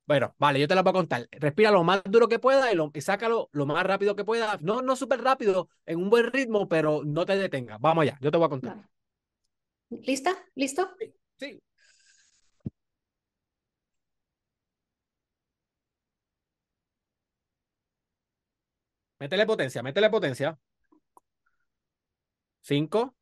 Bueno, 0.07 0.35
vale, 0.39 0.61
yo 0.61 0.69
te 0.69 0.75
la 0.75 0.83
voy 0.83 0.91
a 0.91 0.93
contar. 0.93 1.29
Respira 1.33 1.71
lo 1.73 1.83
más 1.83 2.03
duro 2.05 2.29
que 2.29 2.39
pueda 2.39 2.73
y, 2.73 2.77
lo, 2.77 2.91
y 2.95 3.01
sácalo 3.01 3.49
lo 3.53 3.67
más 3.67 3.85
rápido 3.85 4.15
que 4.15 4.25
pueda. 4.25 4.57
No, 4.61 4.81
no 4.83 4.95
súper 4.97 5.21
rápido, 5.23 5.69
en 5.85 5.99
un 5.99 6.11
buen 6.11 6.33
ritmo, 6.33 6.69
pero 6.69 7.03
no 7.05 7.27
te 7.27 7.37
detengas. 7.37 7.81
Vamos 7.81 8.03
allá, 8.03 8.19
yo 8.21 8.31
te 8.31 8.39
voy 8.39 8.47
a 8.47 8.51
contar. 8.51 8.77
Vale. 8.77 8.89
¿Lista? 9.91 10.33
¿Listo? 10.55 10.91
Sí. 11.39 11.61
Métele 19.21 19.45
potencia, 19.51 19.83
métele 19.83 20.09
potencia. 20.11 20.59
Cinco. 22.61 23.16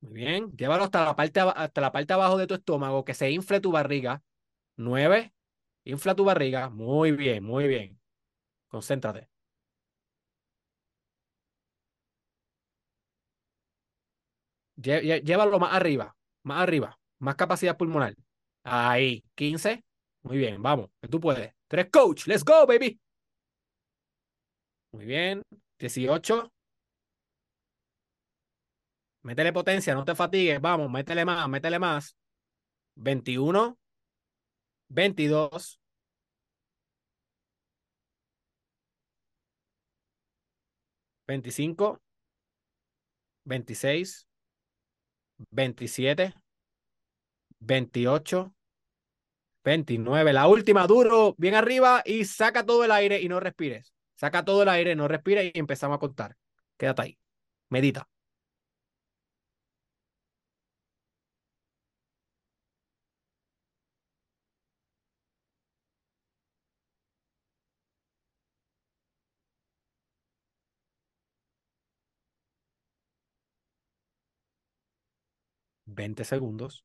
Muy 0.00 0.12
bien. 0.12 0.50
Llévalo 0.56 0.84
hasta 0.84 1.04
la 1.04 1.16
parte, 1.16 1.40
hasta 1.40 1.80
la 1.80 1.92
parte 1.92 2.12
abajo 2.12 2.36
de 2.38 2.46
tu 2.46 2.54
estómago, 2.54 3.04
que 3.04 3.14
se 3.14 3.30
infle 3.30 3.60
tu 3.60 3.72
barriga. 3.72 4.22
Nueve. 4.76 5.32
Infla 5.84 6.14
tu 6.14 6.24
barriga. 6.24 6.70
Muy 6.70 7.12
bien, 7.12 7.44
muy 7.44 7.66
bien. 7.68 8.00
Concéntrate. 8.68 9.28
Llévalo 14.76 15.58
más 15.58 15.74
arriba, 15.74 16.16
más 16.44 16.62
arriba, 16.62 16.98
más 17.18 17.34
capacidad 17.34 17.76
pulmonar. 17.76 18.14
Ahí, 18.62 19.24
15. 19.34 19.84
Muy 20.22 20.38
bien, 20.38 20.62
vamos, 20.62 20.90
que 21.00 21.08
tú 21.08 21.20
puedes. 21.20 21.52
Tres 21.66 21.88
coach, 21.90 22.26
let's 22.26 22.44
go, 22.44 22.66
baby. 22.66 23.00
Muy 24.92 25.04
bien, 25.06 25.42
18. 25.78 26.52
Métele 29.28 29.52
potencia, 29.52 29.94
no 29.94 30.04
te 30.06 30.14
fatigues, 30.14 30.58
vamos, 30.58 30.90
métele 30.90 31.24
más, 31.26 31.46
métele 31.50 31.78
más. 31.78 32.16
21. 32.96 33.78
22. 34.88 35.78
25. 41.26 42.00
26. 43.44 44.26
27, 45.50 46.34
28, 47.60 48.54
29. 49.62 50.32
La 50.32 50.48
última, 50.48 50.86
duro, 50.86 51.34
bien 51.36 51.54
arriba 51.54 52.02
y 52.04 52.24
saca 52.24 52.64
todo 52.64 52.82
el 52.84 52.92
aire 52.92 53.20
y 53.20 53.28
no 53.28 53.40
respires. 53.40 53.92
Saca 54.14 54.42
todo 54.44 54.62
el 54.62 54.68
aire, 54.70 54.96
no 54.96 55.06
respires 55.06 55.52
y 55.54 55.58
empezamos 55.58 55.96
a 55.96 56.00
contar. 56.00 56.36
Quédate 56.78 57.02
ahí. 57.02 57.18
Medita. 57.68 58.08
Veinte 75.98 76.24
segundos. 76.24 76.84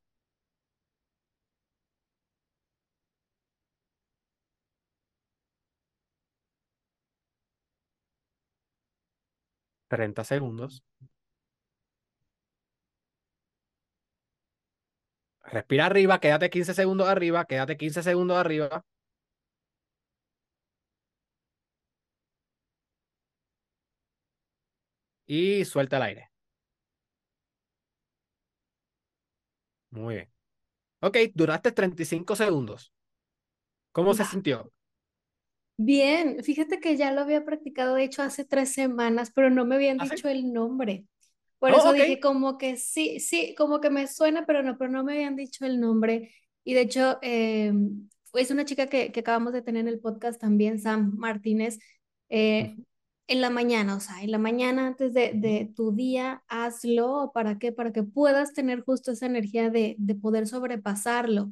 Treinta 9.88 10.24
segundos. 10.26 10.84
Respira 15.56 15.86
arriba, 15.86 16.20
quédate 16.20 16.50
15 16.50 16.74
segundos 16.74 17.08
arriba, 17.08 17.46
quédate 17.46 17.78
15 17.78 18.02
segundos 18.04 18.38
arriba. 18.38 18.84
Y 25.28 25.66
suelta 25.66 25.98
el 25.98 26.04
aire. 26.04 26.33
Muy 29.94 30.16
bien. 30.16 30.30
Ok, 31.02 31.18
duraste 31.36 31.72
35 31.74 32.36
segundos. 32.38 32.94
¿Cómo 33.92 34.14
se 34.14 34.26
sintió? 34.26 34.72
Bien, 35.78 36.44
fíjate 36.44 36.80
que 36.80 36.96
ya 36.98 37.12
lo 37.12 37.22
había 37.22 37.44
practicado, 37.46 37.96
de 37.96 38.04
hecho, 38.04 38.22
hace 38.22 38.46
tres 38.46 38.72
semanas, 38.74 39.32
pero 39.34 39.50
no 39.50 39.66
me 39.66 39.76
habían 39.76 40.00
¿Ah, 40.00 40.06
sí? 40.08 40.16
dicho 40.16 40.28
el 40.30 40.54
nombre. 40.54 41.06
Por 41.60 41.72
Oh, 41.72 41.74
eso 41.74 41.94
dije 41.94 42.20
como 42.20 42.58
que 42.58 42.78
sí, 42.78 43.20
sí, 43.20 43.56
como 43.58 43.82
que 43.82 43.90
me 43.90 44.08
suena, 44.08 44.46
pero 44.46 44.64
no, 44.64 44.78
pero 44.78 44.92
no 44.92 45.04
me 45.04 45.14
habían 45.14 45.36
dicho 45.36 45.66
el 45.66 45.80
nombre. 45.80 46.34
Y 46.64 46.74
de 46.76 46.82
hecho, 46.82 47.20
eh, 47.24 47.74
es 48.34 48.52
una 48.52 48.66
chica 48.66 48.88
que, 48.88 49.12
que 49.12 49.22
acabamos 49.22 49.54
de 49.54 49.62
tener 49.64 49.82
en 49.82 49.88
el 49.90 50.00
podcast 50.00 50.40
también, 50.42 50.80
Sam 50.80 51.14
Martínez, 51.18 51.80
eh, 52.30 52.78
en 53.28 53.42
la 53.42 53.50
mañana, 53.50 53.96
o 53.96 54.00
sea, 54.00 54.22
en 54.24 54.32
la 54.32 54.38
mañana 54.38 54.88
antes 54.88 55.14
de, 55.14 55.32
de 55.36 55.72
tu 55.76 55.94
día, 55.96 56.44
hazlo. 56.48 57.32
¿Para 57.34 57.58
qué? 57.60 57.72
Para 57.72 57.92
que 57.94 58.04
puedas 58.04 58.54
tener 58.54 58.82
justo 58.84 59.12
esa 59.12 59.26
energía 59.28 59.70
de, 59.70 59.96
de 60.00 60.16
poder 60.16 60.48
sobrepasarlo. 60.48 61.52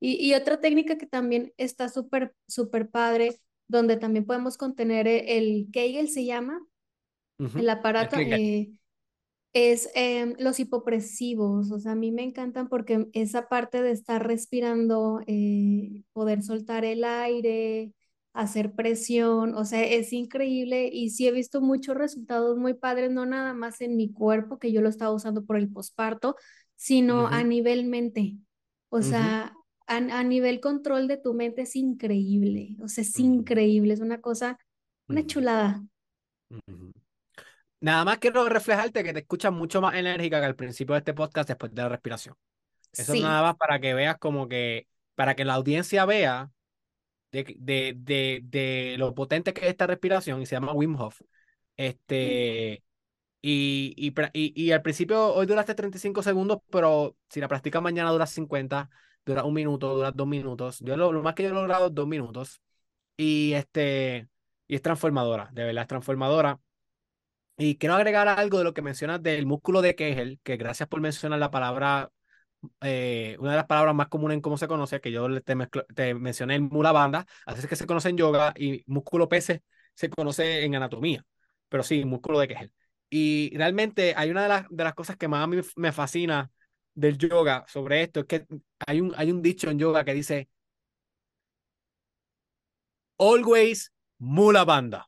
Y, 0.00 0.16
y 0.26 0.34
otra 0.34 0.60
técnica 0.60 0.98
que 0.98 1.06
también 1.06 1.52
está 1.58 1.88
súper, 1.88 2.34
súper 2.48 2.90
padre, 2.90 3.40
donde 3.68 3.96
también 3.98 4.26
podemos 4.26 4.56
contener 4.58 5.08
e- 5.08 5.38
el 5.38 5.68
Kegel, 5.72 6.10
se 6.10 6.24
llama, 6.26 6.60
el 7.56 7.68
aparato, 7.70 8.16
eh, 8.18 8.70
es 9.52 9.90
em, 9.94 10.34
los 10.38 10.60
hipopresivos. 10.60 11.70
O 11.72 11.80
sea, 11.80 11.92
a 11.92 11.94
mí 11.96 12.12
me 12.12 12.22
encantan 12.24 12.68
porque 12.68 13.08
esa 13.12 13.48
parte 13.48 13.82
de 13.82 13.92
estar 13.92 14.26
respirando, 14.26 15.20
eh, 15.26 16.04
poder 16.12 16.42
soltar 16.42 16.84
el 16.84 17.04
aire, 17.04 17.92
hacer 18.32 18.72
presión, 18.74 19.54
o 19.54 19.64
sea, 19.64 19.84
es 19.84 20.12
increíble 20.12 20.88
y 20.92 21.10
sí 21.10 21.26
he 21.28 21.32
visto 21.32 21.60
muchos 21.60 21.96
resultados 21.96 22.56
muy 22.58 22.74
padres, 22.74 23.10
no 23.10 23.26
nada 23.26 23.54
más 23.54 23.80
en 23.80 23.96
mi 23.96 24.12
cuerpo, 24.12 24.58
que 24.58 24.72
yo 24.72 24.80
lo 24.82 24.88
estaba 24.88 25.12
usando 25.12 25.44
por 25.44 25.56
el 25.56 25.70
posparto, 25.72 26.36
sino 26.76 27.28
a 27.28 27.42
Ujú, 27.42 27.44
nivel 27.44 27.86
mente. 27.86 28.36
O 28.88 29.00
ujú, 29.00 29.02
sea, 29.02 29.54
a, 29.86 29.96
a 29.96 30.22
nivel 30.24 30.60
control 30.60 31.08
de 31.08 31.16
tu 31.18 31.34
mente 31.34 31.62
es 31.62 31.76
increíble, 31.76 32.76
o 32.82 32.88
sea, 32.88 33.02
es 33.02 33.18
ujú, 33.18 33.20
increíble, 33.20 33.94
es 33.94 34.00
una 34.00 34.20
cosa, 34.20 34.58
una 35.08 35.26
chulada. 35.26 35.82
Nada 37.80 38.04
más 38.04 38.18
quiero 38.18 38.46
reflejarte 38.48 39.02
que 39.04 39.12
te 39.12 39.20
escuchas 39.20 39.52
mucho 39.52 39.80
más 39.80 39.94
enérgica 39.94 40.38
que 40.40 40.46
al 40.46 40.56
principio 40.56 40.94
de 40.94 40.98
este 40.98 41.14
podcast 41.14 41.48
después 41.48 41.74
de 41.74 41.82
la 41.82 41.88
respiración. 41.88 42.36
Eso 42.96 43.14
es 43.14 43.18
nada 43.18 43.42
Sí. 43.42 43.44
más 43.44 43.56
para 43.56 43.80
que 43.80 43.94
veas 43.94 44.18
como 44.18 44.48
que, 44.48 44.88
para 45.16 45.36
que 45.36 45.44
la 45.46 45.54
audiencia 45.54 46.04
vea 46.06 46.50
de, 47.32 47.56
de, 47.58 47.94
de, 47.96 48.40
de 48.44 48.96
lo 48.98 49.14
potente 49.14 49.52
que 49.52 49.62
es 49.62 49.68
esta 49.70 49.86
respiración 49.86 50.40
y 50.42 50.46
se 50.46 50.56
llama 50.56 50.72
Wim 50.72 50.96
Hof. 51.00 51.20
Este, 51.76 52.82
y, 53.42 53.94
y, 53.96 54.14
y, 54.34 54.62
y 54.64 54.72
al 54.72 54.82
principio 54.82 55.34
hoy 55.34 55.46
duraste 55.46 55.74
35 55.74 56.22
segundos, 56.22 56.58
pero 56.70 57.16
si 57.30 57.40
la 57.40 57.48
practicas 57.48 57.82
mañana 57.82 58.10
dura 58.10 58.26
50, 58.26 58.90
dura 59.24 59.44
un 59.44 59.54
minuto, 59.54 59.94
dura 59.94 60.12
dos 60.12 60.26
minutos. 60.26 60.80
Yo 60.80 60.96
lo, 60.96 61.12
lo 61.12 61.22
más 61.22 61.34
que 61.34 61.44
yo 61.44 61.50
he 61.50 61.52
logrado 61.52 61.88
es 61.88 61.94
dos 61.94 62.06
minutos. 62.08 62.60
Y 63.16 63.52
este, 63.54 64.28
y 64.68 64.76
es 64.76 64.82
transformadora, 64.82 65.50
de 65.52 65.64
verdad 65.64 65.82
es 65.82 65.88
transformadora. 65.88 66.60
Y 67.58 67.76
quiero 67.76 67.94
agregar 67.94 68.26
algo 68.28 68.58
de 68.58 68.64
lo 68.64 68.72
que 68.74 68.82
mencionas 68.82 69.22
del 69.22 69.44
músculo 69.46 69.82
de 69.82 69.94
Kegel, 69.94 70.40
que 70.42 70.56
gracias 70.56 70.88
por 70.88 71.00
mencionar 71.00 71.38
la 71.38 71.50
palabra, 71.50 72.10
eh, 72.82 73.36
una 73.38 73.52
de 73.52 73.56
las 73.56 73.66
palabras 73.66 73.94
más 73.94 74.08
comunes 74.08 74.36
en 74.36 74.40
cómo 74.40 74.56
se 74.56 74.68
conoce, 74.68 75.00
que 75.00 75.12
yo 75.12 75.28
te, 75.42 76.14
mencioné 76.14 76.56
en 76.56 76.64
mula 76.64 76.92
banda, 76.92 77.26
así 77.46 77.60
es 77.60 77.66
que 77.66 77.76
se 77.76 77.86
conoce 77.86 78.10
en 78.10 78.16
yoga 78.16 78.52
y 78.56 78.82
músculo 78.86 79.28
PC 79.28 79.62
se 79.94 80.08
conoce 80.10 80.64
en 80.64 80.74
anatomía, 80.74 81.24
pero 81.68 81.82
sí, 81.82 82.04
músculo 82.04 82.40
de 82.40 82.48
Kegel. 82.48 82.72
Y 83.10 83.56
realmente 83.56 84.14
hay 84.16 84.30
una 84.30 84.44
de 84.44 84.48
las, 84.48 84.66
de 84.70 84.84
las 84.84 84.94
cosas 84.94 85.16
que 85.16 85.28
más 85.28 85.44
a 85.44 85.46
mí 85.46 85.58
me 85.76 85.92
fascina 85.92 86.50
del 86.94 87.18
yoga 87.18 87.64
sobre 87.68 88.02
esto, 88.02 88.20
es 88.20 88.26
que 88.26 88.46
hay 88.86 89.00
un, 89.00 89.12
hay 89.16 89.30
un 89.30 89.42
dicho 89.42 89.70
en 89.70 89.78
yoga 89.78 90.04
que 90.04 90.14
dice, 90.14 90.48
always 93.18 93.92
mula 94.18 94.64
banda. 94.64 95.06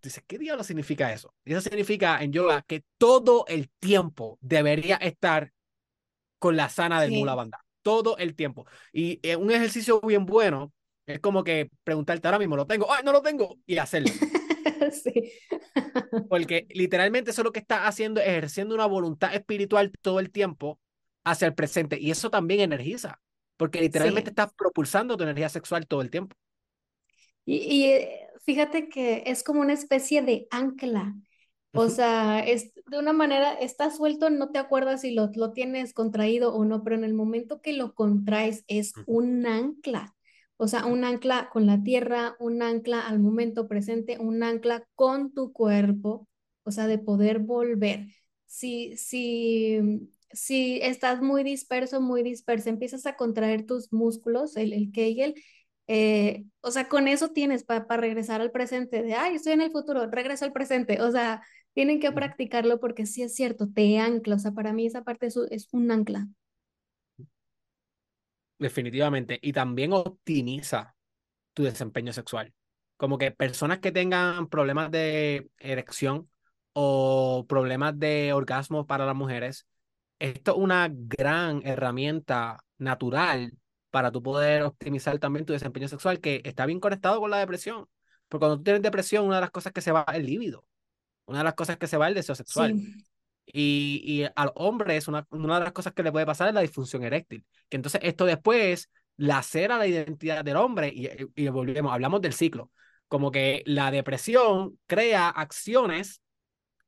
Dice, 0.00 0.22
¿qué 0.26 0.38
diablo 0.38 0.62
significa 0.62 1.12
eso? 1.12 1.34
Y 1.44 1.52
eso 1.52 1.60
significa 1.60 2.22
en 2.22 2.32
yoga 2.32 2.62
que 2.62 2.84
todo 2.98 3.44
el 3.48 3.68
tiempo 3.80 4.38
debería 4.40 4.96
estar 4.96 5.52
con 6.38 6.56
la 6.56 6.68
sana 6.68 7.00
del 7.00 7.12
mula 7.12 7.34
banda. 7.34 7.64
Todo 7.82 8.16
el 8.18 8.34
tiempo. 8.34 8.66
Y 8.92 9.20
eh, 9.22 9.36
un 9.36 9.50
ejercicio 9.50 10.00
bien 10.00 10.26
bueno 10.26 10.72
es 11.06 11.20
como 11.20 11.42
que 11.44 11.70
preguntarte 11.84 12.26
ahora 12.28 12.38
mismo, 12.38 12.56
¿lo 12.56 12.66
tengo? 12.66 12.92
¡Ay, 12.92 13.02
no 13.04 13.12
lo 13.12 13.22
tengo! 13.22 13.56
Y 13.66 13.78
hacerlo. 13.78 14.18
Sí. 14.92 15.32
Porque 16.28 16.66
literalmente 16.70 17.30
eso 17.30 17.40
es 17.42 17.44
lo 17.44 17.52
que 17.52 17.60
está 17.60 17.86
haciendo, 17.86 18.20
ejerciendo 18.20 18.74
una 18.74 18.86
voluntad 18.86 19.34
espiritual 19.34 19.92
todo 20.02 20.20
el 20.20 20.30
tiempo 20.30 20.78
hacia 21.24 21.46
el 21.48 21.54
presente. 21.54 21.98
Y 22.00 22.10
eso 22.10 22.30
también 22.30 22.60
energiza. 22.60 23.20
Porque 23.56 23.80
literalmente 23.80 24.28
Sí. 24.28 24.30
estás 24.30 24.52
propulsando 24.54 25.16
tu 25.16 25.24
energía 25.24 25.48
sexual 25.48 25.86
todo 25.86 26.02
el 26.02 26.10
tiempo. 26.10 26.36
Y, 27.44 27.56
y, 27.58 27.84
eh, 27.92 28.26
fíjate 28.44 28.88
que 28.88 29.22
es 29.26 29.42
como 29.42 29.60
una 29.60 29.72
especie 29.72 30.22
de 30.22 30.46
ancla. 30.50 31.14
O 31.74 31.88
sea, 31.90 32.40
es 32.40 32.72
de 32.86 32.98
una 32.98 33.12
manera, 33.12 33.52
está 33.54 33.90
suelto, 33.90 34.30
no 34.30 34.50
te 34.50 34.58
acuerdas 34.58 35.02
si 35.02 35.12
lo, 35.12 35.30
lo 35.34 35.52
tienes 35.52 35.92
contraído 35.92 36.54
o 36.54 36.64
no, 36.64 36.82
pero 36.82 36.96
en 36.96 37.04
el 37.04 37.14
momento 37.14 37.60
que 37.60 37.72
lo 37.72 37.94
contraes 37.94 38.64
es 38.68 38.92
un 39.06 39.46
ancla. 39.46 40.14
O 40.56 40.66
sea, 40.66 40.86
un 40.86 41.04
ancla 41.04 41.50
con 41.52 41.66
la 41.66 41.82
tierra, 41.84 42.34
un 42.40 42.62
ancla 42.62 43.06
al 43.06 43.20
momento 43.20 43.68
presente, 43.68 44.18
un 44.18 44.42
ancla 44.42 44.84
con 44.96 45.32
tu 45.32 45.52
cuerpo, 45.52 46.26
o 46.64 46.70
sea, 46.72 46.86
de 46.88 46.98
poder 46.98 47.38
volver. 47.38 48.06
Si, 48.46 48.96
si, 48.96 49.78
si 50.32 50.80
estás 50.82 51.20
muy 51.22 51.44
disperso, 51.44 52.00
muy 52.00 52.22
disperso, 52.22 52.70
empiezas 52.70 53.06
a 53.06 53.14
contraer 53.14 53.66
tus 53.66 53.92
músculos, 53.92 54.56
el, 54.56 54.72
el 54.72 54.90
Kegel, 54.90 55.34
eh, 55.86 56.44
o 56.60 56.70
sea, 56.70 56.88
con 56.88 57.08
eso 57.08 57.28
tienes 57.30 57.64
para 57.64 57.84
regresar 57.96 58.40
al 58.40 58.50
presente, 58.50 59.02
de, 59.02 59.14
ay, 59.14 59.36
estoy 59.36 59.52
en 59.54 59.62
el 59.62 59.70
futuro, 59.70 60.06
regreso 60.10 60.44
al 60.44 60.52
presente, 60.52 61.00
o 61.00 61.10
sea, 61.10 61.42
tienen 61.74 62.00
que 62.00 62.12
practicarlo 62.12 62.80
porque 62.80 63.06
sí 63.06 63.22
es 63.22 63.34
cierto, 63.34 63.68
te 63.68 63.98
ancla, 63.98 64.36
o 64.36 64.38
sea, 64.38 64.52
para 64.52 64.72
mí 64.72 64.86
esa 64.86 65.04
parte 65.04 65.26
es, 65.26 65.36
es 65.50 65.68
un 65.72 65.90
ancla. 65.90 66.28
Definitivamente, 68.58 69.38
y 69.40 69.52
también 69.52 69.92
optimiza 69.92 70.96
tu 71.54 71.62
desempeño 71.64 72.12
sexual. 72.12 72.52
Como 72.96 73.18
que 73.18 73.30
personas 73.30 73.78
que 73.78 73.92
tengan 73.92 74.48
problemas 74.48 74.90
de 74.90 75.48
erección 75.58 76.28
o 76.72 77.46
problemas 77.48 77.98
de 77.98 78.32
orgasmo 78.32 78.86
para 78.86 79.06
las 79.06 79.14
mujeres, 79.14 79.66
esto 80.18 80.52
es 80.52 80.58
una 80.58 80.88
gran 80.90 81.62
herramienta 81.64 82.64
natural 82.78 83.52
para 83.90 84.10
tú 84.12 84.22
poder 84.22 84.62
optimizar 84.62 85.18
también 85.18 85.46
tu 85.46 85.52
desempeño 85.52 85.88
sexual, 85.88 86.20
que 86.20 86.42
está 86.44 86.66
bien 86.66 86.80
conectado 86.80 87.20
con 87.20 87.30
la 87.30 87.38
depresión. 87.38 87.86
Porque 88.28 88.40
cuando 88.40 88.58
tú 88.58 88.64
tienes 88.64 88.82
depresión, 88.82 89.26
una 89.26 89.36
de 89.36 89.42
las 89.42 89.50
cosas 89.50 89.72
que 89.72 89.80
se 89.80 89.92
va 89.92 90.04
es 90.08 90.16
el 90.16 90.26
líbido. 90.26 90.64
Una 91.28 91.38
de 91.38 91.44
las 91.44 91.54
cosas 91.54 91.76
que 91.76 91.86
se 91.86 91.98
va 91.98 92.06
es 92.06 92.08
el 92.08 92.14
deseo 92.14 92.34
sexual. 92.34 92.74
Y, 93.44 94.02
y, 94.04 94.26
al 94.34 94.50
hombre 94.54 94.96
es 94.96 95.08
una, 95.08 95.26
una 95.30 95.58
de 95.58 95.64
las 95.64 95.72
cosas 95.72 95.92
que 95.92 96.02
le 96.02 96.10
puede 96.10 96.26
pasar 96.26 96.48
es 96.48 96.54
la 96.54 96.62
disfunción 96.62 97.04
eréctil. 97.04 97.44
Que 97.68 97.76
entonces 97.76 98.00
esto 98.02 98.24
después 98.24 98.90
lacera 99.16 99.76
la 99.76 99.86
identidad 99.86 100.42
del 100.42 100.56
hombre 100.56 100.88
y, 100.88 101.08
y 101.34 101.48
volvemos, 101.48 101.92
hablamos 101.92 102.22
del 102.22 102.32
ciclo. 102.32 102.72
Como 103.08 103.30
que 103.30 103.62
la 103.66 103.90
depresión 103.90 104.78
crea 104.86 105.28
acciones 105.28 106.22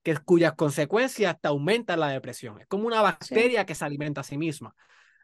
que, 0.03 0.17
cuyas 0.17 0.55
consecuencias 0.55 1.39
te 1.39 1.49
aumentan 1.49 2.01
la 2.01 2.09
depresión. 2.09 2.61
Es 2.61 2.67
como 2.67 2.87
una 2.87 3.03
bacteria 3.03 3.67
que 3.67 3.75
se 3.75 3.85
alimenta 3.85 4.23
a 4.23 4.25
sí 4.25 4.39
misma. 4.39 4.75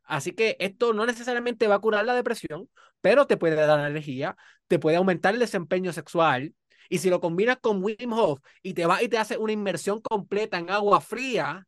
Así 0.04 0.32
que 0.32 0.56
esto 0.60 0.92
no 0.92 1.06
necesariamente 1.06 1.68
va 1.68 1.76
a 1.76 1.80
curar 1.80 2.04
la 2.04 2.14
depresión, 2.14 2.68
pero 3.00 3.26
te 3.26 3.38
puede 3.38 3.56
dar 3.56 3.80
energía, 3.88 4.36
te 4.66 4.78
puede 4.78 4.96
aumentar 4.96 5.34
el 5.34 5.40
desempeño 5.40 5.92
sexual. 5.92 6.54
Y 6.88 6.98
si 6.98 7.10
lo 7.10 7.20
combinas 7.20 7.58
con 7.60 7.82
Wim 7.82 8.12
Hof 8.12 8.40
y 8.62 8.74
te 8.74 8.86
vas 8.86 9.02
y 9.02 9.08
te 9.08 9.18
haces 9.18 9.38
una 9.38 9.52
inmersión 9.52 10.00
completa 10.00 10.58
en 10.58 10.70
agua 10.70 11.00
fría, 11.00 11.66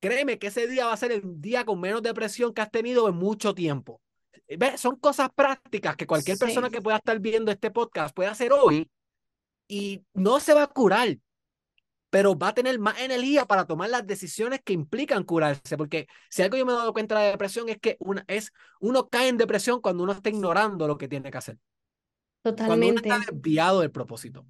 créeme 0.00 0.38
que 0.38 0.48
ese 0.48 0.66
día 0.66 0.86
va 0.86 0.92
a 0.92 0.96
ser 0.96 1.12
el 1.12 1.40
día 1.40 1.64
con 1.64 1.80
menos 1.80 2.02
depresión 2.02 2.52
que 2.52 2.60
has 2.60 2.70
tenido 2.70 3.08
en 3.08 3.14
mucho 3.14 3.54
tiempo. 3.54 4.00
¿Ves? 4.48 4.80
Son 4.80 4.96
cosas 4.96 5.30
prácticas 5.34 5.96
que 5.96 6.06
cualquier 6.06 6.36
persona 6.36 6.68
que 6.68 6.82
pueda 6.82 6.96
estar 6.96 7.18
viendo 7.20 7.50
este 7.50 7.70
podcast 7.70 8.14
puede 8.14 8.28
hacer 8.28 8.52
hoy 8.52 8.90
y 9.68 10.04
no 10.12 10.40
se 10.40 10.54
va 10.54 10.64
a 10.64 10.66
curar, 10.66 11.16
pero 12.10 12.36
va 12.36 12.48
a 12.48 12.54
tener 12.54 12.78
más 12.78 13.00
energía 13.00 13.46
para 13.46 13.64
tomar 13.64 13.88
las 13.88 14.06
decisiones 14.06 14.60
que 14.62 14.74
implican 14.74 15.24
curarse, 15.24 15.78
porque 15.78 16.08
si 16.28 16.42
algo 16.42 16.56
yo 16.56 16.66
me 16.66 16.72
he 16.72 16.76
dado 16.76 16.92
cuenta 16.92 17.14
de 17.18 17.24
la 17.24 17.30
depresión 17.30 17.68
es 17.70 17.78
que 17.78 17.96
una, 18.00 18.24
es, 18.28 18.52
uno 18.80 19.08
cae 19.08 19.28
en 19.28 19.38
depresión 19.38 19.80
cuando 19.80 20.02
uno 20.02 20.12
está 20.12 20.28
ignorando 20.28 20.86
lo 20.86 20.98
que 20.98 21.08
tiene 21.08 21.30
que 21.30 21.38
hacer. 21.38 21.58
Totalmente. 22.42 22.66
Cuando 22.66 22.86
uno 22.86 23.24
está 23.24 23.32
desviado 23.32 23.80
del 23.80 23.90
propósito. 23.90 24.44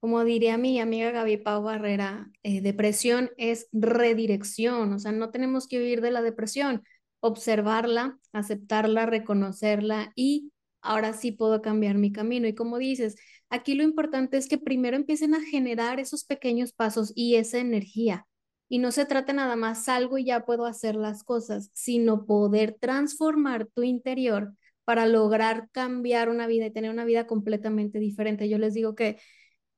Como 0.00 0.24
diría 0.24 0.58
mi 0.58 0.80
amiga 0.80 1.10
Gaby 1.10 1.38
Pau 1.38 1.62
Barrera, 1.62 2.30
eh, 2.42 2.60
depresión 2.60 3.30
es 3.38 3.68
redirección, 3.72 4.92
o 4.92 4.98
sea, 4.98 5.12
no 5.12 5.30
tenemos 5.30 5.66
que 5.66 5.78
vivir 5.78 6.02
de 6.02 6.10
la 6.10 6.20
depresión, 6.20 6.82
observarla, 7.20 8.18
aceptarla, 8.32 9.06
reconocerla 9.06 10.12
y 10.14 10.52
ahora 10.82 11.14
sí 11.14 11.32
puedo 11.32 11.62
cambiar 11.62 11.96
mi 11.96 12.12
camino. 12.12 12.46
Y 12.46 12.54
como 12.54 12.76
dices, 12.76 13.16
Aquí 13.54 13.74
lo 13.74 13.84
importante 13.84 14.36
es 14.36 14.48
que 14.48 14.58
primero 14.58 14.96
empiecen 14.96 15.32
a 15.32 15.40
generar 15.40 16.00
esos 16.00 16.24
pequeños 16.24 16.72
pasos 16.72 17.12
y 17.14 17.36
esa 17.36 17.58
energía. 17.58 18.26
Y 18.68 18.78
no 18.78 18.90
se 18.90 19.06
trata 19.06 19.32
nada 19.32 19.54
más 19.54 19.84
salgo 19.84 20.18
y 20.18 20.24
ya 20.24 20.44
puedo 20.44 20.66
hacer 20.66 20.96
las 20.96 21.22
cosas, 21.22 21.70
sino 21.72 22.26
poder 22.26 22.76
transformar 22.80 23.66
tu 23.66 23.84
interior 23.84 24.52
para 24.84 25.06
lograr 25.06 25.68
cambiar 25.72 26.28
una 26.28 26.46
vida 26.46 26.66
y 26.66 26.70
tener 26.70 26.90
una 26.90 27.04
vida 27.04 27.26
completamente 27.26 27.98
diferente. 27.98 28.48
Yo 28.48 28.58
les 28.58 28.74
digo 28.74 28.94
que 28.94 29.18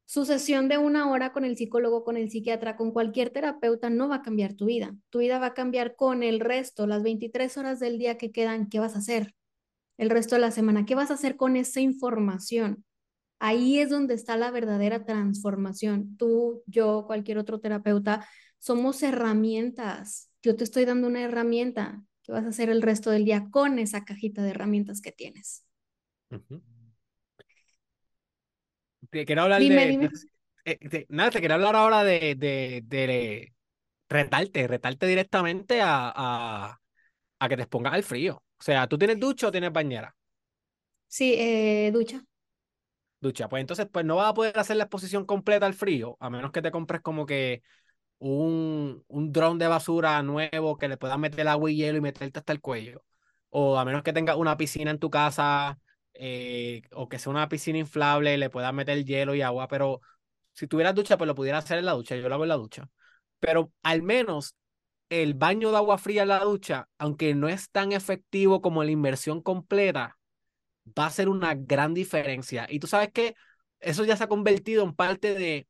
su 0.04 0.24
sesión 0.24 0.68
de 0.68 0.78
una 0.78 1.11
hora 1.11 1.32
con 1.32 1.44
el 1.44 1.57
psicólogo, 1.57 2.04
con 2.04 2.16
el 2.16 2.30
psiquiatra, 2.30 2.76
con 2.76 2.92
cualquier 2.92 3.30
terapeuta 3.30 3.90
no 3.90 4.09
va 4.09 4.16
a 4.16 4.22
cambiar 4.22 4.54
tu 4.54 4.66
vida. 4.66 4.94
Tu 5.11 5.18
vida 5.18 5.38
va 5.40 5.46
a 5.46 5.54
cambiar 5.54 5.96
con 5.96 6.22
el 6.22 6.38
resto, 6.40 6.86
las 6.86 7.02
23 7.02 7.57
horas 7.57 7.80
del 7.80 7.98
día 7.98 8.16
que 8.16 8.30
quedan, 8.30 8.68
¿qué 8.68 8.78
vas 8.78 8.94
a 8.94 8.98
hacer? 8.98 9.34
El 9.98 10.11
resto 10.11 10.36
de 10.36 10.42
la 10.42 10.52
semana, 10.52 10.86
¿qué 10.86 10.94
vas 10.94 11.11
a 11.11 11.14
hacer 11.14 11.36
con 11.36 11.57
esa 11.57 11.80
información? 11.80 12.84
Ahí 13.38 13.80
es 13.80 13.90
donde 13.90 14.14
está 14.14 14.36
la 14.36 14.50
verdadera 14.50 15.04
transformación. 15.04 16.16
Tú, 16.16 16.62
yo, 16.66 17.04
cualquier 17.07 17.38
otro 17.38 17.61
terapeuta, 17.61 18.26
somos 18.59 19.02
herramientas. 19.02 20.30
Yo 20.42 20.57
te 20.57 20.64
estoy 20.64 20.84
dando 20.84 21.09
una 21.09 21.22
herramienta 21.22 22.02
que 22.26 22.32
vas 22.32 22.44
a 22.44 22.48
hacer 22.48 22.70
el 22.70 22.82
resto 22.82 23.10
del 23.10 23.24
día 23.24 23.48
con 23.50 23.78
esa 23.78 24.04
cajita 24.04 24.42
de 24.42 24.50
herramientas 24.50 25.00
que 25.00 25.12
tienes. 25.12 25.64
Te 29.10 29.24
quiero 29.24 29.42
hablar 29.42 29.64
de, 29.64 29.98
eh, 30.64 31.06
nada, 31.08 31.30
te 31.30 31.38
quiero 31.40 31.54
hablar 31.54 31.76
ahora 31.76 32.02
de, 32.04 32.34
de, 32.36 32.82
de 32.84 33.52
retarte, 34.08 34.66
retarte 34.68 35.06
directamente 35.06 35.80
a, 35.82 36.12
a, 36.14 36.80
a, 37.40 37.48
que 37.48 37.56
te 37.56 37.62
expongas 37.62 37.94
al 37.94 38.04
frío. 38.04 38.42
O 38.58 38.62
sea, 38.62 38.88
¿tú 38.88 38.98
tienes 38.98 39.20
ducha 39.20 39.48
o 39.48 39.52
tienes 39.52 39.72
bañera? 39.72 40.14
Sí, 41.08 41.34
eh, 41.36 41.90
ducha 41.92 42.24
ducha. 43.20 43.48
Pues 43.48 43.60
entonces, 43.60 43.86
pues 43.90 44.04
no 44.04 44.16
vas 44.16 44.30
a 44.30 44.34
poder 44.34 44.58
hacer 44.58 44.76
la 44.76 44.84
exposición 44.84 45.24
completa 45.24 45.66
al 45.66 45.74
frío, 45.74 46.16
a 46.20 46.30
menos 46.30 46.52
que 46.52 46.62
te 46.62 46.70
compres 46.70 47.00
como 47.02 47.26
que 47.26 47.62
un, 48.18 49.04
un 49.08 49.32
dron 49.32 49.58
de 49.58 49.68
basura 49.68 50.22
nuevo 50.22 50.76
que 50.78 50.88
le 50.88 50.96
puedas 50.96 51.18
meter 51.18 51.46
agua 51.48 51.70
y 51.70 51.76
hielo 51.76 51.98
y 51.98 52.00
meterte 52.00 52.38
hasta 52.38 52.52
el 52.52 52.60
cuello. 52.60 53.04
O 53.50 53.78
a 53.78 53.84
menos 53.84 54.02
que 54.02 54.12
tengas 54.12 54.36
una 54.36 54.56
piscina 54.56 54.90
en 54.90 54.98
tu 54.98 55.10
casa, 55.10 55.78
eh, 56.14 56.82
o 56.92 57.08
que 57.08 57.18
sea 57.18 57.30
una 57.30 57.48
piscina 57.48 57.78
inflable 57.78 58.38
le 58.38 58.50
puedas 58.50 58.72
meter 58.74 59.04
hielo 59.04 59.34
y 59.34 59.42
agua. 59.42 59.68
Pero 59.68 60.00
si 60.52 60.66
tuvieras 60.66 60.94
ducha, 60.94 61.18
pues 61.18 61.28
lo 61.28 61.34
pudieras 61.34 61.64
hacer 61.64 61.78
en 61.78 61.86
la 61.86 61.92
ducha. 61.92 62.16
Yo 62.16 62.28
lo 62.28 62.34
hago 62.34 62.44
en 62.44 62.48
la 62.50 62.56
ducha. 62.56 62.88
Pero 63.40 63.72
al 63.82 64.02
menos 64.02 64.54
el 65.10 65.34
baño 65.34 65.70
de 65.70 65.76
agua 65.76 65.98
fría 65.98 66.22
en 66.22 66.28
la 66.28 66.40
ducha, 66.40 66.88
aunque 66.98 67.34
no 67.34 67.48
es 67.48 67.70
tan 67.70 67.92
efectivo 67.92 68.60
como 68.60 68.82
la 68.84 68.90
inversión 68.90 69.42
completa, 69.42 70.18
va 70.98 71.06
a 71.06 71.10
ser 71.10 71.28
una 71.28 71.54
gran 71.54 71.94
diferencia. 71.94 72.66
Y 72.70 72.80
tú 72.80 72.86
sabes 72.86 73.12
que 73.12 73.34
eso 73.80 74.04
ya 74.04 74.16
se 74.16 74.24
ha 74.24 74.28
convertido 74.28 74.84
en 74.84 74.94
parte 74.94 75.34
de, 75.34 75.68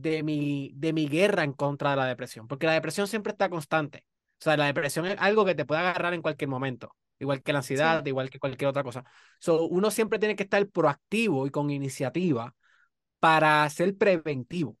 de, 0.00 0.22
mi, 0.22 0.72
de 0.74 0.92
mi 0.92 1.08
guerra 1.08 1.44
en 1.44 1.52
contra 1.52 1.90
de 1.90 1.96
la 1.96 2.06
depresión, 2.06 2.48
porque 2.48 2.66
la 2.66 2.72
depresión 2.72 3.06
siempre 3.06 3.32
está 3.32 3.48
constante. 3.48 4.06
O 4.38 4.44
sea, 4.44 4.56
la 4.56 4.66
depresión 4.66 5.06
es 5.06 5.16
algo 5.18 5.44
que 5.44 5.54
te 5.54 5.64
puede 5.64 5.80
agarrar 5.80 6.14
en 6.14 6.22
cualquier 6.22 6.48
momento, 6.50 6.94
igual 7.18 7.42
que 7.42 7.52
la 7.52 7.60
ansiedad, 7.60 8.04
igual 8.06 8.30
que 8.30 8.38
cualquier 8.38 8.68
otra 8.68 8.82
cosa. 8.82 9.04
So, 9.38 9.66
uno 9.66 9.90
siempre 9.90 10.18
tiene 10.18 10.36
que 10.36 10.42
estar 10.42 10.66
proactivo 10.68 11.46
y 11.46 11.50
con 11.50 11.70
iniciativa 11.70 12.54
para 13.18 13.68
ser 13.70 13.96
preventivo. 13.96 14.76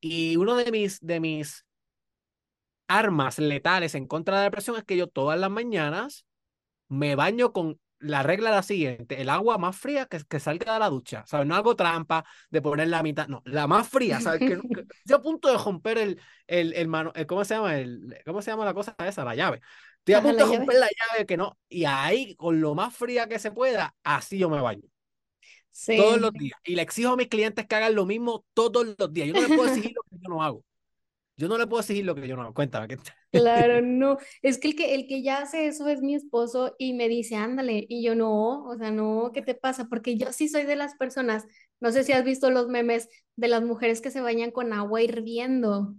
Y 0.00 0.36
uno 0.36 0.56
de 0.56 0.70
mis, 0.70 1.00
de 1.00 1.20
mis 1.20 1.64
armas 2.86 3.38
letales 3.38 3.94
en 3.94 4.06
contra 4.06 4.36
de 4.36 4.40
la 4.40 4.44
depresión 4.44 4.76
es 4.76 4.84
que 4.84 4.96
yo 4.96 5.06
todas 5.08 5.38
las 5.38 5.50
mañanas 5.50 6.26
me 6.88 7.16
baño 7.16 7.52
con 7.52 7.80
la 8.00 8.22
regla 8.22 8.50
es 8.50 8.56
la 8.56 8.62
siguiente, 8.62 9.20
el 9.20 9.28
agua 9.28 9.58
más 9.58 9.76
fría 9.76 10.06
que, 10.06 10.20
que 10.28 10.40
salga 10.40 10.74
de 10.74 10.78
la 10.78 10.88
ducha, 10.88 11.24
¿sabes? 11.26 11.46
No 11.46 11.54
hago 11.54 11.76
trampa 11.76 12.24
de 12.50 12.62
poner 12.62 12.88
la 12.88 13.02
mitad, 13.02 13.28
no, 13.28 13.42
la 13.44 13.66
más 13.66 13.88
fría, 13.88 14.20
¿sabes? 14.20 14.40
Que, 14.40 14.52
estoy 14.54 15.14
a 15.14 15.18
punto 15.18 15.50
de 15.50 15.58
romper 15.58 15.98
el, 15.98 16.20
el, 16.46 16.72
el, 16.74 16.88
mano, 16.88 17.12
¿cómo 17.26 17.44
se 17.44 17.54
llama? 17.54 17.76
El, 17.76 18.16
¿Cómo 18.24 18.42
se 18.42 18.50
llama 18.50 18.64
la 18.64 18.74
cosa 18.74 18.94
esa? 18.98 19.24
La 19.24 19.34
llave. 19.34 19.60
Estoy 19.98 20.14
a 20.14 20.22
punto 20.22 20.48
de 20.48 20.56
romper 20.56 20.78
la 20.78 20.88
llave 20.88 21.26
que 21.26 21.36
no, 21.36 21.58
y 21.68 21.84
ahí 21.84 22.34
con 22.36 22.60
lo 22.60 22.74
más 22.74 22.94
fría 22.94 23.28
que 23.28 23.38
se 23.38 23.50
pueda, 23.50 23.94
así 24.02 24.38
yo 24.38 24.48
me 24.48 24.60
baño. 24.60 24.88
Sí. 25.70 25.96
Todos 25.96 26.20
los 26.20 26.32
días. 26.32 26.58
Y 26.64 26.74
le 26.74 26.82
exijo 26.82 27.10
a 27.10 27.16
mis 27.16 27.28
clientes 27.28 27.66
que 27.66 27.74
hagan 27.76 27.94
lo 27.94 28.04
mismo 28.04 28.44
todos 28.52 28.96
los 28.98 29.12
días. 29.12 29.28
Yo 29.28 29.34
no 29.34 29.40
les 29.40 29.56
puedo 29.56 29.68
exigir 29.68 29.92
lo 29.94 30.02
que 30.02 30.16
yo 30.20 30.28
no 30.28 30.42
hago. 30.42 30.64
Yo 31.38 31.46
no 31.46 31.56
le 31.56 31.68
puedo 31.68 31.80
decir 31.80 32.04
lo 32.04 32.16
que 32.16 32.26
yo 32.26 32.36
no. 32.36 32.52
Cuéntame. 32.52 32.96
Claro, 33.30 33.80
no. 33.82 34.18
Es 34.42 34.58
que 34.58 34.68
el, 34.68 34.76
que 34.76 34.94
el 34.96 35.06
que 35.06 35.22
ya 35.22 35.38
hace 35.38 35.68
eso 35.68 35.86
es 35.86 36.02
mi 36.02 36.16
esposo 36.16 36.74
y 36.78 36.94
me 36.94 37.08
dice, 37.08 37.36
ándale. 37.36 37.86
Y 37.88 38.02
yo 38.02 38.16
no, 38.16 38.64
o 38.64 38.76
sea, 38.76 38.90
no, 38.90 39.30
¿qué 39.32 39.40
te 39.40 39.54
pasa? 39.54 39.86
Porque 39.88 40.16
yo 40.16 40.32
sí 40.32 40.48
soy 40.48 40.64
de 40.64 40.74
las 40.74 40.96
personas, 40.96 41.46
no 41.80 41.92
sé 41.92 42.02
si 42.02 42.10
has 42.10 42.24
visto 42.24 42.50
los 42.50 42.66
memes 42.66 43.08
de 43.36 43.46
las 43.46 43.62
mujeres 43.62 44.00
que 44.00 44.10
se 44.10 44.20
bañan 44.20 44.50
con 44.50 44.72
agua 44.72 45.00
hirviendo. 45.00 45.94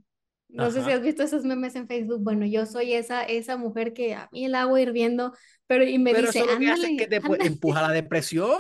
No 0.50 0.72
sé 0.72 0.84
si 0.84 0.92
has 0.92 1.02
visto 1.02 1.24
esos 1.24 1.46
memes 1.46 1.76
en 1.76 1.88
Facebook. 1.88 2.22
Bueno, 2.22 2.46
yo 2.46 2.66
soy 2.66 2.94
esa, 2.94 3.24
esa 3.24 3.56
mujer 3.56 3.94
que 3.94 4.16
a 4.16 4.28
mí 4.34 4.46
el 4.46 4.56
agua 4.56 4.82
hirviendo, 4.82 5.34
pero 5.68 5.86
y 5.86 6.00
me 6.00 6.12
pero 6.12 6.28
dice, 6.28 6.40
eso 6.40 6.48
lo 6.48 6.54
ándale, 6.54 6.66
que 6.66 6.82
hace 6.82 6.92
es 6.92 7.30
que 7.30 7.40
te 7.40 7.46
empuja 7.46 7.82
la 7.84 7.92
depresión. 7.92 8.58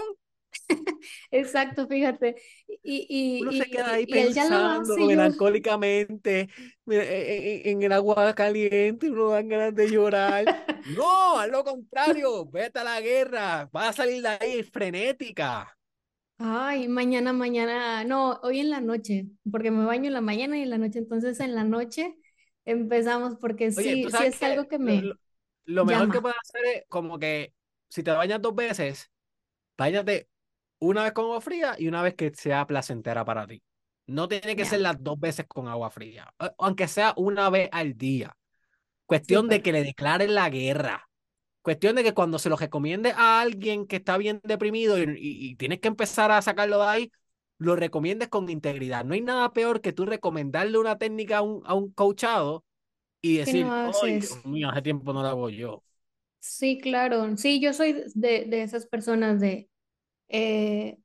Exacto, 1.32 1.88
fíjate. 1.88 2.36
Y, 2.68 3.08
Uno 3.40 3.54
se 3.54 3.66
y, 3.70 3.70
queda 3.70 3.94
ahí 3.94 4.06
y, 4.06 4.20
y 4.20 4.36
pensando 4.36 5.00
melancólicamente 5.06 6.42
en, 6.88 6.94
en- 7.02 7.68
en 7.78 7.84
el 7.84 7.92
agua 7.94 8.34
caliente, 8.36 9.08
y 9.08 9.10
uno 9.10 9.30
dan 9.30 9.48
ganas 9.48 9.76
de 9.76 9.90
llorar. 9.90 10.52
No, 10.84 11.40
al 11.40 11.52
lo 11.52 11.64
contrario, 11.64 12.46
vete 12.48 12.80
a 12.80 12.84
la 12.84 13.00
guerra, 13.02 13.70
vas 13.72 13.90
a 13.90 13.94
salir 13.94 14.22
de 14.24 14.30
ahí 14.30 14.64
frenética. 14.64 15.78
ay, 16.38 16.88
mañana, 16.88 17.34
mañana, 17.34 18.04
no, 18.04 18.40
hoy 18.44 18.60
en 18.60 18.70
la 18.70 18.82
noche, 18.82 19.28
porque 19.52 19.72
me 19.72 19.86
baño 19.86 20.08
en 20.08 20.14
la 20.14 20.22
mañana 20.22 20.58
y 20.58 20.62
en 20.64 20.70
la 20.70 20.78
noche, 20.78 21.00
entonces 21.00 21.40
en 21.40 21.56
la 21.56 21.64
noche 21.64 22.16
empezamos, 22.66 23.36
porque 23.42 23.72
Oye, 23.76 23.98
sí, 23.98 24.12
sí 24.12 24.24
es 24.26 24.42
que 24.42 24.44
algo 24.44 24.68
que 24.68 24.80
me 24.80 25.04
lo- 25.04 25.16
lo 25.66 25.86
mejor 25.86 26.12
que 26.12 26.22
puedes 26.22 26.38
hacer 26.42 26.66
es 26.66 26.84
como 26.90 27.20
que 27.20 27.54
si 27.90 28.04
te 28.04 28.12
bañas 28.12 28.42
dos 28.42 28.56
veces, 28.56 29.12
báñate 29.78 30.30
una 30.80 31.04
vez 31.04 31.14
con 31.14 31.26
agua 31.26 31.42
fría 31.42 31.76
y 31.78 31.88
una 31.88 32.02
vez 32.02 32.16
que 32.16 32.32
sea 32.34 32.66
placentera 32.68 33.26
para 33.26 33.48
ti. 33.48 33.62
No 34.08 34.28
tiene 34.28 34.56
que 34.56 34.66
ser 34.66 34.82
las 34.82 35.02
dos 35.04 35.20
veces 35.20 35.46
con 35.48 35.68
agua 35.68 35.92
fría, 35.92 36.34
aunque 36.58 36.88
sea 36.88 37.14
una 37.18 37.50
vez 37.50 37.70
al 37.72 37.98
día. 37.98 38.36
Cuestión 39.06 39.50
de 39.50 39.62
súper. 39.62 39.64
que 39.64 39.72
le 39.72 39.84
declaren 39.84 40.36
la 40.36 40.50
guerra. 40.50 41.10
Cuestión 41.62 41.96
de 41.96 42.04
que 42.04 42.14
cuando 42.14 42.40
se 42.40 42.50
lo 42.50 42.58
recomiende 42.58 43.14
a 43.16 43.42
alguien 43.42 43.88
que 43.88 43.98
está 43.98 44.18
bien 44.18 44.42
deprimido 44.44 44.98
y, 45.00 45.04
y- 45.04 45.52
y 45.52 45.56
tienes 45.58 45.80
que 45.80 45.90
empezar 45.90 46.32
a 46.32 46.42
sacarlo 46.42 46.80
de 46.80 46.88
ahí, 46.88 47.12
lo 47.60 47.76
recomiendes 47.76 48.30
con 48.30 48.50
integridad. 48.50 49.06
No 49.06 49.14
hay 49.16 49.22
nada 49.22 49.54
peor 49.54 49.82
que 49.82 49.94
tú 49.94 50.06
recomendarle 50.06 50.78
una 50.80 50.98
técnica 50.98 51.40
a 51.40 51.42
un, 51.44 51.64
a 51.66 51.74
un 51.76 51.92
coachado 51.94 52.66
y 53.22 53.38
Que 53.44 53.54
no 53.54 53.68
decir, 53.74 53.76
ay. 54.02 54.22
Dios 54.22 54.46
mío, 54.46 54.70
hace 54.72 54.82
tiempo 54.84 55.14
no 55.14 55.22
lo 55.24 55.30
hago 55.30 55.50
yo. 55.50 55.84
Sí, 56.40 56.80
claro. 56.82 57.36
Sí, 57.38 57.60
yo 57.62 57.74
soy 57.74 57.94
de, 58.16 58.46
de 58.46 58.64
esas 58.64 58.86
personas 58.88 59.40
de, 59.42 59.69
eh, 60.30 60.98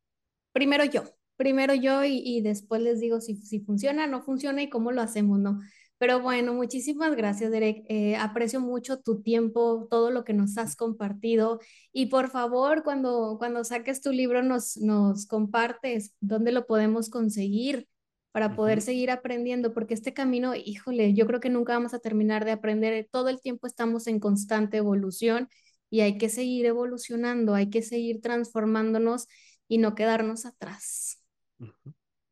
primero 0.53 0.85
yo, 0.85 1.05
primero 1.37 1.75
yo 1.75 2.05
y, 2.05 2.23
y 2.25 2.41
después 2.43 2.83
les 2.83 3.01
digo 3.01 3.21
si, 3.21 3.37
si 3.37 3.61
funciona, 3.61 4.07
no 4.07 4.23
funciona 4.23 4.63
y 4.63 4.71
cómo 4.71 4.93
lo 4.93 5.03
hacemos, 5.03 5.39
¿no? 5.41 5.61
Pero 5.99 6.21
bueno, 6.21 6.53
muchísimas 6.55 7.15
gracias, 7.17 7.51
Derek. 7.51 7.85
Eh, 7.89 8.17
aprecio 8.17 8.61
mucho 8.61 9.01
tu 9.01 9.23
tiempo, 9.23 9.87
todo 9.91 10.11
lo 10.11 10.25
que 10.25 10.35
nos 10.35 10.59
has 10.59 10.77
compartido 10.77 11.61
y 11.93 12.07
por 12.07 12.31
favor, 12.31 12.83
cuando, 12.83 13.37
cuando 13.39 13.65
saques 13.65 14.01
tu 14.03 14.13
libro 14.13 14.43
nos, 14.43 14.77
nos 14.77 15.27
compartes 15.27 16.15
dónde 16.21 16.53
lo 16.53 16.67
podemos 16.67 17.11
conseguir 17.11 17.89
para 18.33 18.57
poder 18.57 18.81
seguir 18.83 19.13
aprendiendo, 19.13 19.73
porque 19.73 19.95
este 19.95 20.13
camino, 20.13 20.55
híjole, 20.57 21.15
yo 21.15 21.27
creo 21.27 21.39
que 21.39 21.51
nunca 21.51 21.75
vamos 21.75 21.95
a 21.95 22.01
terminar 22.01 22.45
de 22.45 22.51
aprender. 22.51 23.09
Todo 23.11 23.29
el 23.29 23.41
tiempo 23.41 23.69
estamos 23.69 24.09
en 24.09 24.19
constante 24.19 24.77
evolución 24.79 25.49
y 25.95 26.01
hay 26.01 26.19
que 26.19 26.29
seguir 26.29 26.67
evolucionando, 26.67 27.55
hay 27.55 27.71
que 27.71 27.81
seguir 27.81 28.21
transformándonos 28.21 29.29
y 29.69 29.79
no 29.79 29.95
quedarnos 29.95 30.45
atrás. 30.45 31.23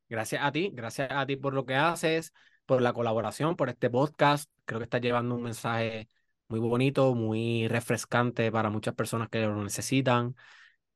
Gracias 0.08 0.42
a 0.42 0.50
ti, 0.50 0.72
gracias 0.74 1.08
a 1.12 1.24
ti 1.26 1.36
por 1.36 1.54
lo 1.54 1.64
que 1.64 1.76
haces, 1.76 2.32
por 2.66 2.82
la 2.82 2.92
colaboración, 2.92 3.54
por 3.54 3.68
este 3.68 3.88
podcast. 3.88 4.50
Creo 4.64 4.80
que 4.80 4.84
estás 4.84 5.00
llevando 5.00 5.36
un 5.36 5.44
mensaje 5.44 6.08
muy 6.48 6.58
bonito, 6.58 7.14
muy 7.14 7.68
refrescante 7.68 8.50
para 8.50 8.68
muchas 8.68 8.96
personas 8.96 9.28
que 9.28 9.42
lo 9.42 9.62
necesitan. 9.62 10.34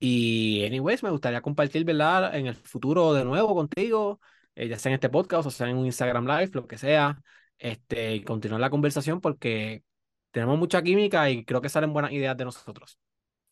Y, 0.01 0.65
anyways, 0.67 1.05
me 1.05 1.11
gustaría 1.11 1.43
compartir, 1.43 1.85
¿verdad? 1.85 2.35
En 2.35 2.49
el 2.49 2.57
futuro 2.57 3.15
de 3.15 3.25
nuevo 3.25 3.55
contigo, 3.55 4.19
eh, 4.57 4.67
ya 4.67 4.77
sea 4.77 4.91
en 4.91 4.95
este 4.95 5.09
podcast 5.09 5.47
o 5.47 5.53
sea 5.53 5.71
en 5.71 5.77
un 5.77 5.87
Instagram 5.87 6.27
Live, 6.27 6.51
lo 6.53 6.67
que 6.67 6.79
sea, 6.79 7.23
este, 7.59 8.17
y 8.17 8.25
continuar 8.25 8.61
la 8.61 8.71
conversación 8.71 9.21
porque 9.21 9.85
tenemos 10.37 10.59
mucha 10.59 10.83
química 10.83 11.31
y 11.31 11.47
creo 11.47 11.63
que 11.63 11.71
salen 11.71 11.95
buenas 11.95 12.13
ideas 12.13 12.37
de 12.37 12.45
nosotros, 12.45 12.99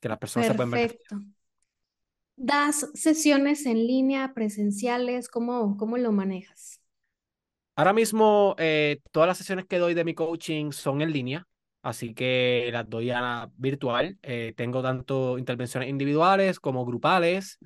que 0.01 0.09
las 0.11 0.19
personas 0.19 0.49
se 0.49 0.55
pueden 0.55 0.71
beneficiar. 0.71 0.99
Perfecto. 1.09 1.35
¿Das 2.37 2.91
sesiones 2.93 3.65
en 3.65 3.87
línea, 3.87 4.35
presenciales? 4.35 5.29
¿Cómo, 5.29 5.79
cómo 5.79 5.97
lo 5.97 6.13
manejas? 6.13 6.83
Ahora 7.75 7.95
mismo, 7.95 8.55
eh, 8.59 9.01
todas 9.13 9.27
las 9.27 9.39
sesiones 9.39 9.65
que 9.65 9.79
doy 9.79 9.95
de 9.95 10.05
mi 10.05 10.13
coaching 10.13 10.73
son 10.73 11.01
en 11.01 11.11
línea, 11.11 11.47
así 11.81 12.13
que 12.13 12.69
las 12.71 12.87
doy 12.87 13.09
a 13.13 13.49
virtual. 13.57 14.19
Eh, 14.21 14.53
tengo 14.55 14.83
tanto 14.83 15.39
intervenciones 15.39 15.89
individuales 15.89 16.61
como 16.61 16.85
grupales. 16.85 17.59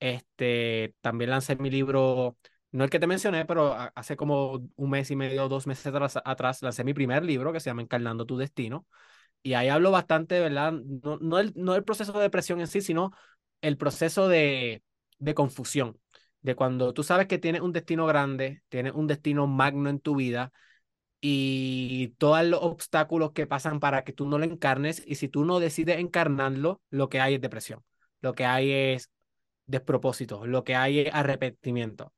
Este, 0.00 0.94
también 1.02 1.28
lancé 1.28 1.56
mi 1.56 1.68
libro, 1.68 2.38
no 2.72 2.84
el 2.84 2.90
que 2.90 2.98
te 3.00 3.06
mencioné, 3.06 3.44
pero 3.44 3.74
hace 3.94 4.16
como 4.16 4.66
un 4.76 4.90
mes 4.90 5.10
y 5.10 5.16
medio, 5.16 5.48
dos 5.48 5.66
meses 5.66 5.86
atrás, 5.86 6.18
atrás 6.24 6.62
lancé 6.62 6.84
mi 6.84 6.94
primer 6.94 7.24
libro 7.24 7.52
que 7.52 7.60
se 7.60 7.70
llama 7.70 7.82
Encarnando 7.82 8.26
tu 8.26 8.36
Destino. 8.38 8.86
Y 9.42 9.54
ahí 9.54 9.68
hablo 9.68 9.90
bastante, 9.90 10.40
¿verdad? 10.40 10.72
No, 10.72 11.18
no, 11.20 11.38
el, 11.38 11.52
no 11.56 11.74
el 11.76 11.84
proceso 11.84 12.12
de 12.12 12.22
depresión 12.22 12.60
en 12.60 12.68
sí, 12.68 12.80
sino 12.82 13.12
el 13.62 13.76
proceso 13.78 14.28
de, 14.28 14.82
de 15.18 15.34
confusión, 15.34 15.98
de 16.42 16.54
cuando 16.56 16.92
tú 16.94 17.02
sabes 17.04 17.26
que 17.28 17.38
tienes 17.38 17.62
un 17.62 17.72
destino 17.72 18.06
grande, 18.06 18.62
tienes 18.68 18.92
un 18.94 19.06
destino 19.06 19.46
magno 19.46 19.90
en 19.90 20.00
tu 20.00 20.16
vida 20.16 20.52
y 21.20 22.08
todos 22.18 22.44
los 22.46 22.60
obstáculos 22.62 23.32
que 23.32 23.46
pasan 23.46 23.80
para 23.80 24.02
que 24.04 24.12
tú 24.12 24.26
no 24.26 24.38
lo 24.38 24.44
encarnes 24.44 25.02
y 25.06 25.14
si 25.16 25.28
tú 25.28 25.44
no 25.44 25.60
decides 25.60 25.98
encarnarlo, 25.98 26.80
lo 26.90 27.08
que 27.08 27.20
hay 27.20 27.34
es 27.34 27.40
depresión, 27.40 27.84
lo 28.20 28.34
que 28.34 28.44
hay 28.44 28.72
es 28.72 29.10
despropósito, 29.66 30.46
lo 30.46 30.64
que 30.64 30.76
hay 30.76 31.00
es 31.00 31.14
arrepentimiento. 31.14 32.14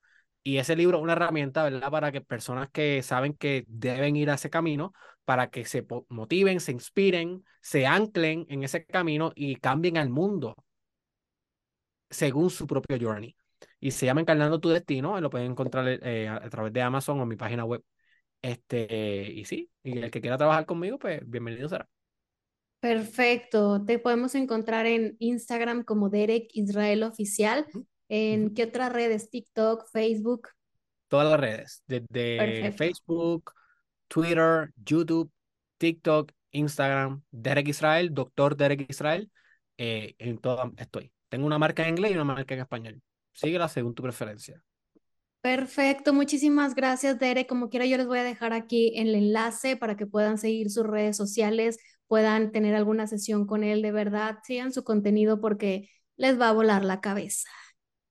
Y 0.47 0.59
ese 0.59 0.76
libro 0.76 0.99
es 0.99 1.03
una 1.03 1.14
herramienta, 1.14 1.64
¿verdad? 1.64 1.90
Para 1.90 2.12
que 2.12 2.20
personas 2.20 2.68
que 2.70 3.03
saben 3.03 3.32
que 3.32 3.64
deben 3.66 4.14
ir 4.14 4.28
a 4.28 4.34
ese 4.34 4.51
camino, 4.51 4.92
para 5.24 5.49
que 5.49 5.64
se 5.64 5.86
motiven, 6.11 6.61
se 6.61 6.70
inspiren, 6.70 7.42
se 7.62 7.86
anclen 7.86 8.45
en 8.51 8.62
ese 8.62 8.84
camino 8.84 9.32
y 9.34 9.57
cambien 9.57 9.97
al 9.97 10.11
mundo 10.11 10.55
según 12.11 12.51
su 12.51 12.66
propio 12.66 12.99
journey. 13.01 13.34
Y 13.80 13.90
se 13.92 14.05
llama 14.05 14.20
Encarnando 14.20 14.61
tu 14.61 14.68
Destino, 14.68 15.18
lo 15.18 15.30
pueden 15.30 15.53
encontrar 15.53 15.88
eh, 15.88 16.28
a, 16.28 16.36
a, 16.36 16.51
través 16.51 16.74
de 16.74 16.82
Amazon 16.82 17.20
o 17.20 17.26
mi 17.26 17.36
página 17.36 17.64
web. 17.64 17.82
Este, 18.42 19.32
y 19.32 19.47
sí, 19.47 19.70
y 19.82 19.99
el 19.99 20.11
que 20.11 20.20
quiera 20.20 20.36
trabajar 20.36 20.66
conmigo, 20.66 20.99
pues 20.99 21.22
bienvenido 21.24 21.70
será. 21.70 21.88
Perfecto. 22.80 23.82
Te 23.82 23.99
podemos 23.99 24.34
encontrar 24.34 24.84
en 24.84 25.16
Instagram 25.20 25.84
como 25.84 26.11
Derek 26.11 26.51
Israel 26.53 27.05
Oficial. 27.05 27.66
Uh 27.72 27.86
¿En 28.09 28.51
-huh. 28.51 28.55
qué 28.55 28.65
otras 28.65 28.93
redes? 28.93 29.31
TikTok, 29.31 29.89
Facebook. 29.93 30.49
Todas 31.09 31.31
las 31.31 31.41
redes, 31.41 31.83
desde 31.87 32.39
Perfecto. 32.39 32.77
Facebook, 32.77 33.53
Twitter, 34.09 34.71
YouTube, 34.85 35.31
TikTok, 35.79 36.33
Instagram, 36.51 37.23
Derek 37.31 37.69
Israel, 37.69 38.13
Doctor 38.13 38.57
Derek 38.57 38.87
Israel, 38.89 39.31
eh, 39.77 40.15
en 40.19 40.39
todo 40.39 40.73
estoy. 40.77 41.13
Tengo 41.29 41.47
una 41.47 41.59
marca 41.59 41.83
en 41.83 41.91
inglés 41.91 42.13
y 42.13 42.15
una 42.15 42.25
marca 42.25 42.55
en 42.55 42.61
español. 42.61 43.03
Síguela 43.33 43.69
según 43.69 43.95
tu 43.95 44.03
preferencia. 44.03 44.63
Perfecto, 45.41 46.15
muchísimas 46.15 46.75
gracias, 46.75 47.19
Derek. 47.19 47.47
Como 47.47 47.69
quiera, 47.69 47.85
yo 47.85 47.99
les 47.99 48.07
voy 48.07 48.19
a 48.19 48.25
dejar 48.25 48.55
aquí 48.55 48.93
el 48.97 49.15
enlace 49.15 49.77
para 49.77 49.97
que 49.97 50.07
puedan 50.07 50.39
seguir 50.39 50.71
sus 50.71 50.87
redes 50.87 51.17
sociales, 51.19 51.79
puedan 52.07 52.51
tener 52.51 52.75
alguna 52.75 53.07
sesión 53.07 53.47
con 53.47 53.63
él 53.63 53.83
de 53.83 53.93
verdad, 53.93 54.39
sigan 54.45 54.73
su 54.73 54.85
contenido 54.85 55.41
porque 55.41 55.91
les 56.17 56.41
va 56.41 56.49
a 56.49 56.53
volar 56.53 56.85
la 56.85 57.01
cabeza. 57.03 57.51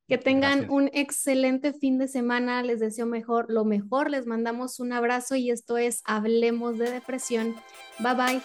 Que 0.08 0.18
tengan 0.18 0.60
Gracias. 0.60 0.72
un 0.72 0.89
excelente 0.93 1.74
fin 1.74 1.97
de 1.97 2.08
semana, 2.08 2.62
les 2.62 2.80
deseo 2.80 3.06
mejor, 3.06 3.45
lo 3.49 3.64
mejor, 3.64 4.12
les 4.12 4.26
mandamos 4.26 4.80
un 4.80 4.91
abrazo 4.91 5.36
y 5.36 5.49
esto 5.49 5.78
es 5.78 6.01
Hablemos 6.06 6.78
de 6.78 6.91
Depresión. 6.91 7.56
Bye 7.99 8.16
bye. 8.16 8.41